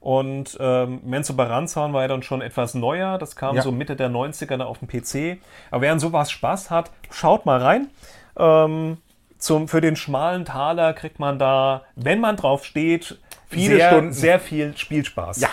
Und 0.00 0.56
ähm, 0.60 1.00
Menzo 1.04 1.34
Baranzan 1.34 1.92
war 1.92 2.02
ja 2.02 2.08
dann 2.08 2.22
schon 2.22 2.40
etwas 2.40 2.74
neuer. 2.74 3.18
Das 3.18 3.34
kam 3.34 3.56
Ja. 3.56 3.62
so 3.62 3.72
Mitte 3.72 3.96
der 3.96 4.08
90er 4.08 4.62
auf 4.62 4.78
dem 4.78 4.86
PC. 4.88 5.40
Aber 5.72 5.82
wer 5.82 5.92
an 5.92 5.98
sowas 5.98 6.30
Spaß 6.30 6.70
hat, 6.70 6.90
schaut 7.10 7.46
mal 7.46 7.60
rein. 7.60 7.88
Ähm, 8.36 8.98
zum, 9.38 9.66
für 9.68 9.80
den 9.80 9.96
schmalen 9.96 10.44
Taler 10.44 10.92
kriegt 10.92 11.18
man 11.18 11.38
da, 11.38 11.82
wenn 11.96 12.20
man 12.20 12.36
drauf 12.36 12.64
steht, 12.64 13.18
Viele 13.48 13.76
sehr, 13.76 13.88
Stunden. 13.90 14.12
sehr 14.12 14.40
viel 14.40 14.76
Spielspaß. 14.76 15.40
Ja. 15.40 15.48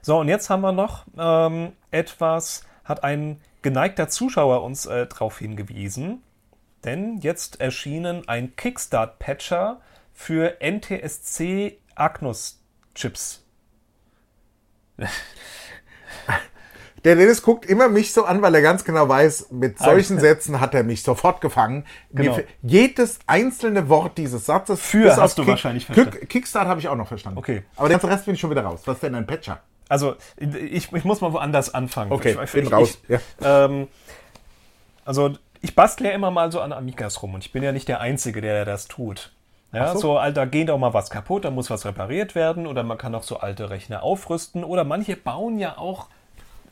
So, 0.00 0.18
und 0.18 0.28
jetzt 0.28 0.48
haben 0.50 0.62
wir 0.62 0.72
noch 0.72 1.04
ähm, 1.18 1.72
etwas, 1.90 2.64
hat 2.84 3.04
ein 3.04 3.38
geneigter 3.62 4.08
Zuschauer 4.08 4.62
uns 4.62 4.86
äh, 4.86 5.06
darauf 5.06 5.38
hingewiesen. 5.38 6.22
Denn 6.84 7.18
jetzt 7.18 7.60
erschienen 7.60 8.28
ein 8.28 8.56
Kickstart-Patcher 8.56 9.80
für 10.12 10.58
NTSC 10.60 11.78
Agnus-Chips. 11.94 13.44
Der 17.04 17.16
Dennis 17.16 17.42
guckt 17.42 17.66
immer 17.66 17.88
mich 17.88 18.12
so 18.12 18.24
an, 18.24 18.42
weil 18.42 18.54
er 18.54 18.62
ganz 18.62 18.84
genau 18.84 19.08
weiß, 19.08 19.48
mit 19.50 19.78
solchen 19.78 20.20
Sätzen 20.20 20.60
hat 20.60 20.72
er 20.72 20.84
mich 20.84 21.02
sofort 21.02 21.40
gefangen. 21.40 21.84
Genau. 22.12 22.38
jedes 22.62 23.18
einzelne 23.26 23.88
Wort 23.88 24.18
dieses 24.18 24.46
Satzes. 24.46 24.80
Für 24.80 25.16
hast 25.16 25.36
du 25.36 25.46
wahrscheinlich 25.46 25.86
verstanden. 25.86 26.12
Kick, 26.12 26.28
Kickstart 26.28 26.68
habe 26.68 26.78
ich 26.78 26.86
auch 26.86 26.94
noch 26.94 27.08
verstanden. 27.08 27.38
Okay. 27.38 27.64
Aber 27.74 27.88
den 27.88 27.94
ganzen 27.94 28.08
Rest 28.08 28.26
bin 28.26 28.34
ich 28.34 28.40
schon 28.40 28.50
wieder 28.50 28.62
raus. 28.62 28.82
Was 28.84 28.96
ist 28.96 29.02
denn 29.02 29.16
ein 29.16 29.26
Patcher? 29.26 29.60
Also, 29.88 30.16
ich, 30.36 30.92
ich 30.92 31.04
muss 31.04 31.20
mal 31.20 31.32
woanders 31.32 31.74
anfangen. 31.74 32.12
Okay, 32.12 32.36
ich, 32.42 32.52
bin 32.52 32.64
ich, 32.66 32.72
raus. 32.72 32.98
Ich, 33.08 33.20
Ja. 33.40 33.64
ähm, 33.66 33.88
also, 35.04 35.32
ich 35.60 35.74
bastle 35.74 36.08
ja 36.08 36.14
immer 36.14 36.30
mal 36.30 36.50
so 36.50 36.60
an 36.60 36.72
Amigas 36.72 37.22
rum 37.22 37.34
und 37.34 37.44
ich 37.44 37.52
bin 37.52 37.62
ja 37.62 37.72
nicht 37.72 37.88
der 37.88 38.00
Einzige, 38.00 38.40
der 38.40 38.64
das 38.64 38.88
tut. 38.88 39.32
Ja, 39.72 39.92
so. 39.94 39.98
so. 39.98 40.18
Alter, 40.18 40.46
geht 40.46 40.70
auch 40.70 40.78
mal 40.78 40.92
was 40.92 41.10
kaputt, 41.10 41.44
da 41.44 41.50
muss 41.50 41.70
was 41.70 41.84
repariert 41.86 42.34
werden 42.34 42.66
oder 42.66 42.82
man 42.82 42.98
kann 42.98 43.14
auch 43.14 43.22
so 43.22 43.38
alte 43.38 43.70
Rechner 43.70 44.02
aufrüsten 44.02 44.64
oder 44.64 44.84
manche 44.84 45.16
bauen 45.16 45.58
ja 45.58 45.78
auch 45.78 46.08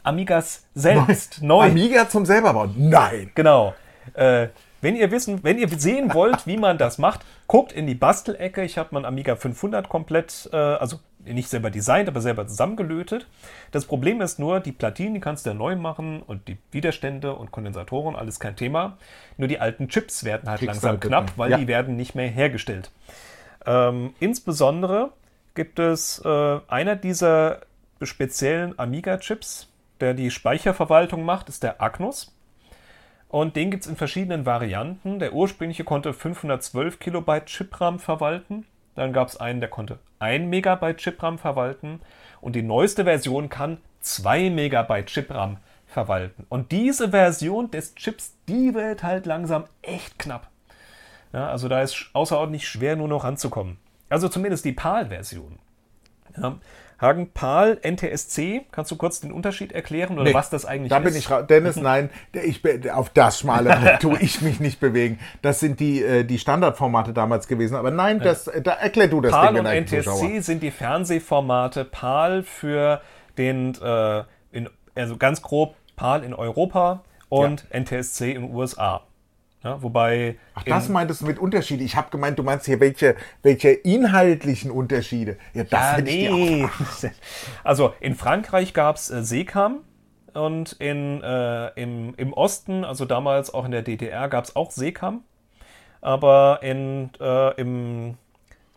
Amigas 0.03 0.65
selbst 0.75 1.43
neu. 1.43 1.67
Amiga 1.67 2.09
zum 2.09 2.27
selber 2.27 2.53
bauen? 2.53 2.75
Nein. 2.77 3.33
Genau. 3.35 3.75
Äh, 4.15 4.49
wenn 4.81 4.97
ihr 4.97 5.11
wissen, 5.11 5.45
wenn 5.45 5.59
ihr 5.59 5.69
sehen 5.69 6.15
wollt, 6.15 6.47
wie 6.47 6.57
man 6.57 6.79
das 6.79 6.99
macht, 6.99 7.21
guckt 7.47 7.73
in 7.73 7.87
die 7.87 7.95
Bastelecke. 7.95 8.63
Ich 8.63 8.79
habe 8.79 8.89
mein 8.93 9.05
Amiga 9.05 9.37
500 9.37 9.89
komplett, 9.89 10.49
äh, 10.53 10.57
also 10.57 10.99
nicht 11.25 11.49
selber 11.49 11.71
designt, 11.71 12.09
aber 12.09 12.21
selber 12.21 12.47
zusammengelötet. 12.47 13.27
Das 13.71 13.85
Problem 13.85 14.21
ist 14.21 14.39
nur, 14.39 14.61
die 14.61 14.73
Platinen, 14.73 15.15
die 15.15 15.21
kannst 15.21 15.47
du 15.47 15.51
ja 15.51 15.55
neu 15.55 15.77
machen 15.77 16.23
und 16.23 16.49
die 16.49 16.59
Widerstände 16.73 17.35
und 17.35 17.51
Kondensatoren, 17.51 18.17
alles 18.17 18.41
kein 18.41 18.57
Thema. 18.57 18.97
Nur 19.37 19.49
die 19.49 19.59
alten 19.61 19.89
Chips 19.89 20.25
werden 20.25 20.49
halt 20.49 20.59
Kriegst 20.59 20.75
langsam 20.83 20.91
halt 20.93 21.01
knapp, 21.03 21.33
weil 21.37 21.51
Ja. 21.51 21.59
die 21.59 21.69
werden 21.69 21.97
nicht 21.97 22.15
mehr 22.15 22.29
hergestellt. 22.29 22.91
Ähm, 23.67 24.15
insbesondere 24.21 25.11
gibt 25.55 25.79
es 25.79 26.23
äh, 26.25 26.61
einer 26.69 26.97
dieser 26.97 27.61
speziellen 28.03 28.79
Amiga-Chips, 28.79 29.69
der 30.01 30.15
die 30.15 30.31
Speicherverwaltung 30.31 31.25
macht, 31.25 31.49
ist 31.49 31.63
der 31.63 31.83
Agnus. 31.83 32.35
Und 33.29 33.55
den 33.55 33.71
gibt 33.71 33.85
es 33.85 33.91
in 33.91 33.97
verschiedenen 33.97 34.47
Varianten. 34.47 35.19
Der 35.19 35.33
ursprüngliche 35.35 35.85
konnte 35.85 36.13
512 36.13 36.99
Kilobyte 36.99 37.47
Chip-RAM 37.47 37.99
verwalten. 37.99 38.67
Dann 38.97 39.13
gab 39.13 39.29
es 39.29 39.37
einen, 39.37 39.61
der 39.61 39.69
konnte 39.71 39.99
1 40.21 40.47
Megabyte 40.49 40.99
Chip-RAM 40.99 41.39
verwalten. 41.39 42.01
Und 42.41 42.55
die 42.55 42.63
neueste 42.63 43.05
Version 43.05 43.49
kann 43.49 43.79
2 44.01 44.51
Megabyte 44.51 45.07
Chip-RAM 45.07 45.59
verwalten. 45.87 46.47
Und 46.49 46.73
diese 46.73 47.11
Version 47.11 47.71
des 47.71 47.95
Chips, 47.97 48.35
die 48.49 48.75
wird 48.75 49.03
halt 49.03 49.27
langsam 49.27 49.65
echt 49.83 50.19
knapp. 50.19 50.49
Ja, 51.33 51.49
also 51.49 51.69
da 51.69 51.83
ist 51.83 52.11
außerordentlich 52.13 52.69
schwer 52.69 52.97
nur 52.97 53.09
noch 53.09 53.25
ranzukommen. 53.25 53.79
Also 54.09 54.29
zumindest 54.29 54.65
die 54.65 54.73
PAL-Version. 54.73 55.59
Ja. 56.37 56.59
Hagen, 57.01 57.31
PAL, 57.33 57.79
NTSC, 57.83 58.67
kannst 58.73 58.91
du 58.91 58.97
kurz 58.97 59.21
den 59.21 59.33
Unterschied 59.33 59.73
erklären 59.73 60.15
oder 60.19 60.25
Nee, 60.25 60.35
was 60.35 60.51
das 60.51 60.67
eigentlich 60.67 60.91
da 60.91 60.99
ist? 60.99 61.05
bin 61.05 61.15
ich 61.17 61.31
raus. 61.31 61.45
Dennis, 61.49 61.77
nein, 61.81 62.11
ich, 62.33 62.61
bin- 62.61 62.91
auf 62.91 63.09
das 63.11 63.39
schmale 63.41 63.99
tue 64.01 64.19
ich 64.21 64.43
mich 64.43 64.61
nicht 64.61 64.81
bewegen. 64.81 65.19
Das 65.41 65.61
sind 65.61 65.81
die, 65.81 66.03
äh, 66.03 66.25
die 66.25 66.39
Standardformate 66.39 67.13
damals 67.15 67.49
gewesen. 67.49 67.75
Aber 67.77 67.91
nein, 67.91 68.21
das, 68.21 68.51
da 68.63 68.73
erklär 68.73 69.09
du 69.09 69.21
das 69.21 69.33
PAL 69.33 69.55
den 69.55 69.67
und 69.67 69.73
NTSC 69.73 70.03
Zuschauer. 70.03 70.43
sind 70.43 70.63
die 70.63 70.71
Fernsehformate. 70.71 71.85
PAL 71.85 72.43
für 72.43 73.01
den, 73.39 73.75
äh, 73.83 74.25
in, 74.53 74.69
also 74.95 75.17
ganz 75.17 75.41
grob 75.41 75.75
PAL 75.97 76.23
in 76.25 76.35
Europa 76.35 77.03
und 77.29 77.65
NTSC 77.73 78.33
in 78.33 78.43
den 78.43 78.55
USA. 78.55 79.03
Ja, 79.63 79.83
wobei 79.83 80.37
Ach, 80.55 80.63
das 80.63 80.89
meintest 80.89 81.21
du 81.21 81.27
mit 81.27 81.39
Unterschiede. 81.39 81.85
Ich 81.85 81.95
habe 81.95 82.11
gemeint, 82.11 82.39
du 82.39 82.43
meinst 82.43 82.65
hier 82.65 82.81
welche, 82.81 83.15
welche 83.43 83.71
inhaltlichen 83.71 84.71
Unterschiede. 84.71 85.37
Ja, 85.53 85.65
das 85.65 85.73
Ja, 85.73 85.97
hätte 85.97 86.11
ich 86.11 86.17
dir 86.17 86.33
auch 86.33 87.03
nee. 87.03 87.11
Also 87.65 87.93
in 88.01 88.15
Frankreich 88.15 88.73
gab 88.73 88.97
es 88.97 89.11
äh, 89.11 89.23
Seekam 89.23 89.81
und 90.33 90.73
in, 90.73 91.23
äh, 91.23 91.69
im, 91.81 92.15
im 92.17 92.33
Osten, 92.33 92.85
also 92.85 93.05
damals 93.05 93.53
auch 93.53 93.67
in 93.67 93.71
der 93.71 93.83
DDR, 93.83 94.29
gab 94.29 94.45
es 94.45 94.57
auch 94.57 94.71
Seekam. 94.71 95.25
Aber 96.01 96.61
in, 96.63 97.11
äh, 97.21 97.61
im 97.61 98.17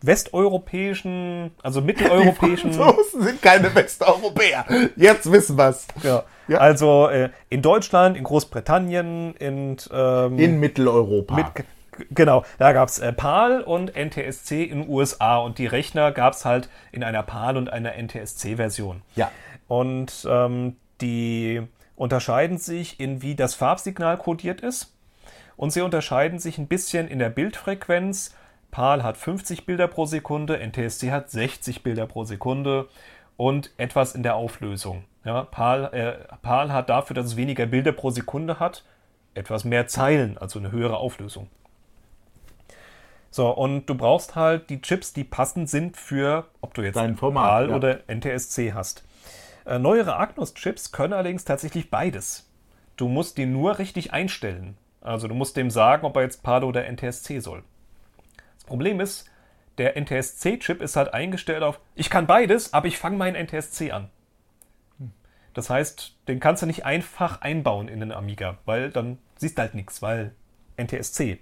westeuropäischen, 0.02 1.52
also 1.62 1.80
mitteleuropäischen, 1.82 2.74
Franzosen 2.74 3.22
sind 3.22 3.40
keine 3.40 3.74
Westeuropäer. 3.74 4.66
Jetzt 4.96 5.30
wissen 5.32 5.56
wir's. 5.56 5.86
ja, 6.02 6.24
Ja. 6.48 6.58
also 6.58 7.08
äh, 7.08 7.30
in 7.48 7.62
Deutschland, 7.62 8.16
in 8.16 8.24
Großbritannien, 8.24 9.34
in, 9.36 9.76
ähm, 9.92 10.38
In 10.38 10.60
Mitteleuropa. 10.60 11.34
mit, 11.34 11.46
genau, 12.10 12.44
da 12.58 12.72
gab 12.72 12.88
es 12.88 12.98
äh, 12.98 13.12
PAL 13.12 13.62
und 13.62 13.94
NTSC 13.96 14.64
in 14.64 14.82
den 14.82 14.88
USA 14.88 15.38
und 15.38 15.58
die 15.58 15.66
Rechner 15.66 16.12
gab 16.12 16.34
es 16.34 16.44
halt 16.44 16.68
in 16.92 17.02
einer 17.02 17.22
PAL 17.22 17.56
und 17.56 17.70
einer 17.72 17.92
NTSC-Version. 17.96 19.02
ja. 19.16 19.30
Und 19.66 20.26
ähm, 20.28 20.76
die 21.00 21.62
unterscheiden 21.96 22.58
sich 22.58 23.00
in 23.00 23.22
wie 23.22 23.34
das 23.34 23.54
Farbsignal 23.54 24.18
kodiert 24.18 24.60
ist. 24.60 24.92
Und 25.56 25.72
sie 25.72 25.80
unterscheiden 25.80 26.38
sich 26.38 26.58
ein 26.58 26.66
bisschen 26.66 27.08
in 27.08 27.18
der 27.18 27.30
Bildfrequenz. 27.30 28.34
PAL 28.70 29.02
hat 29.02 29.16
50 29.16 29.66
Bilder 29.66 29.86
pro 29.86 30.04
Sekunde, 30.04 30.58
NTSC 30.58 31.12
hat 31.12 31.30
60 31.30 31.82
Bilder 31.82 32.06
pro 32.06 32.24
Sekunde 32.24 32.88
und 33.36 33.70
etwas 33.76 34.14
in 34.14 34.22
der 34.22 34.34
Auflösung. 34.34 35.04
Ja, 35.24 35.42
PAL, 35.44 35.84
äh, 35.92 36.36
PAL 36.42 36.72
hat 36.72 36.88
dafür, 36.90 37.14
dass 37.14 37.26
es 37.26 37.36
weniger 37.36 37.66
Bilder 37.66 37.92
pro 37.92 38.10
Sekunde 38.10 38.60
hat, 38.60 38.84
etwas 39.34 39.64
mehr 39.64 39.86
Zeilen, 39.86 40.38
also 40.38 40.58
eine 40.58 40.70
höhere 40.70 40.98
Auflösung. 40.98 41.48
So, 43.30 43.50
und 43.50 43.86
du 43.86 43.96
brauchst 43.96 44.36
halt 44.36 44.70
die 44.70 44.80
Chips, 44.80 45.12
die 45.12 45.24
passend 45.24 45.68
sind 45.68 45.96
für, 45.96 46.46
ob 46.60 46.74
du 46.74 46.82
jetzt 46.82 46.96
Dein 46.96 47.16
Format, 47.16 47.44
PAL 47.44 47.70
ja. 47.70 47.76
oder 47.76 48.00
NTSC 48.06 48.74
hast. 48.74 49.02
Äh, 49.66 49.78
neuere 49.78 50.16
Agnus-Chips 50.16 50.92
können 50.92 51.14
allerdings 51.14 51.44
tatsächlich 51.44 51.90
beides. 51.90 52.48
Du 52.96 53.08
musst 53.08 53.38
die 53.38 53.46
nur 53.46 53.78
richtig 53.78 54.12
einstellen. 54.12 54.76
Also 55.00 55.26
du 55.26 55.34
musst 55.34 55.56
dem 55.56 55.70
sagen, 55.70 56.06
ob 56.06 56.16
er 56.16 56.22
jetzt 56.22 56.42
PAL 56.42 56.64
oder 56.64 56.84
NTSC 56.88 57.40
soll. 57.40 57.64
Das 58.56 58.64
Problem 58.64 59.00
ist, 59.00 59.28
der 59.78 59.96
NTSC-Chip 59.96 60.80
ist 60.80 60.96
halt 60.96 61.12
eingestellt 61.12 61.62
auf, 61.62 61.80
ich 61.94 62.10
kann 62.10 62.26
beides, 62.26 62.72
aber 62.72 62.86
ich 62.86 62.98
fange 62.98 63.16
meinen 63.16 63.34
NTSC 63.46 63.90
an. 63.90 64.10
Das 65.54 65.70
heißt, 65.70 66.16
den 66.28 66.40
kannst 66.40 66.62
du 66.62 66.66
nicht 66.66 66.84
einfach 66.84 67.40
einbauen 67.40 67.88
in 67.88 68.00
den 68.00 68.12
Amiga, 68.12 68.58
weil 68.64 68.90
dann 68.90 69.18
siehst 69.36 69.56
du 69.56 69.62
halt 69.62 69.74
nichts, 69.74 70.02
weil 70.02 70.34
NTSC. 70.76 71.38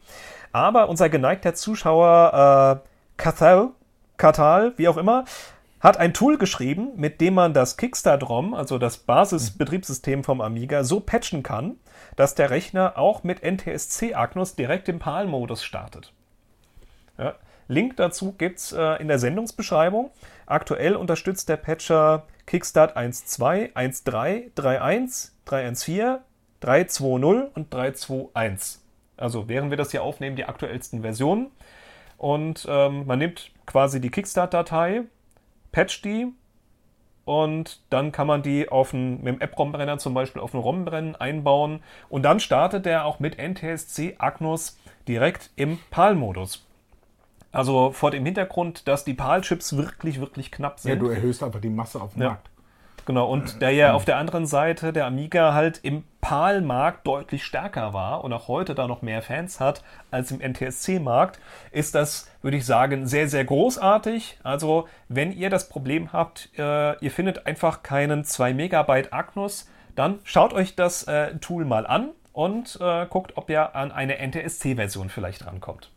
Aber 0.53 0.89
unser 0.89 1.09
geneigter 1.09 1.55
Zuschauer 1.55 2.83
äh, 2.85 2.89
Cathal, 3.17 4.73
wie 4.77 4.89
auch 4.89 4.97
immer, 4.99 5.25
hat 5.81 5.97
ein 5.97 6.15
Tool 6.15 6.39
geschrieben, 6.39 6.93
mit 6.95 7.21
dem 7.21 7.35
man 7.35 7.55
das 7.55 7.77
Kickstart-ROM, 7.77 8.55
also 8.55 8.79
das 8.79 8.99
Basisbetriebssystem 8.99 10.23
vom 10.23 10.41
Amiga, 10.41 10.85
so 10.85 11.01
patchen 11.01 11.43
kann, 11.43 11.77
dass 12.15 12.37
der 12.37 12.51
Rechner 12.51 12.99
auch 12.99 13.25
mit 13.25 13.43
NTSC-Agnus 13.43 14.55
direkt 14.55 14.89
im 14.89 15.01
PAL-Modus 15.01 15.65
startet. 15.65 16.13
Ja. 17.19 17.35
Link 17.69 17.97
dazu 17.97 18.33
gibt's 18.33 18.73
äh, 18.73 19.01
in 19.01 19.09
der 19.09 19.19
Sendungsbeschreibung. 19.19 20.11
Aktuell 20.47 20.95
unterstützt 20.95 21.49
der 21.49 21.57
Patcher 21.57 22.27
Kickstart 22.47 22.97
1.2, 22.97 23.72
1.3, 23.74 24.53
3.1, 24.55 25.30
3.1.4, 25.47 26.18
3.2.0 26.62 27.49
und 27.55 27.74
3.2.1. 27.74 28.78
Also 29.16 29.49
während 29.49 29.70
wir 29.70 29.76
das 29.76 29.90
hier 29.90 30.03
aufnehmen, 30.03 30.36
die 30.36 30.45
aktuellsten 30.45 31.03
Versionen. 31.03 31.51
Und 32.18 32.66
ähm, 32.68 33.07
man 33.07 33.18
nimmt 33.18 33.51
quasi 33.66 34.01
die 34.01 34.11
Kickstart-Datei, 34.11 35.03
patcht 35.72 36.05
die 36.05 36.28
und 37.24 37.80
dann 37.90 38.12
kann 38.12 38.26
man 38.26 38.43
die 38.43 38.68
auf 38.68 38.95
einen, 38.95 39.22
mit 39.22 39.34
dem 39.34 39.40
App-ROM-Brenner 39.40 39.99
zum 39.99 40.14
Beispiel 40.14 40.43
auf 40.43 40.55
einen 40.55 40.62
ROM-Brennen 40.62 41.16
einbauen 41.16 41.82
und 42.09 42.22
dann 42.22 42.40
startet 42.40 42.86
der 42.86 43.05
auch 43.05 43.20
mit 43.20 43.38
NTSC 43.38 44.16
Agnus 44.18 44.78
direkt 45.07 45.51
im 45.57 45.78
PAL-Modus. 45.90 46.64
Also 47.53 47.93
vor 47.93 48.11
dem 48.11 48.25
Hintergrund, 48.25 48.89
dass 48.89 49.05
die 49.05 49.15
PAL-Chips 49.15 49.77
wirklich, 49.77 50.21
wirklich 50.21 50.51
knapp 50.51 50.81
sind. 50.81 50.91
ja, 50.91 50.97
du 50.97 51.09
erhöhst 51.09 51.43
einfach 51.43 51.61
die 51.61 51.69
Masse 51.71 52.01
auf 52.01 52.15
dem 52.15 52.23
Ja. 52.23 52.29
Markt. 52.31 52.49
Genau, 53.05 53.29
und 53.29 53.61
der 53.61 53.73
ja 53.73 53.95
auf 53.95 54.05
der 54.05 54.17
anderen 54.17 54.47
Seite 54.47 54.93
der 54.93 55.07
Amiga 55.07 55.55
halt 55.55 55.81
im 55.83 56.05
PAL-Markt 56.21 57.05
deutlich 57.05 57.45
stärker 57.45 57.93
war 57.93 58.23
und 58.23 58.33
auch 58.33 58.47
heute 58.47 58.77
da 58.77 58.87
noch 58.87 59.03
mehr 59.03 59.23
Fans 59.23 59.59
hat 59.59 59.83
als 60.13 60.31
im 60.31 60.39
NTSC-Markt, 60.41 61.41
ist 61.73 61.97
das, 61.97 62.31
würde 62.43 62.57
ich 62.59 62.65
sagen, 62.65 63.09
sehr, 63.09 63.29
sehr 63.29 63.45
großartig. 63.45 64.39
Also, 64.45 64.87
wenn 65.09 65.33
ihr 65.33 65.51
das 65.51 65.69
Problem 65.69 66.13
habt, 66.13 66.51
äh, 66.57 66.97
ihr 67.05 67.11
findet 67.11 67.45
einfach 67.47 67.83
keinen 67.83 68.25
2 68.25 68.55
Megabyte 68.55 69.13
Agnus, 69.13 69.69
dann 69.97 70.21
schaut 70.23 70.53
euch 70.53 70.77
das 70.77 71.03
äh, 71.09 71.35
Tool 71.39 71.65
mal 71.65 71.89
an 71.89 72.11
und 72.33 72.79
äh, 72.81 73.07
guckt, 73.07 73.33
ob 73.37 73.51
ihr 73.51 73.75
an 73.75 73.91
eine 73.91 74.25
NTSC-Version 74.25 75.09
vielleicht 75.09 75.45
rankommt. 75.45 75.91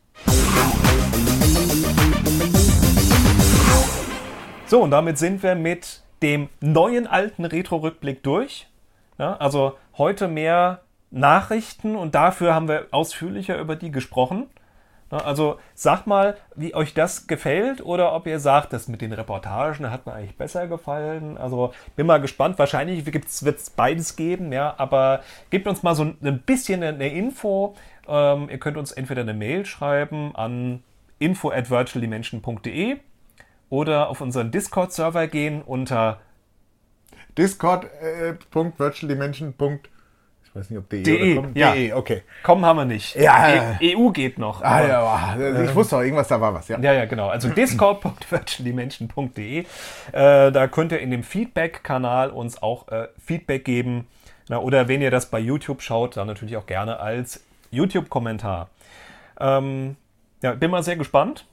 So, 4.68 4.82
und 4.82 4.92
damit 4.92 5.18
sind 5.18 5.44
wir 5.44 5.56
mit 5.56 6.02
dem 6.22 6.50
neuen 6.60 7.08
alten 7.08 7.46
Retro-Rückblick 7.46 8.24
durch. 8.24 8.68
Ja, 9.18 9.38
also 9.38 9.78
heute 9.98 10.28
mehr 10.28 10.82
Nachrichten 11.12 11.96
und 11.96 12.16
dafür 12.16 12.54
haben 12.54 12.68
wir 12.68 12.88
ausführlicher 12.92 13.58
über 13.58 13.76
die 13.76 13.92
gesprochen. 13.92 14.48
Ja, 15.12 15.20
also 15.20 15.60
sagt 15.76 16.08
mal, 16.08 16.36
wie 16.56 16.74
euch 16.74 16.96
das 16.96 17.28
gefällt 17.28 17.86
oder 17.86 18.14
ob 18.14 18.26
ihr 18.26 18.40
sagt, 18.40 18.74
das 18.74 18.88
mit 18.88 19.02
den 19.02 19.14
Reportagen 19.14 19.92
hat 19.92 20.08
mir 20.08 20.14
eigentlich 20.14 20.36
besser 20.36 20.68
gefallen. 20.68 21.38
Also 21.38 21.72
bin 21.96 22.08
mal 22.08 22.20
gespannt. 22.20 22.58
Wahrscheinlich 22.58 23.06
wird 23.06 23.26
es 23.26 23.70
beides 23.70 24.16
geben, 24.16 24.52
ja, 24.52 24.74
aber 24.78 25.22
gebt 25.52 25.68
uns 25.68 25.84
mal 25.84 25.96
so 25.96 26.04
ein 26.04 26.44
bisschen 26.46 26.84
eine 26.84 27.08
Info. 27.08 27.76
Ähm, 28.08 28.50
ihr 28.50 28.58
könnt 28.58 28.78
uns 28.78 28.92
entweder 28.92 29.22
eine 29.22 29.36
Mail 29.36 29.66
schreiben 29.66 30.36
an 30.36 30.84
info 31.26 31.52
at 31.52 31.70
virtualdimension.de 31.70 32.98
oder 33.70 34.10
auf 34.10 34.22
unseren 34.22 34.52
Discord-Server 34.52 35.28
gehen 35.28 35.62
unter 35.64 36.20
Discord.virtualdimension. 37.38 39.54
ich 40.44 40.56
weiß 40.56 40.70
nicht, 40.70 40.80
ob 40.80 40.90
DE 40.90 41.04
DE, 41.04 41.38
oder 41.40 41.50
ja. 41.56 41.74
DE, 41.74 41.94
okay. 41.94 42.22
Komm 42.44 42.66
haben 42.66 42.78
wir 42.78 42.86
nicht. 42.86 43.16
Ja. 43.16 43.78
E 43.82 43.96
EU 43.98 44.10
geht 44.12 44.38
noch. 44.38 44.62
Ah, 44.62 44.78
aber- 44.78 44.88
ja, 44.88 45.02
ah, 45.02 45.36
ich 45.64 45.74
wusste 45.76 45.96
doch, 45.96 46.04
irgendwas 46.04 46.28
da 46.28 46.40
war 46.40 46.54
was, 46.54 46.68
ja. 46.68 46.80
Ja, 46.80 46.94
ja, 46.94 47.06
genau. 47.06 47.30
Also 47.30 47.50
discord.virtualdimension.de. 47.50 49.60
Äh, 49.60 49.66
da 50.52 50.68
könnt 50.68 50.92
ihr 50.92 51.00
in 51.00 51.10
dem 51.12 51.24
Feedback-Kanal 51.24 52.30
uns 52.30 52.62
auch 52.62 52.88
äh, 52.90 53.08
Feedback 53.24 53.66
geben. 53.66 54.08
Na, 54.48 54.60
oder 54.60 54.88
wenn 54.88 55.02
ihr 55.02 55.10
das 55.12 55.26
bei 55.26 55.40
YouTube 55.40 55.82
schaut, 55.82 56.18
dann 56.18 56.28
natürlich 56.28 56.56
auch 56.56 56.68
gerne 56.68 57.00
als 57.00 57.44
YouTube-Kommentar. 57.72 58.70
Ähm, 59.40 59.96
ja, 60.46 60.54
bin 60.54 60.70
mal 60.70 60.84
sehr 60.84 60.96
gespannt. 60.96 61.48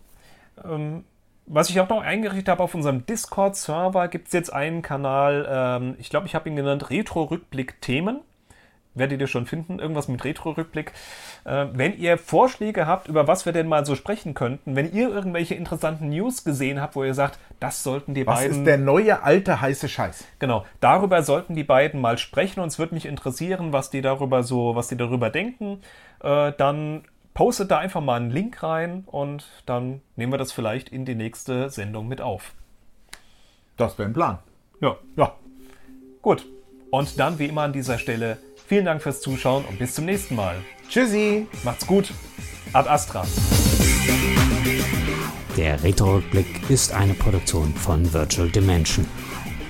Ähm, 0.62 1.05
was 1.47 1.70
ich 1.70 1.80
auch 1.80 1.88
noch 1.88 2.03
eingerichtet 2.03 2.49
habe 2.49 2.62
auf 2.62 2.74
unserem 2.74 3.07
Discord-Server, 3.07 4.09
gibt 4.09 4.26
es 4.26 4.34
jetzt 4.34 4.53
einen 4.53 4.82
Kanal, 4.82 5.47
ähm, 5.51 5.97
ich 5.99 6.11
glaube, 6.11 6.26
ich 6.26 6.34
habe 6.34 6.49
ihn 6.49 6.57
genannt 6.57 6.90
Retro-Rückblick-Themen 6.90 8.20
werdet 8.95 9.20
ihr 9.20 9.26
schon 9.26 9.47
finden, 9.47 9.78
irgendwas 9.78 10.09
mit 10.09 10.24
Retro-Rückblick. 10.24 10.93
Äh, 11.45 11.66
wenn 11.72 11.97
ihr 11.97 12.18
Vorschläge 12.18 12.86
habt, 12.86 13.09
über 13.09 13.26
was 13.26 13.47
wir 13.47 13.53
denn 13.53 13.66
mal 13.66 13.86
so 13.86 13.95
sprechen 13.95 14.34
könnten, 14.34 14.76
wenn 14.76 14.93
ihr 14.93 15.09
irgendwelche 15.09 15.55
interessanten 15.55 16.11
News 16.11 16.45
gesehen 16.45 16.80
habt, 16.80 16.97
wo 16.97 17.05
ihr 17.05 17.14
sagt, 17.14 17.38
das 17.61 17.82
sollten 17.82 18.14
die 18.14 18.26
Was 18.26 18.40
beiden. 18.40 18.59
ist 18.59 18.64
der 18.64 18.78
neue, 18.78 19.22
alte, 19.22 19.61
heiße 19.61 19.88
Scheiß? 19.88 20.24
Genau, 20.38 20.64
darüber 20.80 21.22
sollten 21.22 21.55
die 21.55 21.64
beiden 21.64 22.01
mal 22.01 22.18
sprechen 22.18 22.61
und 22.61 22.68
es 22.68 22.78
würde 22.78 22.95
mich 22.95 23.07
interessieren, 23.07 23.72
was 23.72 23.90
die 23.90 24.03
darüber 24.03 24.43
so, 24.43 24.74
was 24.74 24.88
die 24.88 24.97
darüber 24.97 25.30
denken. 25.30 25.80
Äh, 26.22 26.53
dann 26.57 27.05
postet 27.35 27.70
da 27.70 27.78
einfach 27.78 28.01
mal 28.01 28.16
einen 28.16 28.30
Link 28.30 28.62
rein 28.62 29.05
und 29.07 29.45
dann 29.66 30.01
nehmen 30.16 30.33
wir 30.33 30.39
das 30.39 30.53
vielleicht 30.53 30.89
in 30.89 31.05
die 31.05 31.14
nächste 31.14 31.70
Sendung 31.70 32.09
mit 32.09 32.20
auf. 32.20 32.53
Das 33.76 33.99
wäre 33.99 34.09
ein 34.09 34.12
Plan. 34.12 34.39
Ja. 34.80 34.97
Ja. 35.16 35.35
Gut. 36.20 36.47
Und 36.91 37.18
dann 37.18 37.39
wie 37.39 37.47
immer 37.47 37.62
an 37.62 37.72
dieser 37.72 37.99
Stelle 37.99 38.39
vielen 38.66 38.85
Dank 38.85 39.03
fürs 39.03 39.20
Zuschauen 39.20 39.64
und 39.64 39.78
bis 39.78 39.95
zum 39.95 40.05
nächsten 40.05 40.37
Mal. 40.37 40.57
Tschüssi. 40.89 41.47
Macht's 41.64 41.87
gut. 41.87 42.12
Ad 42.72 42.89
Astra. 42.89 43.24
Der 45.57 45.83
Retro-Rückblick 45.83 46.70
ist 46.70 46.95
eine 46.95 47.14
Produktion 47.14 47.74
von 47.74 48.12
Virtual 48.12 48.51
Dimension. 48.51 49.07